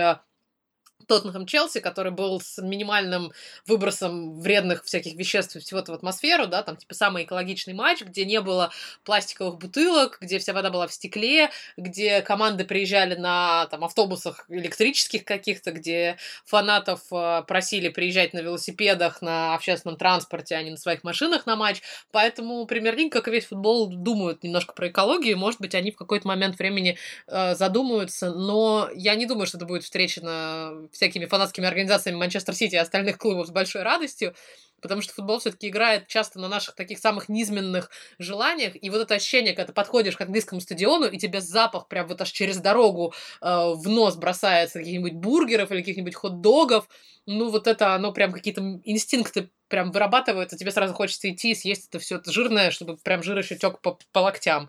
а, 1.08 1.14
Тоттенхэм 1.14 1.46
Челси, 1.46 1.80
который 1.80 2.12
был 2.12 2.40
с 2.40 2.60
минимальным 2.62 3.32
выбросом 3.66 4.40
вредных 4.40 4.84
всяких 4.84 5.14
веществ 5.14 5.56
и 5.56 5.60
всего-то 5.60 5.92
в 5.92 5.94
атмосферу, 5.94 6.46
да, 6.46 6.62
там 6.62 6.76
типа 6.76 6.94
самый 6.94 7.24
экологичный 7.24 7.74
матч, 7.74 8.02
где 8.02 8.24
не 8.24 8.40
было 8.40 8.70
пластиковых 9.04 9.58
бутылок, 9.58 10.18
где 10.20 10.38
вся 10.38 10.52
вода 10.52 10.70
была 10.70 10.86
в 10.86 10.92
стекле, 10.92 11.50
где 11.76 12.22
команды 12.22 12.64
приезжали 12.64 13.14
на 13.14 13.66
там 13.66 13.84
автобусах 13.84 14.46
электрических 14.48 15.24
каких-то, 15.24 15.72
где 15.72 16.16
фанатов 16.44 17.00
э, 17.10 17.42
просили 17.46 17.88
приезжать 17.88 18.34
на 18.34 18.40
велосипедах, 18.40 19.22
на 19.22 19.54
общественном 19.54 19.96
транспорте, 19.96 20.56
а 20.56 20.62
не 20.62 20.70
на 20.70 20.76
своих 20.76 21.04
машинах 21.04 21.46
на 21.46 21.56
матч. 21.56 21.82
Поэтому 22.12 22.66
премьер-лиг, 22.66 23.12
как 23.12 23.28
и 23.28 23.30
весь 23.30 23.46
футбол, 23.46 23.88
думают 23.88 24.42
немножко 24.42 24.74
про 24.74 24.88
экологию, 24.88 25.38
может 25.38 25.60
быть, 25.60 25.74
они 25.74 25.90
в 25.90 25.96
какой-то 25.96 26.28
момент 26.28 26.58
времени 26.58 26.96
э, 27.26 27.54
задумаются, 27.54 28.32
но 28.32 28.90
я 28.94 29.14
не 29.14 29.26
думаю, 29.26 29.46
что 29.46 29.56
это 29.56 29.66
будет 29.66 29.84
встречено 29.84 30.88
всякими 30.98 31.26
фанатскими 31.26 31.66
организациями 31.66 32.18
Манчестер 32.18 32.54
Сити 32.54 32.74
и 32.74 32.78
остальных 32.78 33.18
клубов 33.18 33.46
с 33.46 33.50
большой 33.50 33.82
радостью, 33.82 34.34
потому 34.80 35.00
что 35.00 35.14
футбол 35.14 35.38
все-таки 35.38 35.68
играет 35.68 36.08
часто 36.08 36.40
на 36.40 36.48
наших 36.48 36.74
таких 36.74 36.98
самых 36.98 37.28
низменных 37.28 37.90
желаниях, 38.18 38.72
и 38.80 38.90
вот 38.90 39.00
это 39.00 39.14
ощущение, 39.14 39.54
когда 39.54 39.68
ты 39.68 39.72
подходишь 39.72 40.16
к 40.16 40.20
английскому 40.20 40.60
стадиону, 40.60 41.06
и 41.06 41.18
тебе 41.18 41.40
запах 41.40 41.88
прям 41.88 42.08
вот 42.08 42.20
аж 42.20 42.30
через 42.30 42.58
дорогу 42.58 43.14
э, 43.40 43.46
в 43.46 43.88
нос 43.88 44.16
бросается 44.16 44.80
каких-нибудь 44.80 45.14
бургеров 45.14 45.70
или 45.70 45.80
каких-нибудь 45.80 46.16
хот-догов, 46.16 46.88
ну 47.26 47.48
вот 47.48 47.66
это 47.66 47.94
оно 47.94 48.12
прям 48.12 48.32
какие-то 48.32 48.80
инстинкты 48.84 49.50
прям 49.68 49.92
вырабатывается, 49.92 50.56
тебе 50.56 50.70
сразу 50.70 50.94
хочется 50.94 51.30
идти 51.30 51.52
и 51.52 51.54
съесть 51.54 51.88
это 51.88 51.98
все 51.98 52.20
жирное, 52.26 52.70
чтобы 52.70 52.96
прям 52.96 53.22
жир 53.22 53.38
еще 53.38 53.56
тек 53.56 53.80
по, 53.80 53.98
по 54.12 54.20
локтям. 54.20 54.68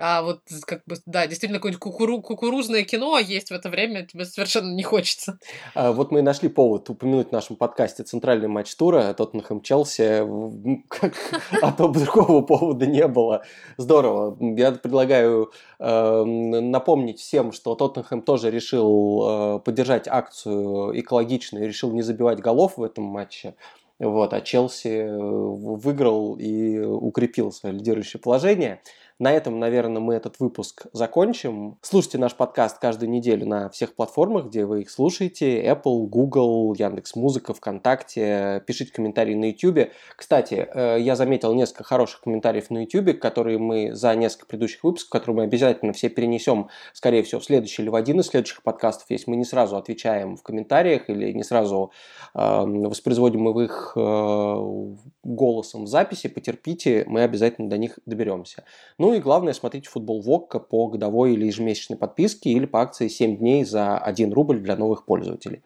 А 0.00 0.22
вот, 0.22 0.42
как 0.64 0.82
бы, 0.86 0.96
да, 1.06 1.26
действительно, 1.26 1.58
какое-нибудь 1.58 1.80
кукуру, 1.80 2.22
кукурузное 2.22 2.84
кино 2.84 3.18
есть 3.18 3.50
в 3.50 3.52
это 3.52 3.68
время 3.68 4.06
тебе 4.06 4.24
совершенно 4.24 4.72
не 4.72 4.84
хочется. 4.84 5.38
А, 5.74 5.92
вот 5.92 6.12
мы 6.12 6.20
и 6.20 6.22
нашли 6.22 6.48
повод 6.48 6.88
упомянуть 6.88 7.30
в 7.30 7.32
нашем 7.32 7.56
подкасте 7.56 8.04
центральный 8.04 8.46
матч 8.46 8.74
тура 8.76 9.12
Тоттенхэм 9.12 9.60
Челси. 9.60 10.78
А 11.62 11.72
то 11.72 11.88
другого 11.88 12.42
повода 12.42 12.86
не 12.86 13.06
было. 13.06 13.42
Здорово. 13.76 14.36
Я 14.56 14.72
предлагаю 14.72 15.52
э, 15.78 16.24
напомнить 16.24 17.20
всем, 17.20 17.52
что 17.52 17.74
Тоттенхэм 17.74 18.22
тоже 18.22 18.50
решил 18.50 19.56
э, 19.56 19.60
поддержать 19.60 20.06
акцию 20.06 20.98
экологичную, 20.98 21.66
решил 21.66 21.92
не 21.92 22.02
забивать 22.02 22.40
голов 22.40 22.76
в 22.76 22.82
этом 22.82 23.04
матче. 23.04 23.54
Вот, 23.98 24.32
а 24.32 24.40
Челси 24.40 24.88
э, 24.88 25.18
выиграл 25.18 26.36
и 26.36 26.78
укрепил 26.78 27.50
свое 27.50 27.74
лидирующее 27.74 28.20
положение. 28.20 28.80
На 29.18 29.32
этом, 29.32 29.58
наверное, 29.58 30.00
мы 30.00 30.14
этот 30.14 30.38
выпуск 30.38 30.86
закончим. 30.92 31.76
Слушайте 31.82 32.18
наш 32.18 32.36
подкаст 32.36 32.78
каждую 32.78 33.10
неделю 33.10 33.46
на 33.46 33.68
всех 33.68 33.96
платформах, 33.96 34.46
где 34.46 34.64
вы 34.64 34.82
их 34.82 34.90
слушаете. 34.90 35.60
Apple, 35.60 36.06
Google, 36.06 36.72
Яндекс 36.78 37.16
Музыка, 37.16 37.52
ВКонтакте. 37.52 38.62
Пишите 38.64 38.92
комментарии 38.92 39.34
на 39.34 39.46
YouTube. 39.46 39.90
Кстати, 40.14 40.68
э, 40.72 40.98
я 41.00 41.16
заметил 41.16 41.52
несколько 41.52 41.82
хороших 41.82 42.20
комментариев 42.20 42.70
на 42.70 42.84
YouTube, 42.84 43.18
которые 43.18 43.58
мы 43.58 43.92
за 43.92 44.14
несколько 44.14 44.46
предыдущих 44.46 44.84
выпусков, 44.84 45.10
которые 45.10 45.38
мы 45.38 45.42
обязательно 45.42 45.92
все 45.92 46.10
перенесем, 46.10 46.68
скорее 46.92 47.24
всего, 47.24 47.40
в 47.40 47.44
следующий 47.44 47.82
или 47.82 47.88
в 47.88 47.96
один 47.96 48.20
из 48.20 48.28
следующих 48.28 48.62
подкастов, 48.62 49.10
если 49.10 49.32
мы 49.32 49.36
не 49.36 49.44
сразу 49.44 49.76
отвечаем 49.76 50.36
в 50.36 50.44
комментариях 50.44 51.10
или 51.10 51.32
не 51.32 51.42
сразу 51.42 51.90
э, 52.36 52.38
воспроизводим 52.38 53.48
их 53.58 53.94
э, 53.96 54.96
голосом 55.22 55.84
в 55.84 55.88
записи, 55.88 56.28
потерпите, 56.28 57.04
мы 57.06 57.22
обязательно 57.22 57.68
до 57.68 57.78
них 57.78 57.98
доберемся. 58.06 58.64
Ну 58.98 59.14
и 59.14 59.20
главное, 59.20 59.52
смотрите 59.52 59.88
футбол 59.88 60.22
Вокка 60.22 60.58
по 60.60 60.88
годовой 60.88 61.34
или 61.34 61.46
ежемесячной 61.46 61.98
подписке 61.98 62.50
или 62.50 62.66
по 62.66 62.80
акции 62.82 63.08
7 63.08 63.36
дней 63.36 63.64
за 63.64 63.98
1 63.98 64.32
рубль 64.32 64.60
для 64.60 64.76
новых 64.76 65.04
пользователей. 65.04 65.62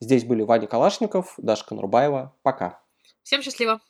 Здесь 0.00 0.24
были 0.24 0.42
Ваня 0.42 0.66
Калашников, 0.66 1.34
Даша 1.36 1.66
Конурбаева. 1.66 2.34
Пока. 2.42 2.80
Всем 3.22 3.42
счастливо. 3.42 3.80